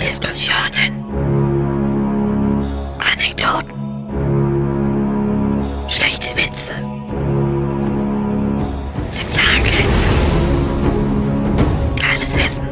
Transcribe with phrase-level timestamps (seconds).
[0.00, 1.04] Diskussionen.
[3.00, 3.74] Anekdoten.
[5.88, 6.74] Schlechte Witze.
[9.10, 9.84] Tentakel.
[12.00, 12.68] Geiles Essen.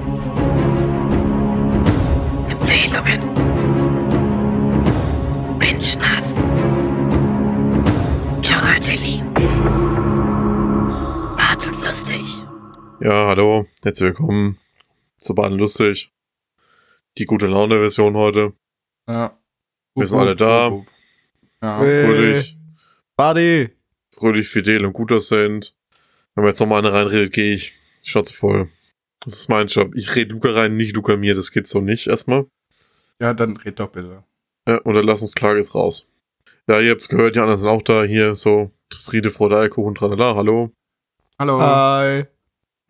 [2.49, 3.21] Empfehlungen.
[5.59, 6.41] Menschenhass.
[8.41, 9.25] Piraterie.
[11.37, 12.45] Hart und lustig.
[13.01, 14.61] Ja, hallo, herzlich willkommen
[15.25, 16.13] zu Baden Lustig.
[17.17, 18.53] Die gute Laune-Version heute.
[19.09, 19.39] Ja.
[19.95, 20.71] Wir sind alle da.
[21.63, 21.79] Ja.
[21.79, 22.59] Fröhlich,
[23.17, 23.71] Buddy.
[24.15, 25.75] fröhlich, fidel und gut aussehend.
[26.35, 27.73] Wenn wir jetzt nochmal eine reinredet, gehe ich.
[28.03, 28.69] Schnauze voll.
[29.21, 29.95] Das ist mein Job.
[29.95, 31.35] Ich rede Luca rein, nicht Luca mir.
[31.35, 32.47] Das geht so nicht erstmal.
[33.19, 34.25] Ja, dann red doch bitte.
[34.69, 36.07] Ja, Unterlassungsklage ist raus.
[36.67, 38.05] Ja, ihr habt's gehört, die anderen sind auch da.
[38.05, 40.35] Hier so Friede, Freude, Eierkuchen, tralala.
[40.35, 40.73] Hallo.
[41.39, 41.61] Hallo.
[41.61, 42.25] Hi.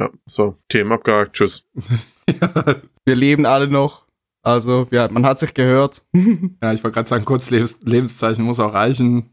[0.00, 1.34] Ja, so, Themen abgehakt.
[1.34, 1.68] Tschüss.
[3.04, 4.04] Wir leben alle noch.
[4.42, 6.04] Also, ja, man hat sich gehört.
[6.62, 9.30] Ja, ich wollte gerade sagen, kurz Lebens Lebenszeichen muss auch reichen.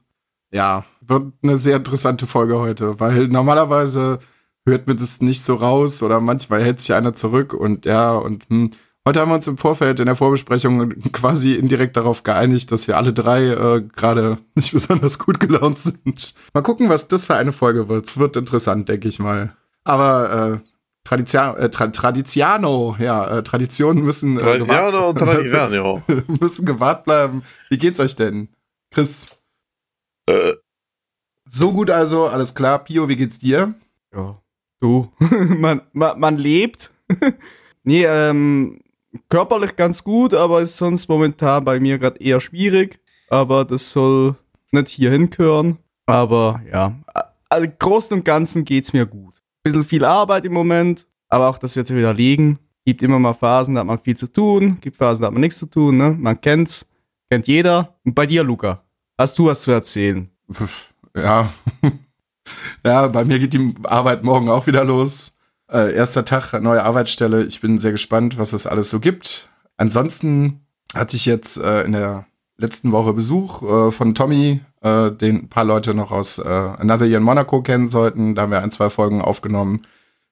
[0.52, 4.20] Ja, wird eine sehr interessante Folge heute, weil normalerweise
[4.66, 8.45] hört man das nicht so raus oder manchmal hält sich einer zurück und ja, und
[8.50, 8.70] hm.
[9.08, 12.98] heute haben wir uns im Vorfeld in der Vorbesprechung quasi indirekt darauf geeinigt, dass wir
[12.98, 16.34] alle drei äh, gerade nicht besonders gut gelaunt sind.
[16.53, 18.08] Mal gucken, was das für eine Folge wird.
[18.08, 19.56] Es wird interessant, denke ich mal.
[19.84, 20.70] Aber äh,
[21.03, 26.02] Tradizia äh, Tra Tradiziano, ja, äh, Traditionen müssen, äh, Tradiziano und Tradiziano.
[26.39, 27.44] müssen gewahrt bleiben.
[27.69, 28.49] Wie geht's euch denn?
[28.91, 29.29] Chris?
[30.27, 30.53] Äh.
[31.49, 32.83] So gut also, alles klar.
[32.83, 33.73] Pio, wie geht's dir?
[34.13, 34.41] Ja.
[34.79, 35.11] Du.
[35.19, 36.91] man, man, man lebt.
[37.83, 38.81] nee, ähm,
[39.29, 42.99] körperlich ganz gut, aber ist sonst momentan bei mir gerade eher schwierig.
[43.29, 44.35] Aber das soll
[44.72, 45.77] nicht hier hingehören.
[46.05, 46.95] Aber ja,
[47.49, 49.31] also im Großen und Ganzen geht's mir gut.
[49.64, 52.59] Bisschen viel Arbeit im Moment, aber auch das wird sich wieder liegen.
[52.86, 55.42] Gibt immer mal Phasen, da hat man viel zu tun, gibt Phasen, da hat man
[55.42, 56.16] nichts zu tun, ne?
[56.18, 56.88] Man kennt's,
[57.30, 57.95] kennt jeder.
[58.03, 58.84] Und bei dir, Luca,
[59.18, 60.30] hast du was zu erzählen?
[61.16, 61.52] Ja.
[62.84, 65.38] ja, bei mir geht die Arbeit morgen auch wieder los.
[65.69, 67.46] Äh, erster Tag, neue Arbeitsstelle.
[67.46, 69.50] Ich bin sehr gespannt, was es alles so gibt.
[69.78, 72.25] Ansonsten hatte ich jetzt äh, in der
[72.61, 77.05] letzten Woche Besuch äh, von Tommy, äh, den ein paar Leute noch aus äh, Another
[77.05, 78.35] Year in Monaco kennen sollten.
[78.35, 79.81] Da haben wir ein, zwei Folgen aufgenommen.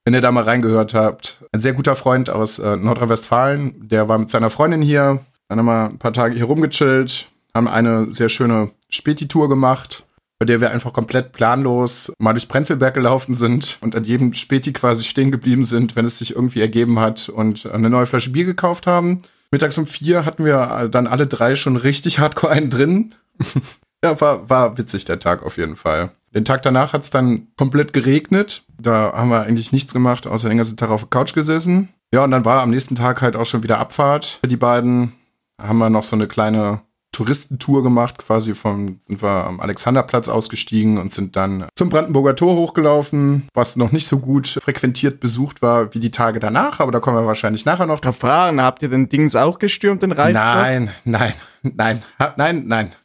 [0.06, 4.17] Wenn ihr da mal reingehört habt, ein sehr guter Freund aus äh, Nordrhein-Westfalen, der war
[4.17, 5.19] mit seiner Freundin hier,
[5.50, 10.06] dann haben wir ein paar Tage hier rumgechillt, haben eine sehr schöne Späti-Tour gemacht,
[10.40, 14.72] bei der wir einfach komplett planlos mal durch Prenzlberg gelaufen sind und an jedem Späti
[14.72, 18.46] quasi stehen geblieben sind, wenn es sich irgendwie ergeben hat und eine neue Flasche Bier
[18.46, 19.19] gekauft haben.
[19.52, 23.16] Mittags um vier hatten wir dann alle drei schon richtig hardcore einen drin.
[24.04, 26.12] ja, war, war witzig der Tag auf jeden Fall.
[26.36, 28.64] Den Tag danach hat es dann komplett geregnet.
[28.78, 31.90] Da haben wir eigentlich nichts gemacht, außer den ganzen Tag auf der Couch gesessen.
[32.14, 35.14] Ja, und dann war am nächsten Tag halt auch schon wieder Abfahrt für die beiden.
[35.59, 36.82] Haben wir noch so eine kleine
[37.19, 42.56] Touristentour gemacht, quasi vom, sind wir am Alexanderplatz ausgestiegen und sind dann zum Brandenburger Tor
[42.56, 47.02] hochgelaufen, was noch nicht so gut frequentiert besucht war wie die Tage danach, aber da
[47.02, 50.56] kommen wir wahrscheinlich nachher noch Da fragen, habt ihr den Dings auch gestürmt, den Reichsplatz?
[50.56, 52.02] Nein, nein, nein,
[52.38, 52.96] nein, nein,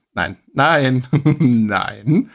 [0.54, 1.08] nein, nein,
[1.50, 2.30] nein.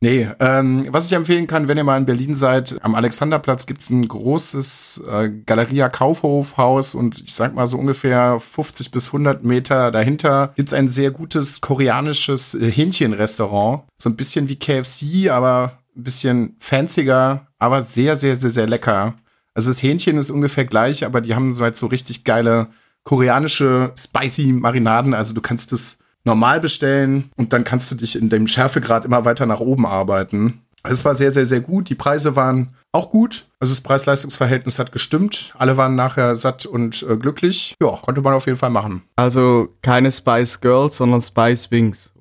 [0.00, 3.90] Nee, ähm, was ich empfehlen kann, wenn ihr mal in Berlin seid, am Alexanderplatz gibt's
[3.90, 9.90] ein großes äh, Galeria Kaufhofhaus und ich sag mal so ungefähr 50 bis 100 Meter
[9.90, 13.82] dahinter gibt's ein sehr gutes koreanisches äh, Hähnchenrestaurant.
[13.96, 19.16] So ein bisschen wie KFC, aber ein bisschen fancier, aber sehr, sehr, sehr, sehr lecker.
[19.52, 22.68] Also das Hähnchen ist ungefähr gleich, aber die haben so halt so richtig geile
[23.02, 25.12] koreanische spicy Marinaden.
[25.12, 25.98] Also du kannst es
[26.28, 30.60] normal bestellen und dann kannst du dich in dem Schärfegrad immer weiter nach oben arbeiten.
[30.84, 31.88] Es war sehr, sehr, sehr gut.
[31.88, 33.46] Die Preise waren auch gut.
[33.58, 35.54] Also das Preis-Leistungs-Verhältnis hat gestimmt.
[35.58, 37.74] Alle waren nachher satt und äh, glücklich.
[37.82, 39.02] Ja, konnte man auf jeden Fall machen.
[39.16, 42.12] Also keine Spice Girls, sondern Spice Wings.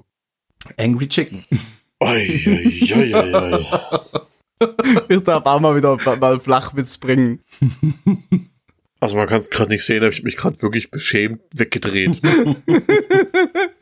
[0.79, 1.45] Angry Chicken.
[1.99, 3.65] Oi, oi, oi, oi, oi.
[5.09, 7.43] Ich darf auch mal wieder mal Flachwitz bringen.
[8.99, 12.21] Also man kann es gerade nicht sehen, aber ich hab mich gerade wirklich beschämt weggedreht.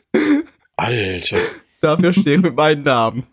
[0.78, 1.38] Alter.
[1.82, 3.24] Dafür stehe ich mit meinem Namen.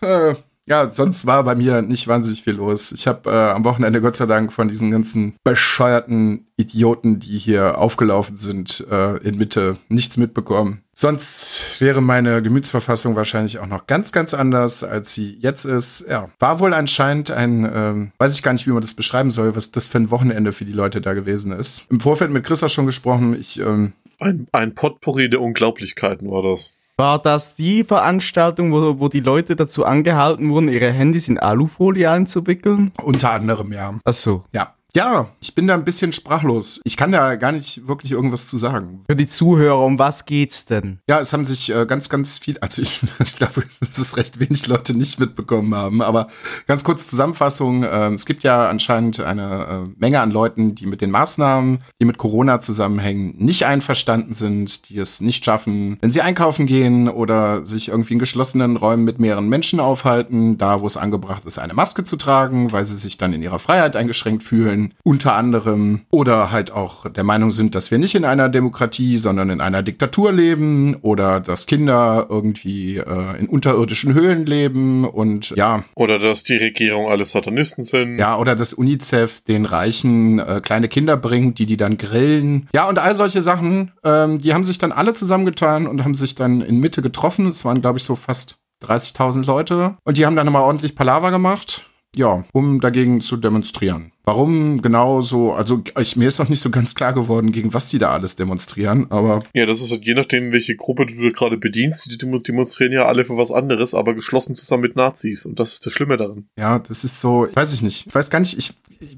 [0.00, 0.34] Äh,
[0.66, 2.92] ja, sonst war bei mir nicht wahnsinnig viel los.
[2.92, 7.78] Ich habe äh, am Wochenende Gott sei Dank von diesen ganzen bescheuerten Idioten, die hier
[7.78, 10.80] aufgelaufen sind, äh, in Mitte nichts mitbekommen.
[10.94, 16.06] Sonst wäre meine Gemütsverfassung wahrscheinlich auch noch ganz, ganz anders, als sie jetzt ist.
[16.08, 19.56] Ja, war wohl anscheinend ein, ähm, weiß ich gar nicht, wie man das beschreiben soll,
[19.56, 21.84] was das für ein Wochenende für die Leute da gewesen ist.
[21.90, 23.36] Im Vorfeld mit Chris auch schon gesprochen.
[23.38, 26.72] Ich, ähm, Ein, ein Potpourri der Unglaublichkeiten war das.
[26.96, 32.08] War das die Veranstaltung, wo, wo die Leute dazu angehalten wurden, ihre Handys in Alufolie
[32.08, 32.92] einzuwickeln?
[33.02, 33.94] unter anderem, ja.
[34.04, 34.44] Ach so.
[34.52, 36.80] Ja, Ja, ich bin da ein bisschen sprachlos.
[36.84, 39.02] Ich kann da gar nicht wirklich irgendwas zu sagen.
[39.08, 41.00] Für die Zuhörer, um was geht's denn?
[41.08, 44.38] Ja, es haben sich äh, ganz, ganz viel, also ich, ich glaube, dass es recht
[44.38, 46.28] wenig Leute nicht mitbekommen haben, aber
[46.68, 47.82] ganz kurz Zusammenfassung.
[47.82, 52.04] Äh, es gibt ja anscheinend eine äh, Menge an Leuten, die mit den Maßnahmen, die
[52.04, 57.66] mit Corona zusammenhängen, nicht einverstanden sind, die es nicht schaffen, wenn sie einkaufen gehen oder
[57.66, 61.74] sich irgendwie in geschlossenen Räumen mit mehreren Menschen aufhalten, da wo es angebracht ist, eine
[61.74, 66.50] Maske zu tragen, weil sie sich dann in ihrer Freiheit eingeschränkt fühlen unter anderem oder
[66.50, 70.32] halt auch der Meinung sind, dass wir nicht in einer Demokratie, sondern in einer Diktatur
[70.32, 75.84] leben oder dass Kinder irgendwie äh, in unterirdischen Höhlen leben und ja.
[75.94, 78.18] Oder dass die Regierung alle Satanisten sind.
[78.18, 82.68] Ja, oder dass UNICEF den Reichen äh, kleine Kinder bringt, die die dann grillen.
[82.74, 86.34] Ja, und all solche Sachen, ähm, die haben sich dann alle zusammengetan und haben sich
[86.34, 87.46] dann in Mitte getroffen.
[87.46, 89.96] Es waren, glaube ich, so fast 30.000 Leute.
[90.04, 91.86] Und die haben dann mal ordentlich Palaver gemacht
[92.16, 94.12] ja, um dagegen zu demonstrieren.
[94.26, 97.88] Warum genau so, also ich, mir ist noch nicht so ganz klar geworden, gegen was
[97.88, 99.44] die da alles demonstrieren, aber.
[99.52, 103.26] Ja, das ist halt je nachdem, welche Gruppe du gerade bedienst, die demonstrieren ja alle
[103.26, 106.48] für was anderes, aber geschlossen zusammen mit Nazis und das ist das Schlimme daran.
[106.58, 108.06] Ja, das ist so, weiß ich nicht.
[108.06, 108.72] Ich weiß gar nicht, ich,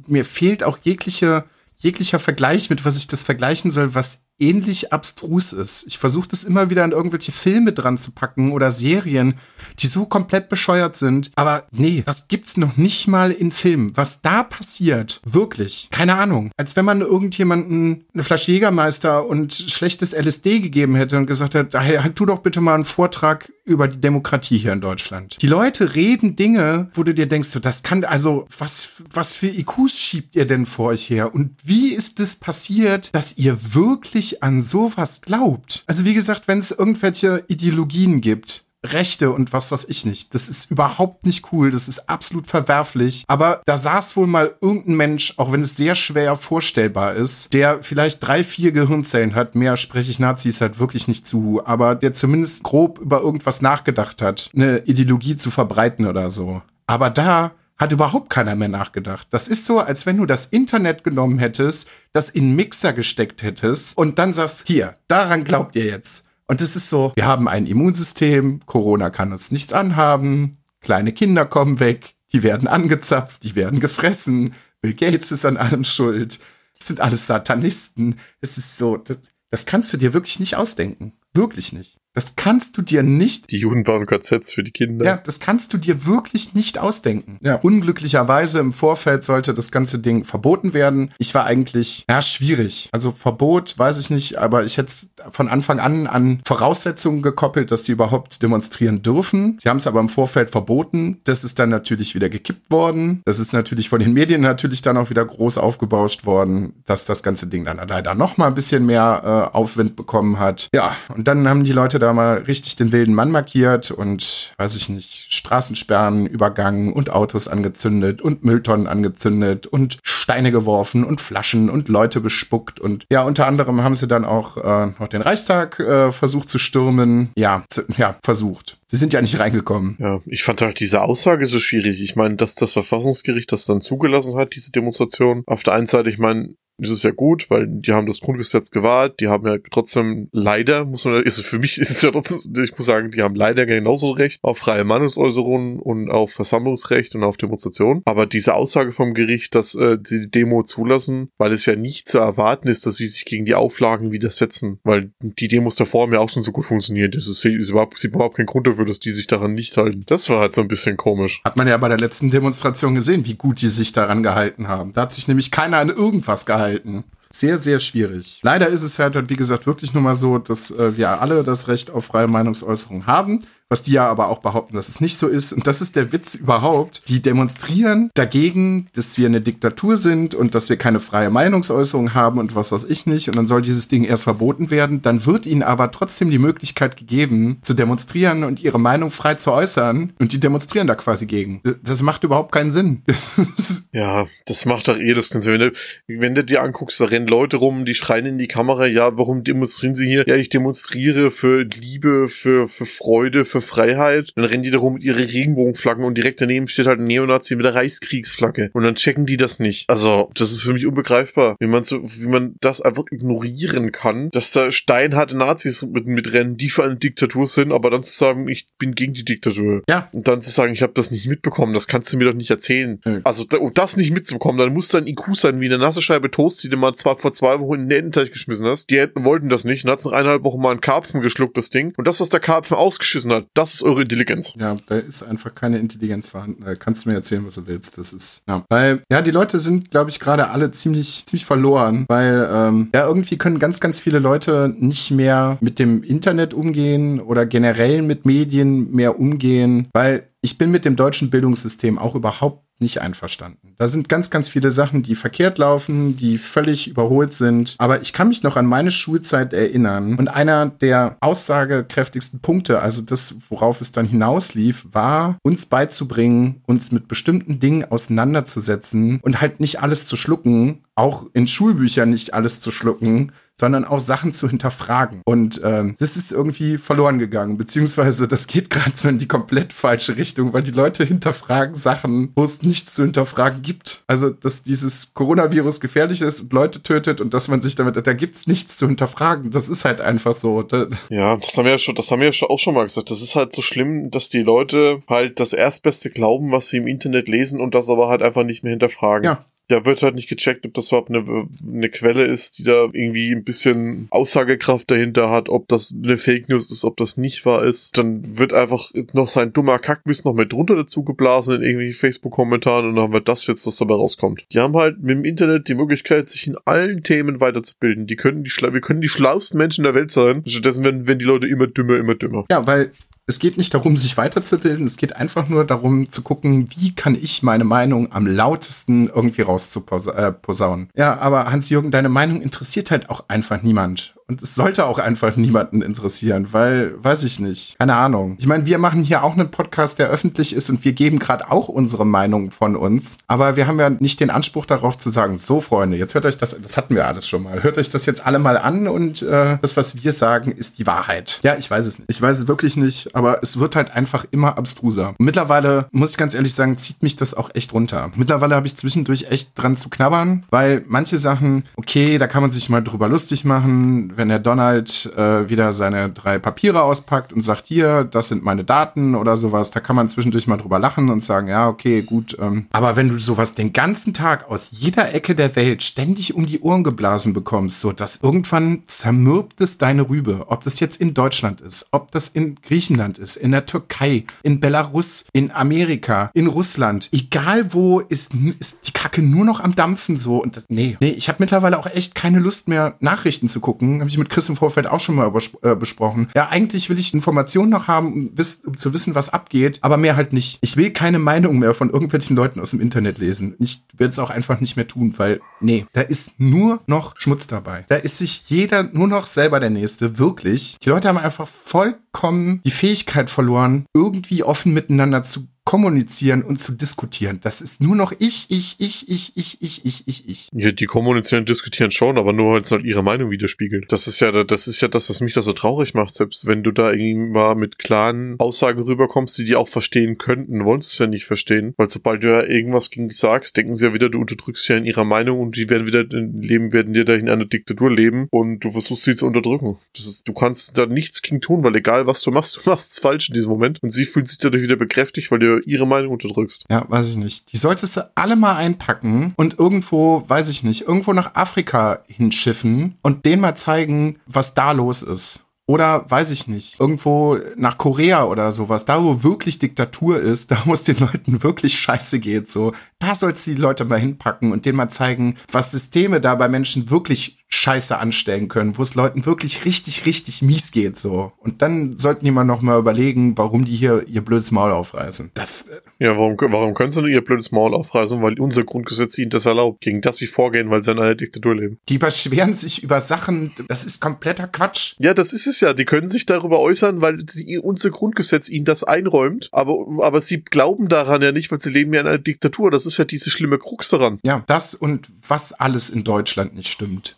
[0.08, 1.44] mir fehlt auch jegliche,
[1.76, 5.86] jeglicher Vergleich, mit was ich das vergleichen soll, was ähnlich abstrus ist.
[5.86, 9.34] Ich versuche das immer wieder an irgendwelche Filme dran zu packen oder Serien,
[9.78, 11.30] die so komplett bescheuert sind.
[11.36, 13.96] Aber nee, das gibt's noch nicht mal in Filmen.
[13.96, 16.50] Was da passiert, wirklich, keine Ahnung.
[16.56, 21.96] Als wenn man irgendjemanden eine Flasche Jägermeister und schlechtes LSD gegeben hätte und gesagt hey,
[21.96, 25.36] halt tu doch bitte mal einen Vortrag über die Demokratie hier in Deutschland.
[25.42, 29.98] Die Leute reden Dinge, wo du dir denkst, das kann, also, was, was für IQs
[29.98, 31.34] schiebt ihr denn vor euch her?
[31.34, 35.84] Und wie ist es das passiert, dass ihr wirklich wirklich an sowas glaubt.
[35.86, 40.32] Also wie gesagt, wenn es irgendwelche Ideologien gibt, Rechte und was weiß ich nicht.
[40.34, 43.24] Das ist überhaupt nicht cool, das ist absolut verwerflich.
[43.26, 47.82] Aber da saß wohl mal irgendein Mensch, auch wenn es sehr schwer vorstellbar ist, der
[47.82, 49.56] vielleicht drei, vier Gehirnzellen hat.
[49.56, 54.22] Mehr spreche ich Nazis halt wirklich nicht zu, aber der zumindest grob über irgendwas nachgedacht
[54.22, 56.62] hat, eine Ideologie zu verbreiten oder so.
[56.86, 59.26] Aber da hat überhaupt keiner mehr nachgedacht.
[59.30, 63.96] Das ist so, als wenn du das Internet genommen hättest, das in Mixer gesteckt hättest
[63.98, 66.24] und dann sagst, hier, daran glaubt ihr jetzt.
[66.46, 71.44] Und es ist so, wir haben ein Immunsystem, Corona kann uns nichts anhaben, kleine Kinder
[71.44, 76.38] kommen weg, die werden angezapft, die werden gefressen, Bill Gates ist an allem schuld,
[76.78, 78.16] es sind alles Satanisten.
[78.40, 79.18] Es ist so, das,
[79.50, 81.12] das kannst du dir wirklich nicht ausdenken.
[81.34, 81.98] Wirklich nicht.
[82.16, 83.50] Das kannst du dir nicht.
[83.50, 85.04] Die Juden bauen KZs für die Kinder.
[85.04, 87.38] Ja, das kannst du dir wirklich nicht ausdenken.
[87.44, 91.12] Ja, unglücklicherweise im Vorfeld sollte das ganze Ding verboten werden.
[91.18, 92.88] Ich war eigentlich, ja, schwierig.
[92.92, 94.94] Also Verbot, weiß ich nicht, aber ich hätte
[95.28, 99.58] von Anfang an an Voraussetzungen gekoppelt, dass die überhaupt demonstrieren dürfen.
[99.62, 101.18] Sie haben es aber im Vorfeld verboten.
[101.24, 103.20] Das ist dann natürlich wieder gekippt worden.
[103.26, 107.22] Das ist natürlich von den Medien natürlich dann auch wieder groß aufgebauscht worden, dass das
[107.22, 110.70] ganze Ding dann leider noch mal ein bisschen mehr äh, Aufwind bekommen hat.
[110.74, 114.76] Ja, und dann haben die Leute da mal richtig den wilden Mann markiert und, weiß
[114.76, 121.70] ich nicht, Straßensperren übergangen und Autos angezündet und Mülltonnen angezündet und Steine geworfen und Flaschen
[121.70, 125.78] und Leute bespuckt und ja, unter anderem haben sie dann auch äh, noch den Reichstag
[125.80, 127.30] äh, versucht zu stürmen.
[127.36, 127.64] Ja,
[127.96, 128.78] ja, versucht.
[128.88, 129.96] Sie sind ja nicht reingekommen.
[129.98, 132.00] Ja, ich fand halt diese Aussage so schwierig.
[132.00, 135.42] Ich meine, dass das Verfassungsgericht das dann zugelassen hat, diese Demonstration.
[135.46, 138.70] Auf der einen Seite, ich meine, das ist ja gut, weil die haben das Grundgesetz
[138.70, 142.38] gewahrt, die haben ja trotzdem leider, muss man, ist für mich ist es ja trotzdem,
[142.62, 147.24] ich muss sagen, die haben leider genauso Recht auf freie Meinungsäußerungen und auf Versammlungsrecht und
[147.24, 148.02] auf Demonstration.
[148.04, 152.18] Aber diese Aussage vom Gericht, dass äh, die Demo zulassen, weil es ja nicht zu
[152.18, 156.20] erwarten ist, dass sie sich gegen die Auflagen widersetzen, weil die Demos davor haben ja
[156.20, 157.14] auch schon so gut funktioniert.
[157.14, 160.00] Das ist, ist überhaupt, sieht überhaupt keinen Grund dafür, dass die sich daran nicht halten.
[160.06, 161.40] Das war halt so ein bisschen komisch.
[161.44, 164.92] Hat man ja bei der letzten Demonstration gesehen, wie gut die sich daran gehalten haben.
[164.92, 167.04] Da hat sich nämlich keiner an irgendwas gehalten halten.
[167.30, 168.40] Sehr, sehr schwierig.
[168.42, 171.68] Leider ist es halt, wie gesagt, wirklich nur mal so, dass äh, wir alle das
[171.68, 175.26] Recht auf freie Meinungsäußerung haben was die ja aber auch behaupten, dass es nicht so
[175.26, 175.52] ist.
[175.52, 177.08] Und das ist der Witz überhaupt.
[177.08, 182.38] Die demonstrieren dagegen, dass wir eine Diktatur sind und dass wir keine freie Meinungsäußerung haben
[182.38, 183.28] und was weiß ich nicht.
[183.28, 185.02] Und dann soll dieses Ding erst verboten werden.
[185.02, 189.52] Dann wird ihnen aber trotzdem die Möglichkeit gegeben, zu demonstrieren und ihre Meinung frei zu
[189.52, 190.12] äußern.
[190.20, 191.60] Und die demonstrieren da quasi gegen.
[191.82, 193.02] Das macht überhaupt keinen Sinn.
[193.92, 195.52] ja, das macht doch eh das Ganze.
[195.52, 195.72] Wenn du,
[196.06, 199.42] wenn du dir anguckst, da rennen Leute rum, die schreien in die Kamera, ja, warum
[199.42, 200.24] demonstrieren sie hier?
[200.28, 204.32] Ja, ich demonstriere für Liebe, für, für Freude, für für Freiheit.
[204.36, 207.56] Dann rennen die da rum mit ihren Regenbogenflaggen und direkt daneben steht halt ein Neonazi
[207.56, 208.70] mit der Reichskriegsflagge.
[208.72, 209.88] Und dann checken die das nicht.
[209.88, 214.30] Also, das ist für mich unbegreifbar, wie man so, wie man das einfach ignorieren kann,
[214.30, 218.48] dass da steinharte Nazis mit, mitrennen, die für eine Diktatur sind, aber dann zu sagen,
[218.48, 219.82] ich bin gegen die Diktatur.
[219.88, 220.08] Ja.
[220.12, 222.50] Und dann zu sagen, ich habe das nicht mitbekommen, das kannst du mir doch nicht
[222.50, 223.00] erzählen.
[223.04, 223.20] Ja.
[223.24, 226.30] Also, da, um das nicht mitzubekommen, dann muss dein IQ sein wie eine nasse Scheibe
[226.30, 228.90] Toast, die du mal zwar vor zwei Wochen in den Ententeich geschmissen hast.
[228.90, 229.84] Die wollten das nicht.
[229.84, 231.94] Dann hat's nach eineinhalb Wochen mal einen Karpfen geschluckt, das Ding.
[231.96, 234.54] Und das, was der Karpfen ausgeschissen hat, das ist eure Intelligenz.
[234.58, 236.64] Ja, da ist einfach keine Intelligenz vorhanden.
[236.64, 237.98] Da kannst du mir erzählen, was du willst.
[237.98, 238.64] Das ist, ja.
[238.68, 243.06] Weil, ja, die Leute sind, glaube ich, gerade alle ziemlich, ziemlich verloren, weil, ähm, ja,
[243.06, 248.26] irgendwie können ganz, ganz viele Leute nicht mehr mit dem Internet umgehen oder generell mit
[248.26, 253.74] Medien mehr umgehen, weil ich bin mit dem deutschen Bildungssystem auch überhaupt nicht einverstanden.
[253.78, 257.74] Da sind ganz, ganz viele Sachen, die verkehrt laufen, die völlig überholt sind.
[257.78, 260.16] Aber ich kann mich noch an meine Schulzeit erinnern.
[260.16, 266.92] Und einer der aussagekräftigsten Punkte, also das, worauf es dann hinauslief, war, uns beizubringen, uns
[266.92, 272.60] mit bestimmten Dingen auseinanderzusetzen und halt nicht alles zu schlucken, auch in Schulbüchern nicht alles
[272.60, 275.22] zu schlucken, sondern auch Sachen zu hinterfragen.
[275.24, 279.72] Und ähm, das ist irgendwie verloren gegangen, beziehungsweise das geht gerade so in die komplett
[279.72, 284.02] falsche Richtung, weil die Leute hinterfragen Sachen, wo es nichts zu hinterfragen gibt.
[284.06, 288.12] Also, dass dieses Coronavirus gefährlich ist und Leute tötet und dass man sich damit, da
[288.12, 289.50] gibt's nichts zu hinterfragen.
[289.50, 290.66] Das ist halt einfach so.
[291.08, 293.10] Ja, das haben wir ja schon, das haben wir ja auch schon mal gesagt.
[293.10, 296.86] Das ist halt so schlimm, dass die Leute halt das Erstbeste glauben, was sie im
[296.86, 299.24] Internet lesen und das aber halt einfach nicht mehr hinterfragen.
[299.24, 299.44] Ja.
[299.68, 301.24] Da wird halt nicht gecheckt, ob das überhaupt eine,
[301.66, 306.48] eine Quelle ist, die da irgendwie ein bisschen Aussagekraft dahinter hat, ob das eine Fake
[306.48, 307.98] News ist, ob das nicht wahr ist.
[307.98, 312.88] Dann wird einfach noch sein dummer Kackbiss noch mit drunter dazu geblasen in irgendwie Facebook-Kommentaren
[312.88, 314.44] und dann haben wir das jetzt, was dabei rauskommt.
[314.52, 318.06] Die haben halt mit dem Internet die Möglichkeit, sich in allen Themen weiterzubilden.
[318.06, 320.42] Die können die, schla- wir können die schlauesten Menschen der Welt sein.
[320.46, 322.44] Stattdessen werden, werden die Leute immer dümmer, immer dümmer.
[322.50, 322.92] Ja, weil
[323.26, 327.14] es geht nicht darum, sich weiterzubilden, es geht einfach nur darum zu gucken, wie kann
[327.14, 330.90] ich meine Meinung am lautesten irgendwie rauszuposaunen.
[330.94, 334.15] Ja, aber Hans-Jürgen, deine Meinung interessiert halt auch einfach niemand.
[334.28, 338.34] Und es sollte auch einfach niemanden interessieren, weil, weiß ich nicht, keine Ahnung.
[338.40, 341.52] Ich meine, wir machen hier auch einen Podcast, der öffentlich ist und wir geben gerade
[341.52, 343.18] auch unsere Meinung von uns.
[343.28, 346.38] Aber wir haben ja nicht den Anspruch darauf zu sagen, so Freunde, jetzt hört euch
[346.38, 349.22] das, das hatten wir alles schon mal, hört euch das jetzt alle mal an und
[349.22, 351.38] äh, das, was wir sagen, ist die Wahrheit.
[351.44, 352.10] Ja, ich weiß es nicht.
[352.10, 355.14] Ich weiß es wirklich nicht, aber es wird halt einfach immer abstruser.
[355.18, 358.10] Mittlerweile, muss ich ganz ehrlich sagen, zieht mich das auch echt runter.
[358.16, 362.50] Mittlerweile habe ich zwischendurch echt dran zu knabbern, weil manche Sachen, okay, da kann man
[362.50, 367.42] sich mal drüber lustig machen, wenn der Donald äh, wieder seine drei Papiere auspackt und
[367.42, 371.08] sagt, hier, das sind meine Daten oder sowas, da kann man zwischendurch mal drüber lachen
[371.10, 372.36] und sagen, ja, okay, gut.
[372.40, 376.46] Ähm, aber wenn du sowas den ganzen Tag aus jeder Ecke der Welt ständig um
[376.46, 381.14] die Ohren geblasen bekommst, so dass irgendwann zermürbt es deine Rübe, ob das jetzt in
[381.14, 386.46] Deutschland ist, ob das in Griechenland ist, in der Türkei, in Belarus, in Amerika, in
[386.46, 390.42] Russland, egal wo, ist, ist die Kacke nur noch am Dampfen so.
[390.42, 394.05] Und das, nee, nee, ich habe mittlerweile auch echt keine Lust mehr, Nachrichten zu gucken.
[394.06, 395.32] Habe ich mit Chris im Vorfeld auch schon mal
[395.62, 396.28] äh, besprochen.
[396.36, 399.96] Ja, eigentlich will ich Informationen noch haben, um, wiss, um zu wissen, was abgeht, aber
[399.96, 400.58] mehr halt nicht.
[400.60, 403.56] Ich will keine Meinung mehr von irgendwelchen Leuten aus dem Internet lesen.
[403.58, 407.48] Ich werde es auch einfach nicht mehr tun, weil, nee, da ist nur noch Schmutz
[407.48, 407.84] dabei.
[407.88, 410.78] Da ist sich jeder nur noch selber der Nächste, wirklich.
[410.84, 416.72] Die Leute haben einfach vollkommen die Fähigkeit verloren, irgendwie offen miteinander zu kommunizieren und zu
[416.72, 417.40] diskutieren.
[417.42, 420.48] Das ist nur noch ich, ich, ich, ich, ich, ich, ich, ich, ich.
[420.54, 423.90] Ja, die kommunizieren diskutieren schon, aber nur, weil es halt ihre Meinung widerspiegelt.
[423.90, 426.14] Das ist ja, das ist ja das, was mich da so traurig macht.
[426.14, 430.64] Selbst wenn du da irgendwie mal mit klaren Aussagen rüberkommst, die die auch verstehen könnten,
[430.64, 431.74] wollen sie es ja nicht verstehen.
[431.76, 434.76] Weil sobald du ja irgendwas gegen die sagst, denken sie ja wieder, du unterdrückst ja
[434.76, 438.28] in ihrer Meinung und die werden wieder leben, werden dir da in einer Diktatur leben
[438.30, 439.78] und du versuchst sie zu unterdrücken.
[439.96, 442.92] Das ist, du kannst da nichts gegen tun, weil egal was du machst, du machst
[442.92, 443.82] es falsch in diesem Moment.
[443.82, 446.66] Und sie fühlt sich dadurch wieder bekräftigt, weil du ihre Meinung unterdrückst.
[446.70, 447.52] Ja, weiß ich nicht.
[447.52, 452.96] Die solltest du alle mal einpacken und irgendwo, weiß ich nicht, irgendwo nach Afrika hinschiffen
[453.02, 455.46] und denen mal zeigen, was da los ist.
[455.68, 460.62] Oder weiß ich nicht, irgendwo nach Korea oder sowas, da wo wirklich Diktatur ist, da
[460.64, 464.52] wo es den Leuten wirklich scheiße geht, so, da sollst du die Leute mal hinpacken
[464.52, 468.94] und denen mal zeigen, was Systeme da bei Menschen wirklich scheiße anstellen können, wo es
[468.94, 471.32] Leuten wirklich richtig, richtig mies geht, so.
[471.38, 475.30] Und dann sollten die mal noch mal überlegen, warum die hier ihr blödes Maul aufreißen.
[475.34, 478.20] Das, äh, Ja, warum, warum können sie nur ihr blödes Maul aufreißen?
[478.22, 481.54] Weil unser Grundgesetz ihnen das erlaubt, gegen das sie vorgehen, weil sie in einer Diktatur
[481.54, 481.78] leben.
[481.88, 484.94] Die beschweren sich über Sachen, das ist kompletter Quatsch.
[484.98, 485.72] Ja, das ist es ja.
[485.72, 489.48] Die können sich darüber äußern, weil sie, unser Grundgesetz ihnen das einräumt.
[489.52, 492.70] Aber, aber sie glauben daran ja nicht, weil sie leben ja in einer Diktatur.
[492.70, 494.18] Das ist ja diese schlimme Krux daran.
[494.22, 497.14] Ja, das und was alles in Deutschland nicht stimmt.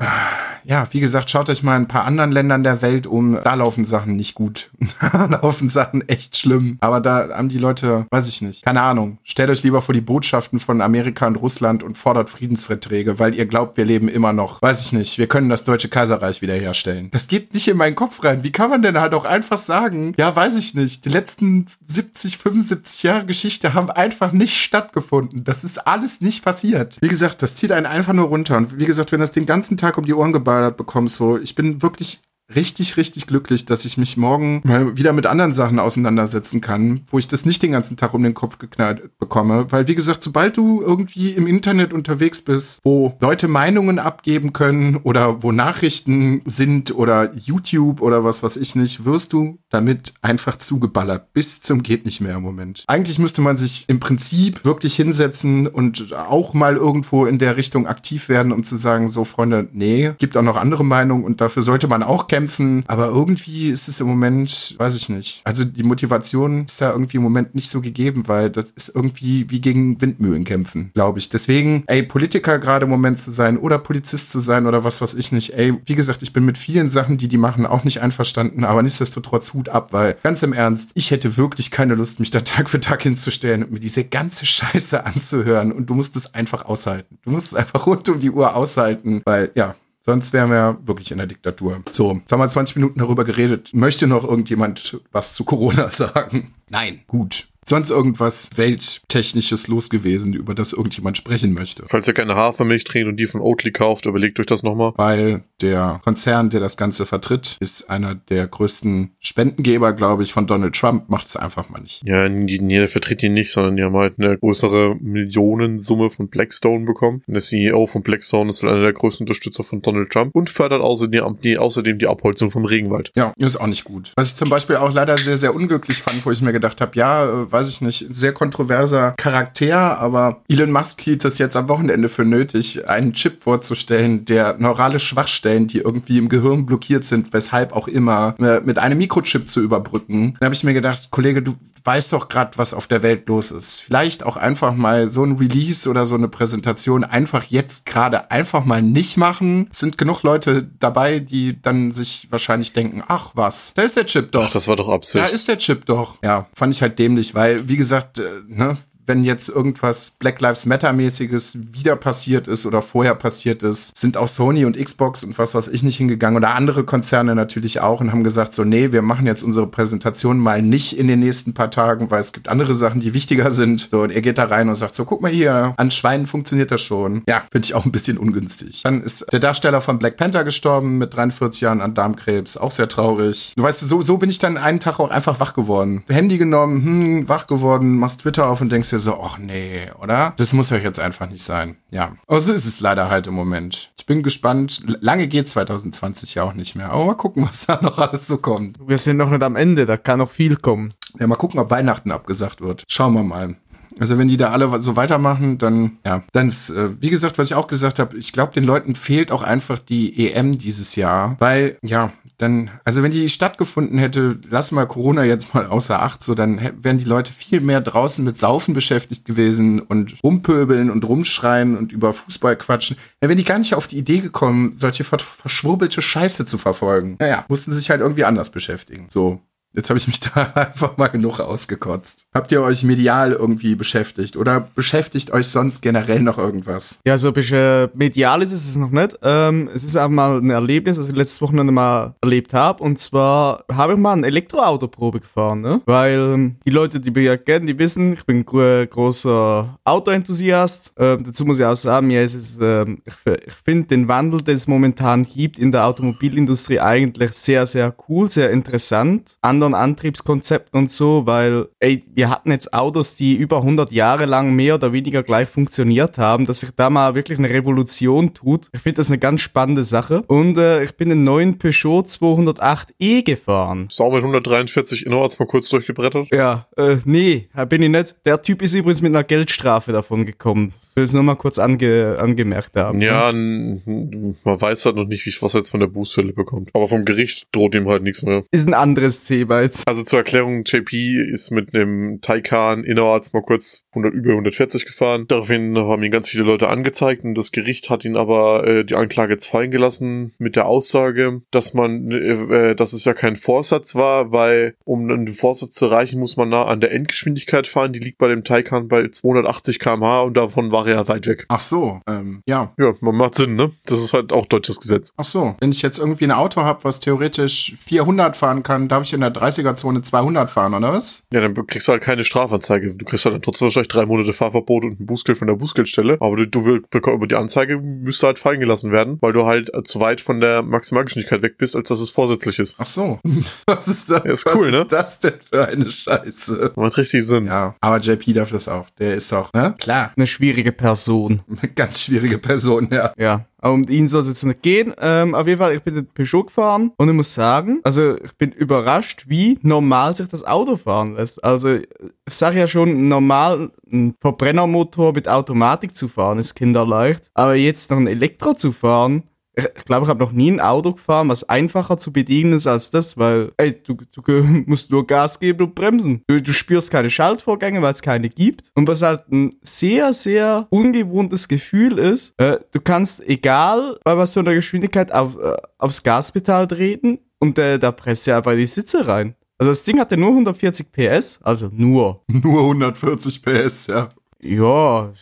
[0.65, 3.39] Ja, wie gesagt, schaut euch mal in ein paar anderen Ländern der Welt um.
[3.43, 4.71] Da laufen Sachen nicht gut.
[5.01, 6.77] da laufen Sachen echt schlimm.
[6.81, 9.19] Aber da haben die Leute, weiß ich nicht, keine Ahnung.
[9.25, 13.47] Stellt euch lieber vor die Botschaften von Amerika und Russland und fordert Friedensverträge, weil ihr
[13.47, 14.61] glaubt, wir leben immer noch.
[14.61, 17.11] Weiß ich nicht, wir können das Deutsche Kaiserreich wiederherstellen.
[17.13, 18.45] Das geht nicht in meinen Kopf rein.
[18.45, 22.39] Wie kann man denn halt auch einfach sagen, ja, weiß ich nicht, die letzten 70,
[22.39, 25.45] 75 Jahre Geschichte haben einfach nicht stattgefunden.
[25.45, 26.99] Das ist alles nicht passiert.
[27.01, 28.59] Wie gesagt, das zieht einen einfach nur runter.
[28.59, 31.55] Und wie gesagt, wenn das den ganzen Tag um die Ohren geballert bekommst, so, ich
[31.55, 32.21] bin wirklich
[32.55, 37.19] richtig, richtig glücklich, dass ich mich morgen mal wieder mit anderen Sachen auseinandersetzen kann, wo
[37.19, 39.71] ich das nicht den ganzen Tag um den Kopf geknallt bekomme.
[39.71, 44.97] Weil, wie gesagt, sobald du irgendwie im Internet unterwegs bist, wo Leute Meinungen abgeben können
[44.97, 50.57] oder wo Nachrichten sind oder YouTube oder was weiß ich nicht, wirst du damit einfach
[50.57, 51.33] zugeballert.
[51.33, 52.85] Bis zum geht nicht mehr im Moment.
[52.87, 57.87] Eigentlich müsste man sich im Prinzip wirklich hinsetzen und auch mal irgendwo in der Richtung
[57.87, 61.63] aktiv werden, um zu sagen, so Freunde, nee, gibt auch noch andere Meinungen und dafür
[61.63, 62.85] sollte man auch kämpfen kämpfen.
[62.87, 65.41] Aber irgendwie ist es im Moment, weiß ich nicht.
[65.45, 69.51] Also die Motivation ist da irgendwie im Moment nicht so gegeben, weil das ist irgendwie
[69.51, 71.29] wie gegen Windmühlen kämpfen, glaube ich.
[71.29, 75.15] Deswegen, ey, Politiker gerade im Moment zu sein oder Polizist zu sein oder was weiß
[75.15, 75.55] ich nicht.
[75.55, 78.83] Ey, wie gesagt, ich bin mit vielen Sachen, die die machen, auch nicht einverstanden, aber
[78.83, 82.71] nichtsdestotrotz Hut ab, weil ganz im Ernst, ich hätte wirklich keine Lust, mich da Tag
[82.71, 87.19] für Tag hinzustellen und mir diese ganze Scheiße anzuhören und du musst es einfach aushalten.
[87.25, 89.75] Du musst es einfach rund um die Uhr aushalten, weil ja,
[90.09, 91.83] Sonst wären wir wirklich in der Diktatur.
[91.91, 93.73] So, jetzt haben wir 20 Minuten darüber geredet.
[93.75, 96.55] Möchte noch irgendjemand was zu Corona sagen?
[96.71, 97.03] Nein.
[97.09, 101.85] Gut sonst irgendwas Welttechnisches los gewesen, über das irgendjemand sprechen möchte.
[101.87, 104.93] Falls ihr keine Hafermilch trinkt und die von Oatly kauft, überlegt euch das nochmal.
[104.97, 110.47] Weil der Konzern, der das Ganze vertritt, ist einer der größten Spendengeber, glaube ich, von
[110.47, 111.09] Donald Trump.
[111.09, 112.03] Macht es einfach mal nicht.
[112.05, 116.85] Ja, nee, der vertritt ihn nicht, sondern die haben halt eine größere Millionensumme von Blackstone
[116.85, 117.23] bekommen.
[117.27, 120.51] Und der CEO von Blackstone ist halt einer der größten Unterstützer von Donald Trump und
[120.51, 123.13] fördert außerdem die, außerdem die Abholzung vom Regenwald.
[123.17, 124.13] Ja, ist auch nicht gut.
[124.17, 126.93] Was ich zum Beispiel auch leider sehr, sehr unglücklich fand, wo ich mir gedacht habe,
[126.95, 131.69] ja, äh, weiß ich nicht, sehr kontroverser Charakter, aber Elon Musk hielt es jetzt am
[131.69, 137.33] Wochenende für nötig, einen Chip vorzustellen, der neurale Schwachstellen, die irgendwie im Gehirn blockiert sind,
[137.33, 140.35] weshalb auch immer, äh, mit einem Mikrochip zu überbrücken.
[140.41, 143.51] Da habe ich mir gedacht, Kollege, du weißt doch gerade, was auf der Welt los
[143.51, 143.81] ist.
[143.81, 148.65] Vielleicht auch einfach mal so ein Release oder so eine Präsentation einfach jetzt gerade einfach
[148.65, 149.69] mal nicht machen.
[149.71, 154.07] Es sind genug Leute dabei, die dann sich wahrscheinlich denken, ach was, da ist der
[154.07, 154.47] Chip doch.
[154.49, 155.25] Ach, das war doch Absicht.
[155.25, 156.19] Da ist der Chip doch.
[156.23, 158.77] Ja, fand ich halt dämlich, weil, wie gesagt, äh, ne,
[159.09, 164.17] wenn jetzt irgendwas Black Lives Matter mäßiges wieder passiert ist oder vorher passiert ist, sind
[164.17, 168.01] auch Sony und Xbox und was weiß ich nicht hingegangen oder andere Konzerne natürlich auch
[168.01, 171.55] und haben gesagt so, nee, wir machen jetzt unsere Präsentation mal nicht in den nächsten
[171.55, 173.89] paar Tagen, weil es gibt andere Sachen, die wichtiger sind.
[173.91, 176.71] So, und er geht da rein und sagt so, guck mal hier, an Schweinen funktioniert
[176.71, 177.23] das schon.
[177.27, 178.83] Ja, finde ich auch ein bisschen ungünstig.
[178.85, 182.89] Dann ist der Darsteller von Black Panther gestorben mit 43 Jahren an Darmkrebs, auch sehr
[182.89, 183.55] traurig.
[183.57, 186.03] Du weißt, so, so bin ich dann einen Tag auch einfach wach geworden.
[186.09, 190.35] Handy genommen, hm, wach geworden, machst Twitter auf und denkst dir so, ach nee, oder?
[190.37, 191.77] Das muss ja jetzt einfach nicht sein.
[191.91, 192.17] Ja.
[192.27, 193.93] Aber so ist es leider halt im Moment.
[193.99, 194.81] Ich bin gespannt.
[195.01, 196.91] Lange geht 2020 ja auch nicht mehr.
[196.91, 198.77] Aber mal gucken, was da noch alles so kommt.
[198.87, 200.95] Wir sind noch nicht am Ende, da kann noch viel kommen.
[201.19, 202.85] Ja, mal gucken, ob Weihnachten abgesagt wird.
[202.89, 203.57] Schauen wir mal.
[204.01, 207.51] Also wenn die da alle so weitermachen, dann ja, dann ist äh, wie gesagt, was
[207.51, 211.37] ich auch gesagt habe, ich glaube, den Leuten fehlt auch einfach die EM dieses Jahr,
[211.41, 216.23] weil ja, dann, also wenn die stattgefunden hätte, lass mal Corona jetzt mal außer Acht,
[216.23, 221.05] so dann wären die Leute viel mehr draußen mit Saufen beschäftigt gewesen und rumpöbeln und
[221.05, 222.97] rumschreien und über Fußball quatschen.
[223.19, 227.17] Dann wären die gar nicht auf die Idee gekommen, solche verschwurbelte Scheiße zu verfolgen.
[227.19, 229.07] Naja, mussten sich halt irgendwie anders beschäftigen.
[229.09, 229.41] So,
[229.75, 232.27] Jetzt habe ich mich da einfach mal genug ausgekotzt.
[232.35, 236.99] Habt ihr euch medial irgendwie beschäftigt oder beschäftigt euch sonst generell noch irgendwas?
[237.05, 239.19] Ja, so ein bisschen medial ist es noch nicht.
[239.23, 242.83] Ähm, es ist aber mal ein Erlebnis, das ich letztes Wochenende mal erlebt habe.
[242.83, 245.83] Und zwar habe ich mal ein Elektroautoprobe gefahren, ne?
[245.87, 250.95] Weil ähm, die Leute, die mich ja kennen, die wissen, ich bin ein großer Autoenthusiast.
[250.99, 253.15] Ähm, dazu muss ich auch sagen, ist es, ähm, ich,
[253.47, 258.31] ich finde den Wandel, den es momentan gibt in der Automobilindustrie eigentlich sehr, sehr cool,
[258.31, 259.37] sehr interessant.
[259.43, 264.27] An anderen Antriebskonzepten und so, weil ey, wir hatten jetzt Autos, die über 100 Jahre
[264.27, 268.69] lang mehr oder weniger gleich funktioniert haben, dass sich da mal wirklich eine Revolution tut.
[268.73, 270.23] Ich finde das eine ganz spannende Sache.
[270.29, 273.89] Und äh, ich bin den neuen Peugeot 208e gefahren.
[273.91, 276.29] Sau mit 143 innerorts mal kurz durchgebrettert?
[276.33, 278.17] Ja, äh, nee, bin ich nicht.
[278.25, 282.17] Der Typ ist übrigens mit einer Geldstrafe davon gekommen will es nur mal kurz ange
[282.19, 283.01] angemerkt haben.
[283.01, 286.71] Ja, n- man weiß halt noch nicht, wie was er jetzt von der Bußstelle bekommt.
[286.75, 288.45] Aber vom Gericht droht ihm halt nichts mehr.
[288.51, 289.87] Ist ein anderes Thema jetzt.
[289.89, 290.93] Also zur Erklärung, JP
[291.31, 295.25] ist mit einem Taycan innerorts mal kurz 100, über 140 gefahren.
[295.29, 298.95] Daraufhin haben ihn ganz viele Leute angezeigt und das Gericht hat ihn aber äh, die
[298.97, 303.37] Anklage jetzt fallen gelassen mit der Aussage, dass man, äh, äh, dass es ja kein
[303.37, 307.93] Vorsatz war, weil um einen Vorsatz zu erreichen, muss man nah an der Endgeschwindigkeit fahren.
[307.93, 311.45] Die liegt bei dem Taycan bei 280 km/h und davon war er ja weit weg.
[311.49, 312.73] Ach so, ähm, ja.
[312.79, 313.71] Ja, man macht Sinn, ne?
[313.87, 315.13] Das ist halt auch deutsches Gesetz.
[315.17, 319.05] Ach so, wenn ich jetzt irgendwie ein Auto habe, was theoretisch 400 fahren kann, darf
[319.05, 321.23] ich in der 30er-Zone 200 fahren, oder was?
[321.33, 322.95] Ja, dann kriegst du halt keine Strafanzeige.
[322.95, 326.19] Du kriegst halt dann trotzdem wahrscheinlich drei Monate Fahrverbot und ein Bußgeld von der Bußgeldstelle.
[326.21, 329.75] Aber du, du wirst- über die Anzeige müsste halt fallen gelassen werden, weil du halt
[329.75, 332.77] äh, zu weit von der Maximalgeschwindigkeit weg bist, als dass es vorsätzlich ist.
[332.79, 333.19] Ach so.
[333.67, 334.23] Was ist das?
[334.25, 334.87] Ja, ist was cool, ist ne?
[334.89, 336.73] das denn für eine Scheiße?
[336.77, 337.47] Macht richtig Sinn.
[337.47, 338.89] Ja, aber JP darf das auch.
[338.99, 339.75] Der ist doch, ne?
[339.79, 340.13] Klar.
[340.17, 341.43] Eine schwierige Person.
[341.47, 343.13] Eine ganz schwierige Person, ja.
[343.19, 344.95] Ja, aber um ihn soll es jetzt nicht gehen.
[344.99, 348.33] Ähm, auf jeden Fall, ich bin den Peugeot gefahren und ich muss sagen, also ich
[348.39, 351.45] bin überrascht, wie normal sich das Auto fahren lässt.
[351.45, 351.87] Also ich
[352.27, 357.99] sage ja schon, normal ein Verbrennermotor mit Automatik zu fahren ist kinderleicht, aber jetzt noch
[357.99, 359.25] ein Elektro zu fahren,
[359.59, 362.91] ich glaube, ich habe noch nie ein Auto gefahren, was einfacher zu bedienen ist als
[362.91, 364.23] das, weil ey, du, du
[364.67, 366.23] musst nur Gas geben und bremsen.
[366.27, 368.71] Du, du spürst keine Schaltvorgänge, weil es keine gibt.
[368.75, 374.35] Und was halt ein sehr, sehr ungewohntes Gefühl ist, äh, du kannst, egal bei was
[374.35, 378.67] für einer Geschwindigkeit, auf, äh, aufs Gaspedal treten und äh, da presst ja einfach die
[378.67, 379.35] Sitze rein.
[379.59, 382.23] Also das Ding hatte nur 140 PS, also nur.
[382.29, 384.11] Nur 140 PS, ja.
[384.41, 385.13] Ja,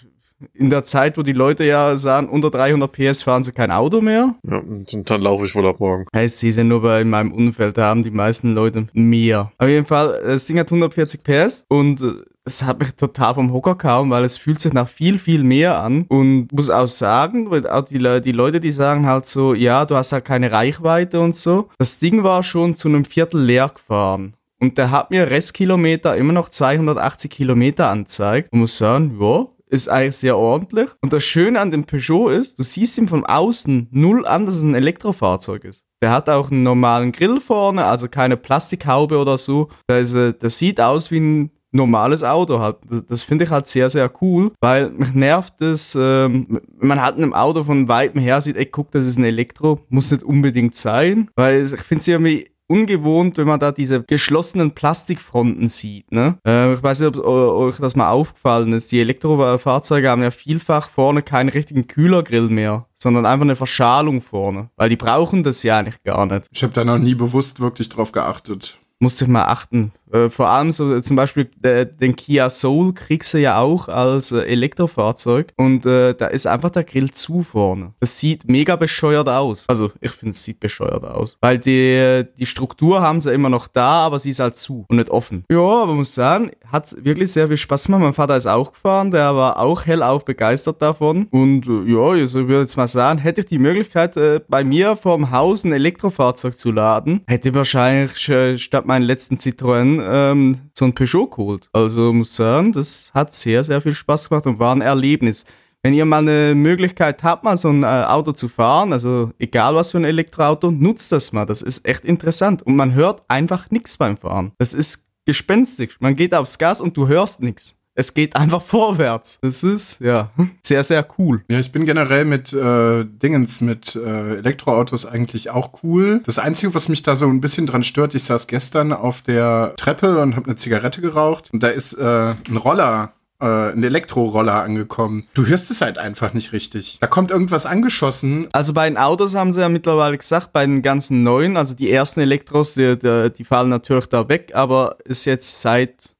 [0.55, 4.01] in der Zeit, wo die Leute ja sagen, unter 300 PS fahren sie kein Auto
[4.01, 4.35] mehr.
[4.49, 6.07] Ja, und dann laufe ich wohl ab morgen.
[6.13, 9.51] Hey, sie sind nur bei in meinem Umfeld, da haben die meisten Leute mehr.
[9.59, 12.13] Auf jeden Fall, das Ding hat 140 PS und äh,
[12.45, 15.81] es hat mich total vom Hocker gehauen, weil es fühlt sich nach viel, viel mehr
[15.81, 19.85] an und muss auch sagen, auch die, Le- die Leute, die sagen halt so, ja,
[19.85, 21.69] du hast halt keine Reichweite und so.
[21.79, 24.35] Das Ding war schon zu einem Viertel leer gefahren.
[24.61, 28.53] Und der hat mir Restkilometer immer noch 280 Kilometer anzeigt.
[28.53, 30.91] Und muss sagen, ja, ist eigentlich sehr ordentlich.
[31.03, 34.57] Und das Schöne an dem Peugeot ist, du siehst ihm von außen null an, dass
[34.57, 35.85] es ein Elektrofahrzeug ist.
[36.03, 39.69] Der hat auch einen normalen Grill vorne, also keine Plastikhaube oder so.
[39.87, 42.77] Das, äh, das sieht aus wie ein normales Auto halt.
[43.09, 47.23] Das, finde ich halt sehr, sehr cool, weil mich nervt es, ähm, man halt in
[47.23, 50.75] einem Auto von weitem her sieht, ey, guck, das ist ein Elektro, muss nicht unbedingt
[50.75, 56.11] sein, weil ich finde es irgendwie ungewohnt, wenn man da diese geschlossenen Plastikfronten sieht.
[56.11, 56.39] Ne?
[56.47, 58.93] Äh, ich weiß nicht, ob euch das mal aufgefallen ist.
[58.93, 64.71] Die Elektrofahrzeuge haben ja vielfach vorne keinen richtigen Kühlergrill mehr, sondern einfach eine Verschalung vorne,
[64.77, 66.47] weil die brauchen das ja eigentlich gar nicht.
[66.51, 68.79] Ich habe da noch nie bewusst wirklich drauf geachtet.
[68.99, 69.93] Musst du mal achten.
[70.13, 73.89] Äh, vor allem so äh, zum Beispiel äh, den Kia Soul kriegst du ja auch
[73.89, 77.93] als äh, Elektrofahrzeug und äh, da ist einfach der Grill zu vorne.
[78.01, 79.65] Das sieht mega bescheuert aus.
[79.69, 83.69] Also ich finde es sieht bescheuert aus, weil die die Struktur haben sie immer noch
[83.69, 85.45] da, aber sie ist halt zu und nicht offen.
[85.51, 88.03] Ja, aber muss sagen, hat wirklich sehr viel Spaß gemacht.
[88.03, 92.33] Mein Vater ist auch gefahren, der war auch hellauf begeistert davon und äh, ja, ich
[92.35, 96.57] würde jetzt mal sagen, hätte ich die Möglichkeit äh, bei mir vorm Haus ein Elektrofahrzeug
[96.57, 101.69] zu laden, hätte ich wahrscheinlich äh, statt meinen letzten Citroën ähm, so ein Peugeot geholt.
[101.73, 105.45] Also muss sagen, das hat sehr, sehr viel Spaß gemacht und war ein Erlebnis.
[105.83, 109.75] Wenn ihr mal eine Möglichkeit habt, mal so ein äh, Auto zu fahren, also egal
[109.75, 111.47] was für ein Elektroauto, nutzt das mal.
[111.47, 112.63] Das ist echt interessant.
[112.63, 114.53] Und man hört einfach nichts beim Fahren.
[114.59, 116.01] Das ist gespenstisch.
[116.01, 117.77] Man geht aufs Gas und du hörst nichts.
[117.97, 119.39] Es geht einfach vorwärts.
[119.41, 120.31] Das ist, ja,
[120.63, 121.43] sehr, sehr cool.
[121.49, 126.21] Ja, ich bin generell mit äh, Dingens, mit äh, Elektroautos eigentlich auch cool.
[126.25, 129.75] Das Einzige, was mich da so ein bisschen dran stört, ich saß gestern auf der
[129.77, 134.63] Treppe und habe eine Zigarette geraucht und da ist äh, ein Roller äh, ein Elektroroller
[134.63, 135.27] angekommen.
[135.35, 136.99] Du hörst es halt einfach nicht richtig.
[137.01, 138.49] Da kommt irgendwas angeschossen.
[138.53, 141.91] Also bei den Autos haben sie ja mittlerweile gesagt, bei den ganzen neuen, also die
[141.91, 146.16] ersten Elektros, die, die, die fallen natürlich da weg, aber ist jetzt seit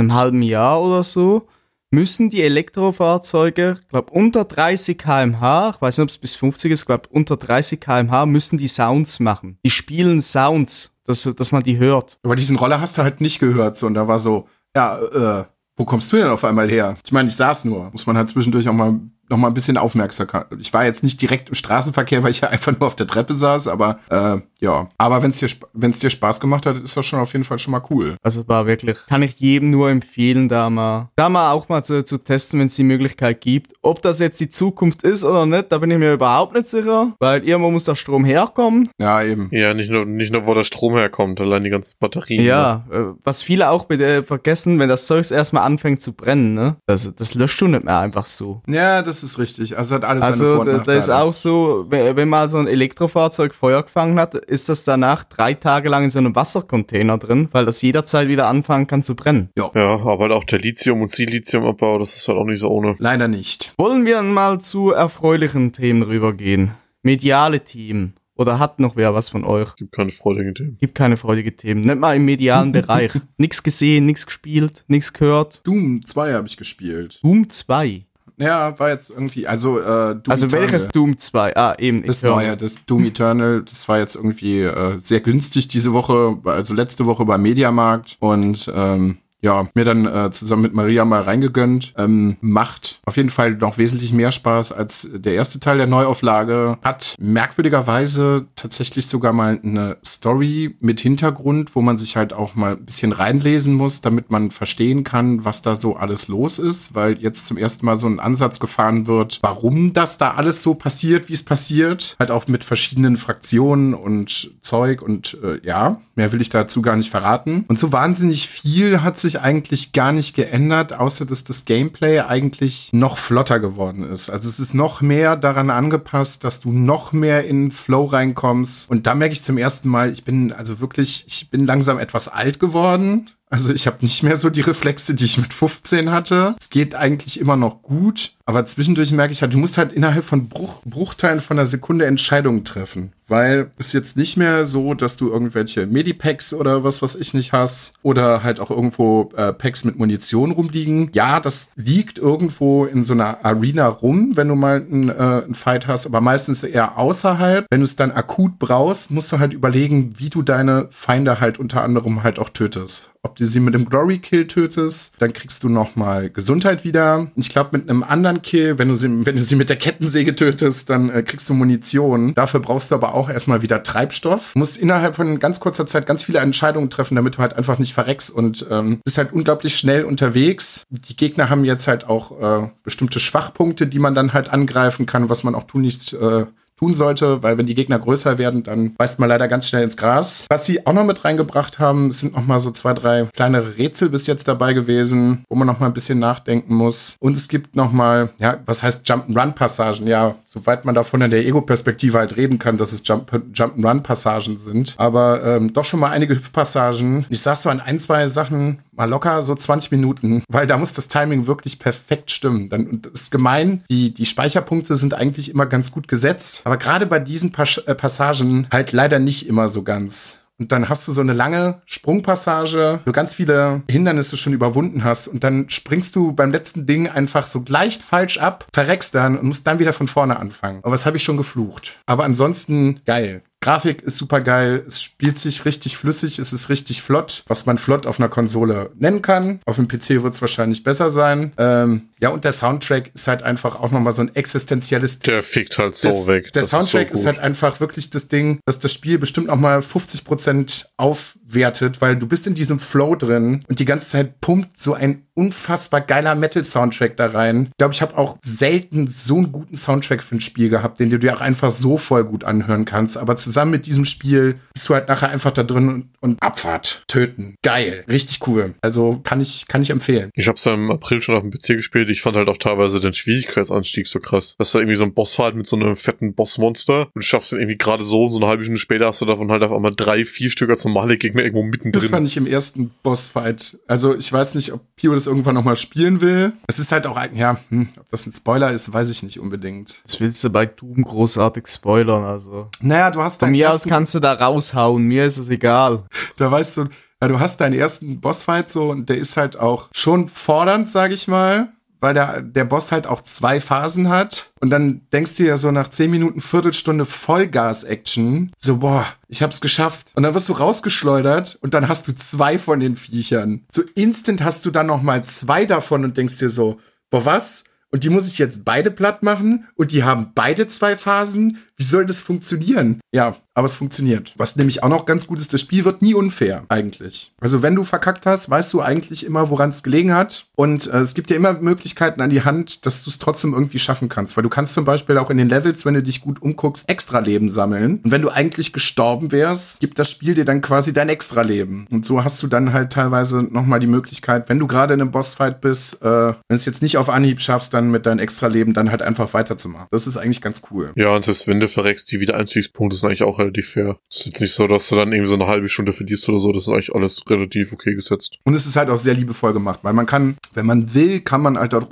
[0.00, 1.46] einem halben Jahr oder so,
[1.90, 6.86] müssen die Elektrofahrzeuge, glaube unter 30 km/h, ich weiß nicht, ob es bis 50 ist,
[6.86, 9.58] glaube unter 30 km/h müssen die Sounds machen.
[9.64, 12.18] Die spielen Sounds, dass, dass man die hört.
[12.22, 13.76] Aber diesen Roller hast du halt nicht gehört.
[13.76, 15.44] So, und da war so, ja, äh,
[15.76, 16.96] wo kommst du denn auf einmal her?
[17.04, 17.90] Ich meine, ich saß nur.
[17.90, 20.46] Muss man halt zwischendurch auch mal noch mal ein bisschen aufmerksamer.
[20.58, 23.34] Ich war jetzt nicht direkt im Straßenverkehr, weil ich ja einfach nur auf der Treppe
[23.34, 24.88] saß, aber äh, ja.
[24.98, 27.44] Aber wenn es dir, wenn es dir Spaß gemacht hat, ist das schon auf jeden
[27.44, 28.16] Fall schon mal cool.
[28.22, 32.04] Also war wirklich, kann ich jedem nur empfehlen, da mal, da mal auch mal zu,
[32.04, 33.72] zu testen, wenn es die Möglichkeit gibt.
[33.82, 37.14] Ob das jetzt die Zukunft ist oder nicht, da bin ich mir überhaupt nicht sicher,
[37.18, 38.90] weil irgendwo muss der Strom herkommen.
[38.98, 39.48] Ja, eben.
[39.52, 42.42] Ja, nicht nur, nicht nur, wo der Strom herkommt, allein die ganzen Batterien.
[42.42, 42.48] ne?
[42.48, 46.76] Ja, äh, was viele auch äh, vergessen, wenn das Zeugs erstmal anfängt zu brennen, ne?
[46.86, 48.62] Das, das löscht du nicht mehr einfach so.
[48.66, 49.76] Ja, das ist richtig.
[49.78, 53.54] Also hat alles seine Vor- Also da, ist auch so, wenn mal so ein Elektrofahrzeug
[53.54, 57.64] Feuer gefangen hat, ist das danach drei Tage lang in so einem Wassercontainer drin, weil
[57.64, 59.50] das jederzeit wieder anfangen kann zu brennen.
[59.56, 62.94] Ja, aber halt auch der Lithium- und Siliziumabbau, das ist halt auch nicht so ohne.
[62.98, 63.74] Leider nicht.
[63.78, 66.72] Wollen wir mal zu erfreulichen Themen rübergehen?
[67.02, 68.14] Mediale Themen.
[68.36, 69.76] Oder hat noch wer was von euch?
[69.76, 70.78] Gibt keine freudigen Themen.
[70.80, 71.82] Gibt keine freudige Themen.
[71.82, 73.12] Nicht mal im medialen Bereich.
[73.36, 75.60] Nix gesehen, nix gespielt, nix gehört.
[75.66, 77.18] Doom 2 habe ich gespielt.
[77.22, 78.06] Doom 2.
[78.40, 79.82] Ja, war jetzt irgendwie, also äh,
[80.14, 80.62] Doom Also Eternal.
[80.62, 81.56] welches Doom 2?
[81.56, 82.02] Ah, eben.
[82.06, 82.46] Das Eternal.
[82.46, 87.04] neue, das Doom Eternal, das war jetzt irgendwie äh, sehr günstig diese Woche, also letzte
[87.04, 91.94] Woche beim Mediamarkt und ähm, ja, mir dann äh, zusammen mit Maria mal reingegönnt.
[91.96, 96.78] Ähm, macht auf jeden Fall noch wesentlich mehr Spaß als der erste Teil der Neuauflage.
[96.82, 102.76] Hat merkwürdigerweise tatsächlich sogar mal eine Story mit Hintergrund, wo man sich halt auch mal
[102.76, 107.18] ein bisschen reinlesen muss, damit man verstehen kann, was da so alles los ist, weil
[107.18, 111.28] jetzt zum ersten Mal so ein Ansatz gefahren wird, warum das da alles so passiert,
[111.28, 112.16] wie es passiert.
[112.18, 116.96] Halt auch mit verschiedenen Fraktionen und Zeug und äh, ja, mehr will ich dazu gar
[116.96, 117.64] nicht verraten.
[117.68, 122.90] Und so wahnsinnig viel hat sich eigentlich gar nicht geändert, außer dass das Gameplay eigentlich
[122.92, 124.30] noch flotter geworden ist.
[124.30, 128.90] Also es ist noch mehr daran angepasst, dass du noch mehr in Flow reinkommst.
[128.90, 132.28] Und da merke ich zum ersten Mal, ich bin also wirklich, ich bin langsam etwas
[132.28, 133.30] alt geworden.
[133.50, 136.54] Also ich habe nicht mehr so die Reflexe, die ich mit 15 hatte.
[136.58, 140.22] Es geht eigentlich immer noch gut, aber zwischendurch merke ich halt, du musst halt innerhalb
[140.22, 143.12] von Bruch, Bruchteilen von einer Sekunde Entscheidungen treffen.
[143.30, 147.52] Weil es jetzt nicht mehr so, dass du irgendwelche Medipacks oder was, was ich nicht
[147.52, 151.10] hast oder halt auch irgendwo äh, Packs mit Munition rumliegen.
[151.14, 155.86] Ja, das liegt irgendwo in so einer Arena rum, wenn du mal einen, äh, Fight
[155.86, 157.66] hast, aber meistens eher außerhalb.
[157.70, 161.60] Wenn du es dann akut brauchst, musst du halt überlegen, wie du deine Feinde halt
[161.60, 163.10] unter anderem halt auch tötest.
[163.22, 167.30] Ob du sie mit dem Glory Kill tötest, dann kriegst du noch mal Gesundheit wieder.
[167.36, 170.34] Ich glaube mit einem anderen Kill, wenn du sie, wenn du sie mit der Kettensäge
[170.34, 172.34] tötest, dann äh, kriegst du Munition.
[172.34, 174.54] Dafür brauchst du aber auch erstmal wieder Treibstoff.
[174.54, 177.92] Musst innerhalb von ganz kurzer Zeit ganz viele Entscheidungen treffen, damit du halt einfach nicht
[177.92, 180.84] verreckst und ähm, bist halt unglaublich schnell unterwegs.
[180.88, 185.28] Die Gegner haben jetzt halt auch äh, bestimmte Schwachpunkte, die man dann halt angreifen kann,
[185.28, 186.46] was man auch tun nicht äh,
[186.80, 189.98] tun sollte, weil wenn die Gegner größer werden, dann beißt man leider ganz schnell ins
[189.98, 190.46] Gras.
[190.48, 194.08] Was sie auch noch mit reingebracht haben, sind noch mal so zwei, drei kleinere Rätsel
[194.08, 197.16] bis jetzt dabei gewesen, wo man noch mal ein bisschen nachdenken muss.
[197.20, 200.06] Und es gibt noch mal, ja, was heißt Jump-and-Run-Passagen?
[200.06, 204.94] Ja, soweit man davon in der Ego-Perspektive halt reden kann, dass es Jump- Jump-and-Run-Passagen sind.
[204.96, 207.24] Aber ähm, doch schon mal einige Hüpfpassagen.
[207.28, 210.92] Ich saß so an ein, zwei Sachen mal locker so 20 Minuten, weil da muss
[210.92, 212.68] das Timing wirklich perfekt stimmen.
[212.68, 216.78] Dann, und das ist gemein, die, die Speicherpunkte sind eigentlich immer ganz gut gesetzt, aber
[216.78, 220.39] gerade bei diesen Pas äh, Passagen halt leider nicht immer so ganz.
[220.60, 225.02] Und dann hast du so eine lange Sprungpassage, wo du ganz viele Hindernisse schon überwunden
[225.02, 225.26] hast.
[225.26, 229.46] Und dann springst du beim letzten Ding einfach so leicht falsch ab, verreckst dann und
[229.46, 230.80] musst dann wieder von vorne anfangen.
[230.82, 232.00] Aber das habe ich schon geflucht.
[232.06, 233.42] Aber ansonsten geil.
[233.62, 237.76] Grafik ist super geil, es spielt sich richtig flüssig, es ist richtig flott, was man
[237.76, 239.60] flott auf einer Konsole nennen kann.
[239.66, 241.52] Auf dem PC wird es wahrscheinlich besser sein.
[241.58, 245.78] Ähm, ja, und der Soundtrack ist halt einfach auch nochmal so ein existenzielles Der fickt
[245.78, 246.52] halt so das, weg.
[246.52, 249.56] Der Das Soundtrack so ist, halt einfach wirklich das Ding, dass das Spiel bestimmt noch
[249.56, 254.78] mal 50% aufwertet, weil du bist in diesem Flow drin und die ganze Zeit pumpt
[254.78, 257.68] so ein unfassbar geiler Metal-Soundtrack da rein.
[257.70, 261.08] Ich glaube, ich habe auch selten so einen guten Soundtrack für ein Spiel gehabt, den
[261.08, 263.16] du dir auch einfach so voll gut anhören kannst.
[263.16, 267.04] Aber zusammen mit diesem Spiel bist du halt nachher einfach da drin und, und Abfahrt,
[267.08, 267.54] töten.
[267.62, 268.04] Geil.
[268.06, 268.74] Richtig cool.
[268.82, 270.30] Also kann ich, kann ich empfehlen.
[270.34, 272.09] Ich hab's ja im April schon auf dem PC gespielt.
[272.10, 274.54] Ich fand halt auch teilweise den Schwierigkeitsanstieg so krass.
[274.58, 277.52] Dass da irgendwie so ein Boss halt mit so einem fetten Bossmonster und du schaffst
[277.52, 279.72] den irgendwie gerade so und so eine halbe Stunde später hast du davon halt auf
[279.72, 282.08] einmal drei, vier Stück als normale Gegner irgendwo Das mittendrin.
[282.10, 283.78] fand ich im ersten Bossfight.
[283.86, 286.52] Also ich weiß nicht, ob Pio das irgendwann noch mal spielen will.
[286.66, 289.38] Es ist halt auch ein, ja, hm, ob das ein Spoiler ist, weiß ich nicht
[289.40, 290.02] unbedingt.
[290.04, 292.24] Was willst du bei Doom großartig spoilern?
[292.24, 292.68] Also.
[292.80, 295.48] Naja, du hast Von deinen mir aus ersten, kannst du da raushauen, mir ist es
[295.50, 296.04] egal.
[296.36, 296.84] da weißt du,
[297.22, 301.12] ja, du hast deinen ersten Bossfight so und der ist halt auch schon fordernd, sag
[301.12, 301.68] ich mal.
[302.00, 304.52] Weil der, der Boss halt auch zwei Phasen hat.
[304.60, 309.60] Und dann denkst du ja so nach zehn Minuten, Viertelstunde Vollgas-Action, so, boah, ich hab's
[309.60, 310.12] geschafft.
[310.14, 313.64] Und dann wirst du rausgeschleudert und dann hast du zwei von den Viechern.
[313.70, 317.64] So instant hast du dann noch mal zwei davon und denkst dir so, boah, was?
[317.90, 321.58] und die muss ich jetzt beide platt machen und die haben beide zwei Phasen.
[321.80, 323.00] Wie soll das funktionieren?
[323.10, 324.34] Ja, aber es funktioniert.
[324.36, 327.32] Was nämlich auch noch ganz gut ist, das Spiel wird nie unfair, eigentlich.
[327.40, 330.46] Also wenn du verkackt hast, weißt du eigentlich immer, woran es gelegen hat.
[330.56, 333.78] Und äh, es gibt dir immer Möglichkeiten an die Hand, dass du es trotzdem irgendwie
[333.78, 334.36] schaffen kannst.
[334.36, 337.48] Weil du kannst zum Beispiel auch in den Levels, wenn du dich gut umguckst, Extra-Leben
[337.48, 338.00] sammeln.
[338.04, 341.86] Und wenn du eigentlich gestorben wärst, gibt das Spiel dir dann quasi dein Extra-Leben.
[341.90, 345.12] Und so hast du dann halt teilweise nochmal die Möglichkeit, wenn du gerade in einem
[345.12, 348.90] Bossfight bist, äh, wenn es jetzt nicht auf Anhieb schaffst, dann mit deinem Extra-Leben dann
[348.90, 349.86] halt einfach weiterzumachen.
[349.90, 350.92] Das ist eigentlich ganz cool.
[350.94, 353.98] Ja, und wenn du verreckst, die Wiedereinstiegspunkte sind eigentlich auch relativ fair.
[354.10, 356.38] Es ist jetzt nicht so, dass du dann irgendwie so eine halbe Stunde verlierst oder
[356.38, 356.52] so.
[356.52, 358.38] Das ist eigentlich alles relativ okay gesetzt.
[358.44, 361.42] Und es ist halt auch sehr liebevoll gemacht, weil man kann, wenn man will, kann
[361.42, 361.90] man halt auch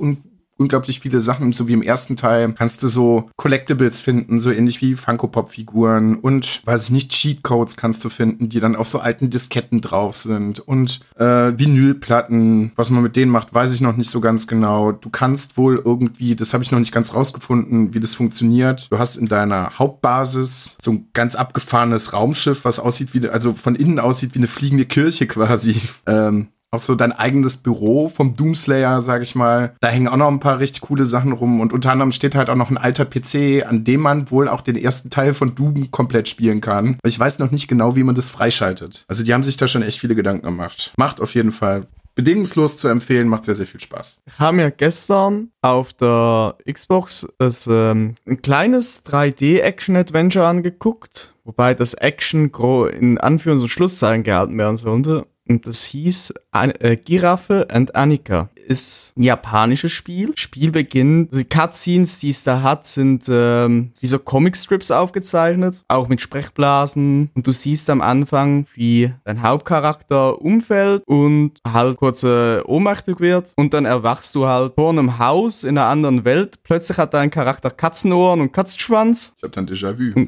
[0.59, 4.83] unglaublich viele Sachen, so wie im ersten Teil, kannst du so Collectibles finden, so ähnlich
[4.83, 9.31] wie Funko-Pop-Figuren und, weiß ich nicht, Cheatcodes kannst du finden, die dann auf so alten
[9.31, 14.11] Disketten drauf sind und äh, Vinylplatten, was man mit denen macht, weiß ich noch nicht
[14.11, 14.93] so ganz genau.
[14.93, 18.91] Du kannst wohl irgendwie, das habe ich noch nicht ganz rausgefunden, wie das funktioniert.
[18.91, 23.77] Du hast in deiner Hauptbasis so ein ganz abgefahrenes Raumschiff, was aussieht wie, also von
[23.77, 25.81] innen aussieht wie eine fliegende Kirche quasi.
[26.07, 29.75] Ähm, auch so dein eigenes Büro vom Doomslayer, sag ich mal.
[29.81, 32.51] Da hängen auch noch ein paar richtig coole Sachen rum und unter anderem steht halt
[32.51, 35.91] auch noch ein alter PC, an dem man wohl auch den ersten Teil von Doom
[35.91, 36.99] komplett spielen kann.
[37.05, 39.05] Ich weiß noch nicht genau, wie man das freischaltet.
[39.09, 40.93] Also die haben sich da schon echt viele Gedanken gemacht.
[40.99, 41.87] Macht auf jeden Fall
[42.19, 44.19] bedingungslos zu empfehlen, macht sehr, sehr viel Spaß.
[44.27, 51.95] Ich habe mir gestern auf der Xbox das, ähm, ein kleines 3D-Action-Adventure angeguckt, wobei das
[51.95, 52.51] Action
[52.91, 55.27] in Anführungs- und Schlusszeichen gehalten werden sollte.
[55.49, 58.51] Und das hieß äh, Giraffe and Annika.
[58.67, 60.33] Ist ein japanisches Spiel.
[60.37, 66.21] Spielbeginn, die Cutscenes, die es da hat, sind ähm, wie so Comicstrips aufgezeichnet, auch mit
[66.21, 67.31] Sprechblasen.
[67.35, 73.55] Und du siehst am Anfang, wie dein Hauptcharakter umfällt und halt kurz äh, ohnmächtig wird.
[73.57, 76.63] Und dann erwachst du halt vor einem Haus in einer anderen Welt.
[76.63, 79.33] Plötzlich hat dein Charakter Katzenohren und Katzenschwanz.
[79.39, 80.13] Ich hab dann Déjà-vu.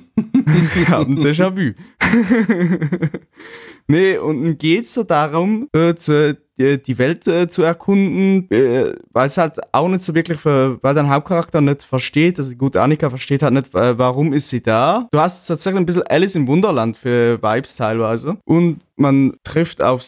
[0.89, 1.75] ja, ein Déjà-vu.
[3.91, 8.95] Nee, und dann geht's so darum, äh, zu, die, die Welt äh, zu erkunden, äh,
[9.11, 12.77] weil es halt auch nicht so wirklich, für, weil dein Hauptcharakter nicht versteht, also gut,
[12.77, 15.09] Annika versteht halt nicht, äh, warum ist sie da.
[15.11, 18.37] Du hast tatsächlich ein bisschen Alice im Wunderland für Vibes teilweise.
[18.45, 20.03] Und man trifft auf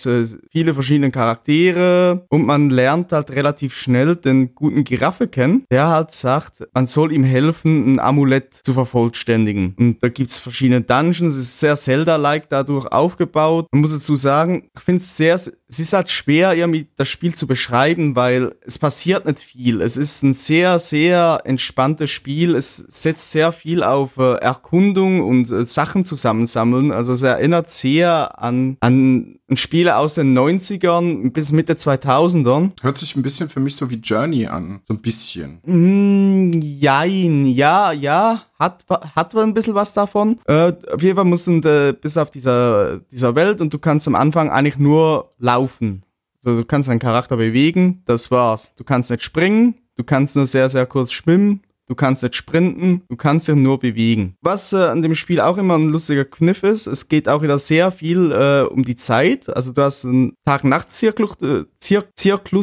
[0.51, 6.13] viele verschiedene Charaktere und man lernt halt relativ schnell den guten Giraffe kennen, der halt
[6.13, 9.75] sagt, man soll ihm helfen, ein Amulett zu vervollständigen.
[9.79, 13.67] Und da gibt's verschiedene Dungeons, es ist sehr Zelda-like dadurch aufgebaut.
[13.73, 15.41] Man muss dazu sagen, ich finde es sehr,
[15.73, 19.81] es ist halt schwer, irgendwie das Spiel zu beschreiben, weil es passiert nicht viel.
[19.81, 22.55] Es ist ein sehr, sehr entspanntes Spiel.
[22.55, 26.93] Es setzt sehr viel auf äh, Erkundung und äh, Sachen zusammensammeln.
[26.93, 32.73] Also es erinnert sehr an an ein Spiel aus den 90ern bis Mitte 2000ern.
[32.83, 34.81] Hört sich ein bisschen für mich so wie Journey an.
[34.85, 35.61] So ein bisschen.
[35.65, 38.43] Mm, jein, ja, ja.
[38.59, 40.39] Hat, hat ein bisschen was davon.
[40.47, 44.07] Äh, auf jeden Fall musst du äh, bis auf dieser, dieser Welt und du kannst
[44.07, 46.05] am Anfang eigentlich nur laufen.
[46.45, 48.75] Also du kannst deinen Charakter bewegen, das war's.
[48.75, 51.63] Du kannst nicht springen, du kannst nur sehr, sehr kurz schwimmen
[51.93, 54.35] Du kannst nicht sprinten, du kannst dich nur bewegen.
[54.41, 57.59] Was äh, an dem Spiel auch immer ein lustiger Kniff ist, es geht auch wieder
[57.59, 59.55] sehr viel äh, um die Zeit.
[59.55, 62.05] Also du hast einen Tag-Nacht-Zirklus äh, Zir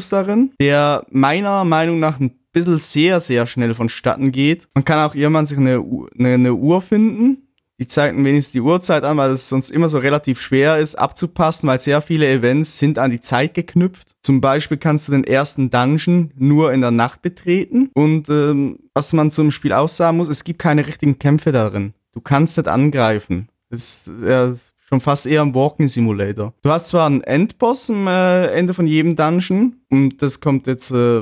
[0.10, 4.68] darin, der meiner Meinung nach ein bisschen sehr, sehr schnell vonstatten geht.
[4.74, 5.84] Man kann auch irgendwann sich eine,
[6.18, 10.00] eine, eine Uhr finden, die zeigten wenigstens die Uhrzeit an, weil es sonst immer so
[10.00, 14.18] relativ schwer ist abzupassen, weil sehr viele Events sind an die Zeit geknüpft.
[14.22, 19.14] Zum Beispiel kannst du den ersten Dungeon nur in der Nacht betreten und ähm, was
[19.14, 21.94] man zum Spiel auch sagen muss, es gibt keine richtigen Kämpfe darin.
[22.12, 23.48] Du kannst nicht angreifen.
[23.70, 24.56] Das ist äh,
[24.90, 26.54] schon fast eher ein Walking Simulator.
[26.62, 30.92] Du hast zwar einen Endboss am äh, Ende von jedem Dungeon und das kommt jetzt
[30.92, 31.22] äh,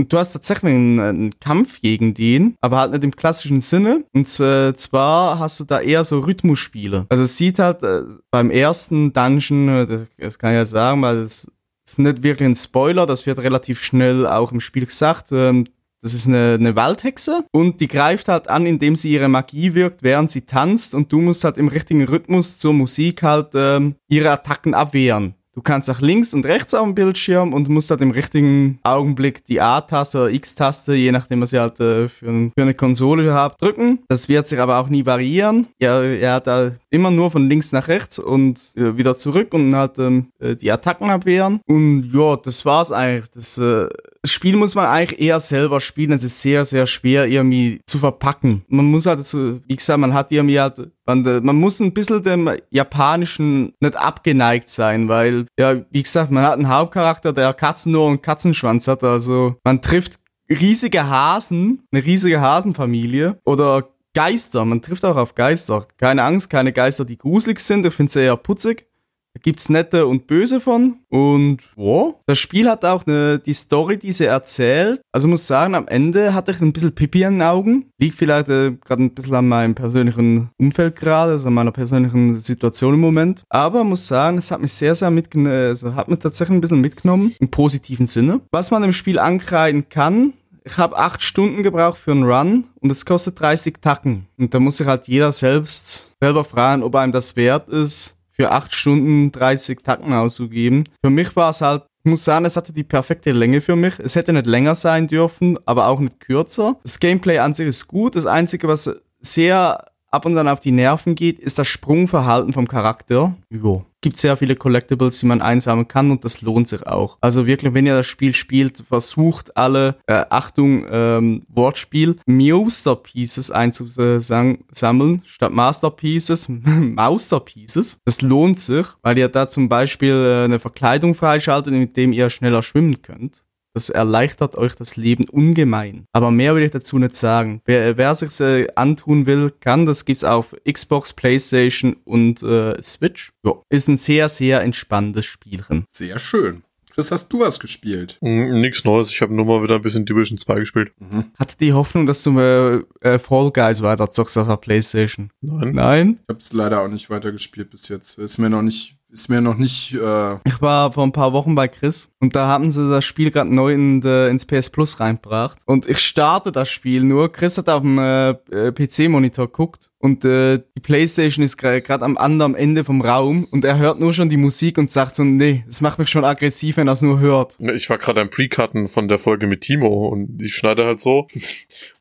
[0.00, 4.02] und du hast tatsächlich einen, einen, Kampf gegen den, aber halt nicht im klassischen Sinne.
[4.14, 7.04] Und zwar hast du da eher so Rhythmusspiele.
[7.10, 11.20] Also es sieht halt äh, beim ersten Dungeon, äh, das kann ich ja sagen, weil
[11.20, 11.52] das
[11.86, 15.32] ist nicht wirklich ein Spoiler, das wird relativ schnell auch im Spiel gesagt.
[15.32, 15.66] Ähm,
[16.00, 20.02] das ist eine, eine Waldhexe und die greift halt an, indem sie ihre Magie wirkt,
[20.02, 24.30] während sie tanzt und du musst halt im richtigen Rhythmus zur Musik halt ähm, ihre
[24.30, 25.34] Attacken abwehren.
[25.60, 29.44] Du kannst nach links und rechts auf dem Bildschirm und musst halt im richtigen Augenblick
[29.44, 33.34] die A-Taste oder X-Taste, je nachdem was ihr halt äh, für, ein, für, eine Konsole
[33.34, 33.98] habt, drücken.
[34.08, 35.66] Das wird sich aber auch nie variieren.
[35.78, 39.76] Ja, er hat da immer nur von links nach rechts und äh, wieder zurück und
[39.76, 41.60] halt ähm, äh, die Attacken abwehren.
[41.66, 43.30] Und ja, das war's eigentlich.
[43.32, 43.86] Das, äh,
[44.22, 46.12] das Spiel muss man eigentlich eher selber spielen.
[46.12, 48.64] Es ist sehr, sehr schwer irgendwie zu verpacken.
[48.68, 52.22] Man muss halt, so, wie gesagt, man hat irgendwie halt, man, man muss ein bisschen
[52.22, 58.08] dem Japanischen nicht abgeneigt sein, weil, ja, wie gesagt, man hat einen Hauptcharakter, der Katzenohr
[58.08, 59.02] und Katzenschwanz hat.
[59.04, 64.64] Also man trifft riesige Hasen, eine riesige Hasenfamilie oder Geister.
[64.64, 65.86] Man trifft auch auf Geister.
[65.96, 67.86] Keine Angst, keine Geister, die gruselig sind.
[67.86, 68.86] Ich finde sie eher putzig.
[69.34, 70.96] Da gibt's nette und böse von.
[71.08, 72.16] Und wow.
[72.26, 75.00] Das Spiel hat auch eine, die Story, die sie erzählt.
[75.12, 77.86] Also muss sagen, am Ende hatte ich ein bisschen Pipi in den Augen.
[77.98, 82.34] Liegt vielleicht äh, gerade ein bisschen an meinem persönlichen Umfeld gerade, also an meiner persönlichen
[82.34, 83.44] Situation im Moment.
[83.48, 86.80] Aber muss sagen, es hat mich sehr, sehr mitgenommen, also hat mich tatsächlich ein bisschen
[86.80, 87.32] mitgenommen.
[87.38, 88.40] Im positiven Sinne.
[88.50, 90.32] Was man im Spiel ankreiden kann,
[90.64, 94.26] ich habe acht Stunden gebraucht für einen Run und es kostet 30 Tacken.
[94.38, 98.52] Und da muss sich halt jeder selbst selber fragen, ob einem das wert ist, für
[98.52, 100.84] acht Stunden 30 Tacken auszugeben.
[101.04, 103.98] Für mich war es halt, ich muss sagen, es hatte die perfekte Länge für mich.
[103.98, 106.76] Es hätte nicht länger sein dürfen, aber auch nicht kürzer.
[106.82, 108.16] Das Gameplay an sich ist gut.
[108.16, 112.68] Das Einzige, was sehr ab und an auf die Nerven geht, ist das Sprungverhalten vom
[112.68, 113.34] Charakter.
[113.48, 113.84] Jo.
[114.02, 117.18] Gibt sehr viele Collectibles, die man einsammeln kann und das lohnt sich auch.
[117.20, 125.22] Also wirklich, wenn ihr das Spiel spielt, versucht alle, äh, Achtung, ähm, Wortspiel, Masterpieces einzusammeln,
[125.26, 127.98] statt Masterpieces, Masterpieces.
[128.06, 132.30] Das lohnt sich, weil ihr da zum Beispiel äh, eine Verkleidung freischaltet, mit dem ihr
[132.30, 133.44] schneller schwimmen könnt.
[133.72, 136.06] Das erleichtert euch das Leben ungemein.
[136.12, 137.60] Aber mehr will ich dazu nicht sagen.
[137.64, 139.86] Wer, wer sich äh, antun will, kann.
[139.86, 143.32] Das gibt's auf Xbox, PlayStation und äh, Switch.
[143.44, 145.84] Ja, ist ein sehr, sehr entspannendes Spielchen.
[145.88, 146.62] Sehr schön.
[147.00, 148.18] Chris, hast du was gespielt?
[148.20, 150.92] Mm, Nix Neues, ich habe nur mal wieder ein bisschen Division 2 gespielt.
[151.38, 155.30] Hatte die Hoffnung, dass du äh, äh, Fall Guys weiter zockst auf der PlayStation?
[155.40, 155.72] Nein.
[155.72, 156.20] Nein?
[156.22, 158.18] Ich habe es leider auch nicht weitergespielt bis jetzt.
[158.18, 159.94] Ist mir noch nicht, ist mir noch nicht.
[159.94, 163.30] Äh, Ich war vor ein paar Wochen bei Chris und da haben sie das Spiel
[163.30, 165.58] gerade neu in, de, ins PS Plus reingebracht.
[165.66, 167.32] Und ich starte das Spiel nur.
[167.32, 172.16] Chris hat auf dem äh, äh, PC-Monitor geguckt und äh, die Playstation ist gerade am
[172.16, 175.64] anderen Ende vom Raum und er hört nur schon die Musik und sagt so, nee,
[175.68, 177.58] es macht mich schon aggressiv, wenn er es nur hört.
[177.74, 181.26] Ich war gerade am Pre-Cutten von der Folge mit Timo und ich schneide halt so.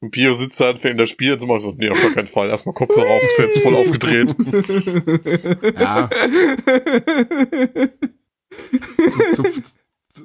[0.01, 2.28] Und Pio sitzt halt in der Spiel und so mal so, nee, auf gar keinen
[2.28, 2.49] Fall.
[2.49, 4.34] Erstmal Kopfhörer auf, ist jetzt voll aufgedreht.
[5.80, 6.10] ja.
[9.07, 9.63] Zu, zu,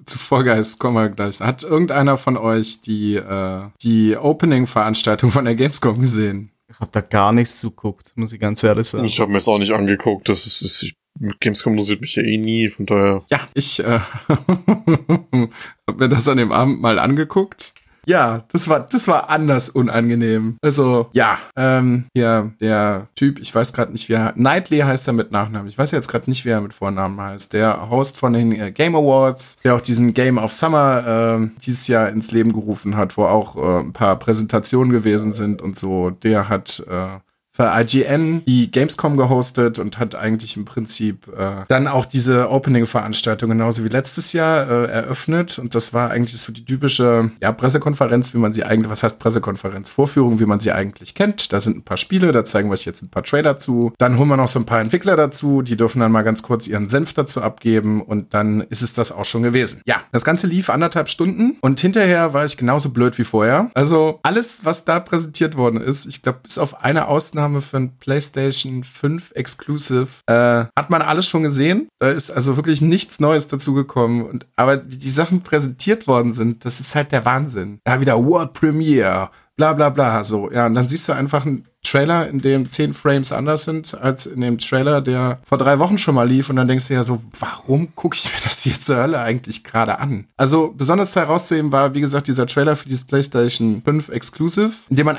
[0.04, 1.40] zu Vorgeist kommen wir gleich.
[1.40, 6.50] Hat irgendeiner von euch die, äh, die Opening-Veranstaltung von der Gamescom gesehen?
[6.68, 9.04] Ich hab da gar nichts zuguckt, muss ich ganz ehrlich sagen.
[9.04, 10.28] Ich habe mir das auch nicht angeguckt.
[10.28, 13.24] Das ist, ist ich, mit Gamescom interessiert mich ja eh nie, von daher.
[13.30, 17.74] Ja, ich äh, habe mir das an dem Abend mal angeguckt.
[18.06, 20.56] Ja, das war, das war anders unangenehm.
[20.62, 25.12] Also, ja, ähm, ja, der Typ, ich weiß gerade nicht, wie er Knightley heißt er
[25.12, 25.68] mit Nachnamen.
[25.68, 27.52] Ich weiß jetzt gerade nicht, wie er mit Vornamen heißt.
[27.52, 31.88] Der Host von den äh, Game Awards, der auch diesen Game of Summer äh, dieses
[31.88, 36.10] Jahr ins Leben gerufen hat, wo auch äh, ein paar Präsentationen gewesen sind und so.
[36.10, 37.18] Der hat äh,
[37.56, 43.48] für IGN die Gamescom gehostet und hat eigentlich im Prinzip äh, dann auch diese Opening-Veranstaltung
[43.48, 45.60] genauso wie letztes Jahr äh, eröffnet.
[45.60, 49.20] Und das war eigentlich so die typische ja, Pressekonferenz, wie man sie eigentlich, was heißt
[49.20, 49.88] Pressekonferenz?
[49.88, 51.52] Vorführung, wie man sie eigentlich kennt.
[51.52, 53.92] Da sind ein paar Spiele, da zeigen wir euch jetzt ein paar Trailer zu.
[53.98, 56.66] Dann holen wir noch so ein paar Entwickler dazu, die dürfen dann mal ganz kurz
[56.66, 59.80] ihren Senf dazu abgeben und dann ist es das auch schon gewesen.
[59.86, 63.70] Ja, das Ganze lief anderthalb Stunden und hinterher war ich genauso blöd wie vorher.
[63.74, 67.96] Also alles, was da präsentiert worden ist, ich glaube, bis auf eine Ausnahme für ein
[67.98, 71.88] PlayStation 5 Exclusive, äh, hat man alles schon gesehen.
[71.98, 74.26] Da ist also wirklich nichts Neues dazugekommen.
[74.26, 77.78] Und aber wie die Sachen präsentiert worden sind, das ist halt der Wahnsinn.
[77.86, 80.24] Ja, wieder World Premiere, bla bla bla.
[80.24, 83.96] So, ja, und dann siehst du einfach ein Trailer, in dem zehn Frames anders sind
[84.00, 86.50] als in dem Trailer, der vor drei Wochen schon mal lief.
[86.50, 89.62] Und dann denkst du ja so, warum gucke ich mir das hier zur Hölle eigentlich
[89.62, 90.26] gerade an?
[90.36, 95.06] Also besonders herauszuheben war, wie gesagt, dieser Trailer für dieses PlayStation 5 Exclusive, in dem
[95.06, 95.16] man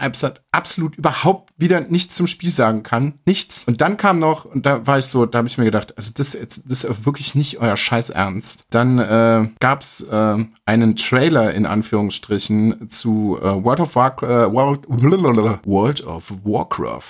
[0.51, 3.13] absolut überhaupt wieder nichts zum Spiel sagen kann.
[3.26, 3.63] Nichts.
[3.65, 6.11] Und dann kam noch, und da war ich so, da habe ich mir gedacht, also
[6.13, 8.65] das, das ist wirklich nicht euer Scheiß Ernst.
[8.69, 14.51] Dann äh, gab es äh, einen Trailer in Anführungsstrichen zu äh, World of War, äh,
[14.51, 14.82] World,
[15.65, 16.64] World of Warcraft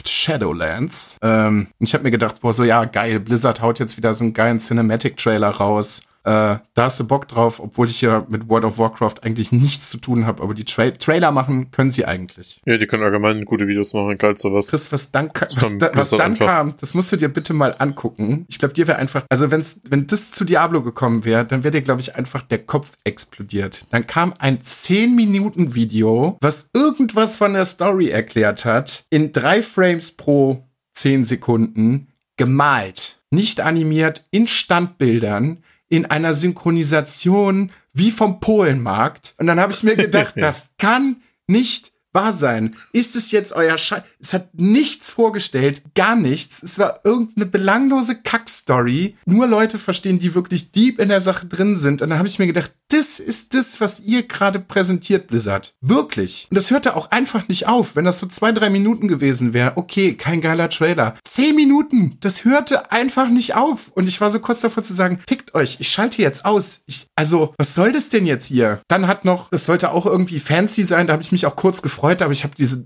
[0.07, 1.17] Shadowlands.
[1.21, 4.33] Ähm, ich habe mir gedacht, boah, so ja, geil, Blizzard haut jetzt wieder so einen
[4.33, 6.01] geilen Cinematic-Trailer raus.
[6.25, 9.91] Äh, da hast du Bock drauf, obwohl ich ja mit World of Warcraft eigentlich nichts
[9.91, 12.61] zu tun habe, aber die Tra Trailer machen können sie eigentlich.
[12.65, 14.67] Ja, die können allgemein gute Videos machen, galt sowas.
[14.67, 17.75] Chris, was dann, ka was, da, was dann kam, das musst du dir bitte mal
[17.77, 18.45] angucken.
[18.49, 21.71] Ich glaube, dir wäre einfach, also wenn's, wenn das zu Diablo gekommen wäre, dann wäre
[21.71, 23.85] dir, glaube ich, einfach der Kopf explodiert.
[23.91, 30.67] Dann kam ein 10-Minuten-Video, was irgendwas von der Story erklärt hat, in drei Frames pro
[30.95, 32.07] 10 Sekunden,
[32.37, 35.59] gemalt, nicht animiert, in Standbildern,
[35.89, 39.35] in einer Synchronisation wie vom Polenmarkt.
[39.37, 42.75] Und dann habe ich mir gedacht, das kann nicht wahr sein?
[42.91, 44.01] Ist es jetzt euer Scheiß?
[44.19, 46.63] Es hat nichts vorgestellt, gar nichts.
[46.63, 49.15] Es war irgendeine belanglose Kackstory.
[49.25, 52.01] Nur Leute verstehen, die wirklich deep in der Sache drin sind.
[52.01, 55.75] Und dann habe ich mir gedacht, das ist das, was ihr gerade präsentiert, Blizzard.
[55.81, 56.47] Wirklich.
[56.49, 57.95] Und das hörte auch einfach nicht auf.
[57.95, 61.15] Wenn das so zwei, drei Minuten gewesen wäre, okay, kein geiler Trailer.
[61.23, 63.91] Zehn Minuten, das hörte einfach nicht auf.
[63.93, 66.81] Und ich war so kurz davor zu sagen, fickt euch, ich schalte jetzt aus.
[66.85, 68.81] Ich, also, was soll das denn jetzt hier?
[68.87, 71.81] Dann hat noch, das sollte auch irgendwie fancy sein, da habe ich mich auch kurz
[71.81, 72.85] gefreut, aber ich habe diese,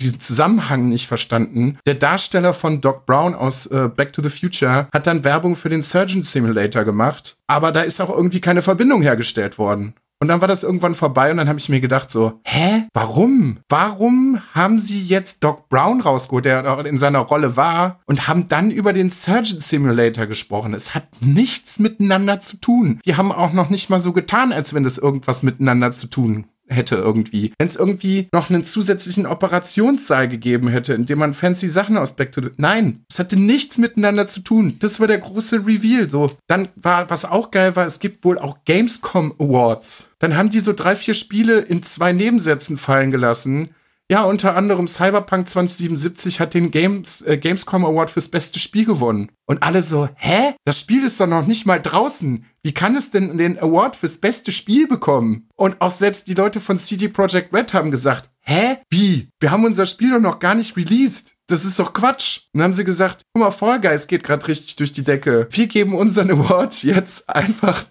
[0.00, 1.78] diesen Zusammenhang nicht verstanden.
[1.86, 5.68] Der Darsteller von Doc Brown aus äh, Back to the Future hat dann Werbung für
[5.68, 9.94] den Surgeon Simulator gemacht, aber da ist auch irgendwie keine Verbindung hergestellt worden.
[10.22, 12.86] Und dann war das irgendwann vorbei und dann habe ich mir gedacht so, hä?
[12.92, 13.60] Warum?
[13.70, 18.70] Warum haben sie jetzt Doc Brown rausgeholt, der in seiner Rolle war und haben dann
[18.70, 20.74] über den Surgeon Simulator gesprochen?
[20.74, 23.00] Es hat nichts miteinander zu tun.
[23.06, 26.46] Die haben auch noch nicht mal so getan, als wenn das irgendwas miteinander zu tun
[26.70, 27.52] hätte irgendwie.
[27.58, 32.16] Wenn es irgendwie noch einen zusätzlichen Operationssaal gegeben hätte, in dem man fancy Sachen aus
[32.16, 32.50] Back to the...
[32.56, 34.76] Nein, es hatte nichts miteinander zu tun.
[34.80, 36.08] Das war der große Reveal.
[36.08, 40.08] So, dann war, was auch geil war, es gibt wohl auch Gamescom Awards.
[40.18, 43.70] Dann haben die so drei, vier Spiele in zwei Nebensätzen fallen gelassen.
[44.10, 49.30] Ja, unter anderem Cyberpunk 2077 hat den Games, äh, Gamescom Award fürs beste Spiel gewonnen.
[49.46, 50.56] Und alle so, hä?
[50.64, 52.44] Das Spiel ist doch noch nicht mal draußen.
[52.64, 55.46] Wie kann es denn den Award fürs beste Spiel bekommen?
[55.54, 58.78] Und auch selbst die Leute von CD Projekt Red haben gesagt, hä?
[58.90, 59.28] Wie?
[59.38, 61.34] Wir haben unser Spiel doch noch gar nicht released.
[61.46, 62.40] Das ist doch Quatsch.
[62.52, 65.46] Und dann haben sie gesagt, guck mal, Fall Guys geht gerade richtig durch die Decke.
[65.52, 67.84] Wir geben unseren Award jetzt einfach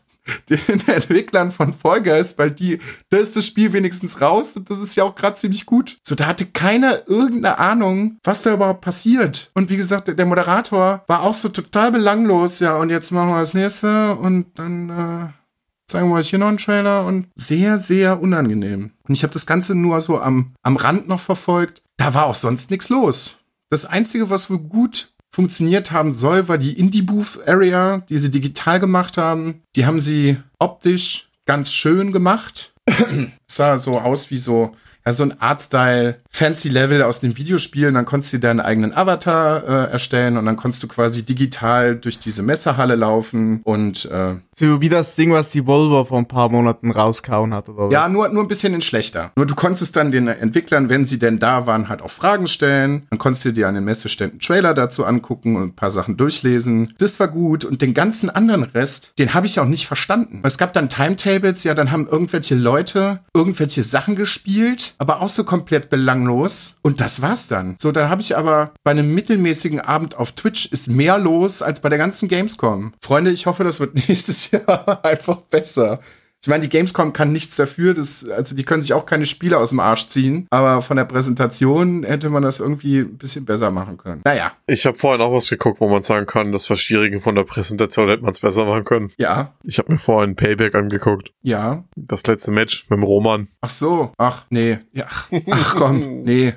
[0.50, 4.80] den Entwicklern von Fall Guys, weil die, da ist das Spiel wenigstens raus und das
[4.80, 5.98] ist ja auch gerade ziemlich gut.
[6.04, 9.52] So, da hatte keiner irgendeine Ahnung, was da überhaupt passiert.
[9.54, 12.60] Und wie gesagt, der Moderator war auch so total belanglos.
[12.60, 15.40] Ja, und jetzt machen wir das nächste und dann äh,
[15.88, 18.92] zeigen wir euch hier noch einen Trailer und sehr, sehr unangenehm.
[19.08, 21.82] Und ich habe das Ganze nur so am, am Rand noch verfolgt.
[21.98, 23.36] Da war auch sonst nichts los.
[23.70, 28.30] Das Einzige, was wohl gut funktioniert haben soll, war die Indie Booth Area, die sie
[28.30, 29.62] digital gemacht haben.
[29.78, 32.74] Die haben sie optisch ganz schön gemacht.
[33.48, 34.76] sah so aus wie so
[35.10, 37.96] ja, so ein Artstyle, fancy Level aus den Videospielen.
[37.96, 41.96] Dann konntest du dir deinen eigenen Avatar äh, erstellen und dann konntest du quasi digital
[41.96, 46.28] durch diese Messerhalle laufen und äh, so wie das Ding, was die Volvo vor ein
[46.28, 47.94] paar Monaten rauskauen hat, oder was?
[47.94, 49.32] Ja, nur, nur ein bisschen in schlechter.
[49.36, 53.08] Nur du konntest dann den Entwicklern, wenn sie denn da waren, halt auch Fragen stellen.
[53.10, 56.94] Dann konntest du dir an den Messeständen Trailer dazu angucken und ein paar Sachen durchlesen.
[56.98, 57.64] Das war gut.
[57.64, 60.42] Und den ganzen anderen Rest, den habe ich auch nicht verstanden.
[60.44, 65.44] Es gab dann Timetables, ja, dann haben irgendwelche Leute irgendwelche Sachen gespielt, aber auch so
[65.44, 66.76] komplett belanglos.
[66.82, 67.76] Und das war's dann.
[67.80, 71.80] So, da habe ich aber bei einem mittelmäßigen Abend auf Twitch ist mehr los als
[71.80, 72.94] bei der ganzen Gamescom.
[73.02, 76.00] Freunde, ich hoffe, das wird nächstes Jahr einfach besser.
[76.42, 79.58] Ich meine, die Gamescom kann nichts dafür, das, also die können sich auch keine Spiele
[79.58, 83.72] aus dem Arsch ziehen, aber von der Präsentation hätte man das irgendwie ein bisschen besser
[83.72, 84.22] machen können.
[84.24, 84.54] Naja.
[84.66, 87.44] Ich habe vorhin auch was geguckt, wo man sagen kann, das war schwierig von der
[87.44, 89.12] Präsentation hätte man es besser machen können.
[89.18, 89.54] Ja.
[89.64, 91.32] Ich habe mir vorhin Payback angeguckt.
[91.42, 91.84] Ja.
[91.96, 93.50] Das letzte Match mit dem Roman.
[93.60, 94.14] Ach so.
[94.18, 94.80] Ach, nee.
[94.94, 95.08] Ja.
[95.52, 96.24] Ach komm.
[96.30, 96.54] Nee.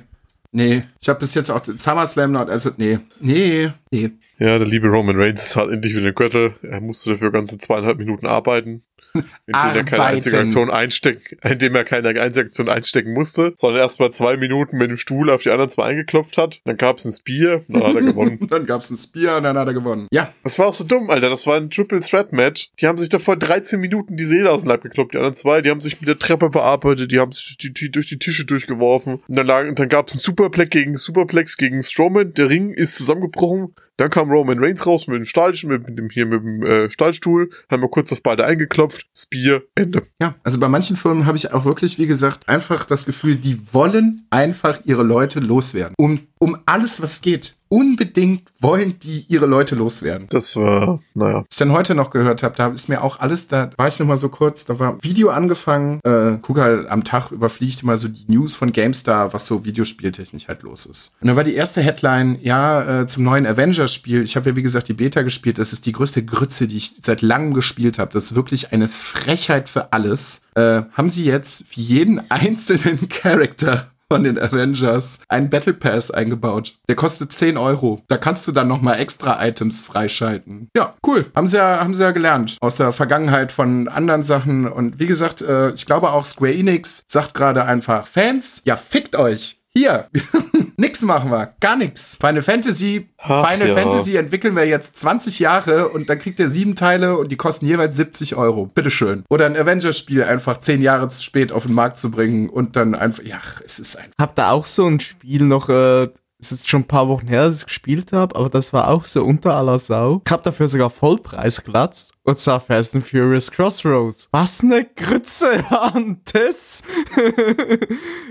[0.55, 4.11] Nee, ich habe bis jetzt auch SummerSlam noch, also nee, nee, nee.
[4.37, 6.53] Ja, der liebe Roman Reigns hat endlich wieder den Gürtel.
[6.61, 8.83] Er musste dafür ganze zweieinhalb Minuten arbeiten.
[9.13, 13.99] Indem er keine einzige Aktion einstecken, indem er keine einzige Aktion einstecken musste, sondern erst
[13.99, 16.61] mal zwei Minuten mit dem Stuhl auf die anderen zwei eingeklopft hat.
[16.65, 18.39] Dann gab es ein Spear, dann hat er gewonnen.
[18.49, 20.07] dann gab es ein Spear und dann hat er gewonnen.
[20.11, 20.33] Ja.
[20.43, 21.29] Das war auch so dumm, Alter.
[21.29, 22.71] Das war ein Triple Threat Match.
[22.79, 25.13] Die haben sich davor 13 Minuten die Seele aus dem Leib gekloppt.
[25.13, 27.91] Die anderen zwei, die haben sich mit der Treppe bearbeitet, die haben sich die, die,
[27.91, 29.21] durch die Tische durchgeworfen.
[29.27, 32.33] Und dann, lag, dann gab es ein Superplex gegen Superplex gegen Strowman.
[32.33, 33.75] Der Ring ist zusammengebrochen.
[33.97, 36.89] Dann kam Roman Reigns raus mit dem Stahl, mit, mit dem hier mit dem äh,
[36.89, 40.03] Stahlstuhl, haben wir kurz auf beide eingeklopft, Spear, Ende.
[40.19, 43.73] Ja, also bei manchen Firmen habe ich auch wirklich, wie gesagt, einfach das Gefühl, die
[43.73, 45.93] wollen einfach ihre Leute loswerden.
[45.97, 50.27] Um, um alles, was geht unbedingt wollen die ihre Leute loswerden.
[50.29, 51.37] Das war, naja.
[51.37, 53.97] Was ich dann heute noch gehört habe, da ist mir auch alles, da war ich
[53.97, 57.97] noch mal so kurz, da war Video angefangen, äh, guck halt am Tag überfliegt immer
[57.97, 61.15] so die News von GameStar, was so Videospieltechnisch halt los ist.
[61.19, 64.21] Und da war die erste Headline, ja, äh, zum neuen Avengers-Spiel.
[64.21, 65.57] Ich habe ja, wie gesagt, die Beta gespielt.
[65.57, 68.13] Das ist die größte Grütze, die ich seit langem gespielt habe.
[68.13, 70.43] Das ist wirklich eine Frechheit für alles.
[70.53, 76.75] Äh, haben sie jetzt für jeden einzelnen Charakter von den Avengers einen Battle Pass eingebaut.
[76.87, 78.03] Der kostet 10 Euro.
[78.07, 80.69] Da kannst du dann nochmal extra Items freischalten.
[80.77, 81.31] Ja, cool.
[81.35, 82.57] Haben sie ja, haben sie ja gelernt.
[82.61, 84.67] Aus der Vergangenheit von anderen Sachen.
[84.67, 89.15] Und wie gesagt, äh, ich glaube auch Square Enix sagt gerade einfach, Fans, ja, fickt
[89.15, 89.62] euch.
[89.75, 90.07] Hier,
[90.77, 92.17] nix machen wir, gar nix.
[92.21, 93.73] Final Fantasy, Ach, Final ja.
[93.73, 97.65] Fantasy entwickeln wir jetzt 20 Jahre und dann kriegt ihr sieben Teile und die kosten
[97.65, 98.67] jeweils 70 Euro.
[98.67, 99.23] Bitteschön.
[99.29, 102.93] Oder ein Avengers-Spiel einfach zehn Jahre zu spät auf den Markt zu bringen und dann
[102.93, 104.11] einfach, ja, es ist ein.
[104.19, 106.09] Hab da auch so ein Spiel noch, äh,
[106.43, 109.05] es ist schon ein paar Wochen her, dass ich gespielt habe, aber das war auch
[109.05, 110.21] so unter aller Sau.
[110.25, 112.13] Ich hab dafür sogar Vollpreis glatzt.
[112.23, 114.27] Und zwar Fast and Furious Crossroads.
[114.31, 116.21] Was ne Grütze an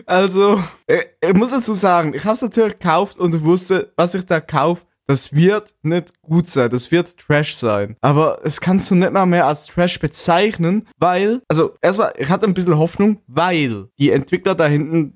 [0.07, 4.41] also, ich, ich muss dazu sagen, ich hab's natürlich gekauft und wusste, was ich da
[4.41, 4.83] kaufe.
[5.07, 7.97] Das wird nicht gut sein, das wird Trash sein.
[8.01, 12.47] Aber es kannst du nicht mal mehr als Trash bezeichnen, weil, also erstmal, ich hatte
[12.47, 14.69] ein bisschen Hoffnung, weil die Entwickler da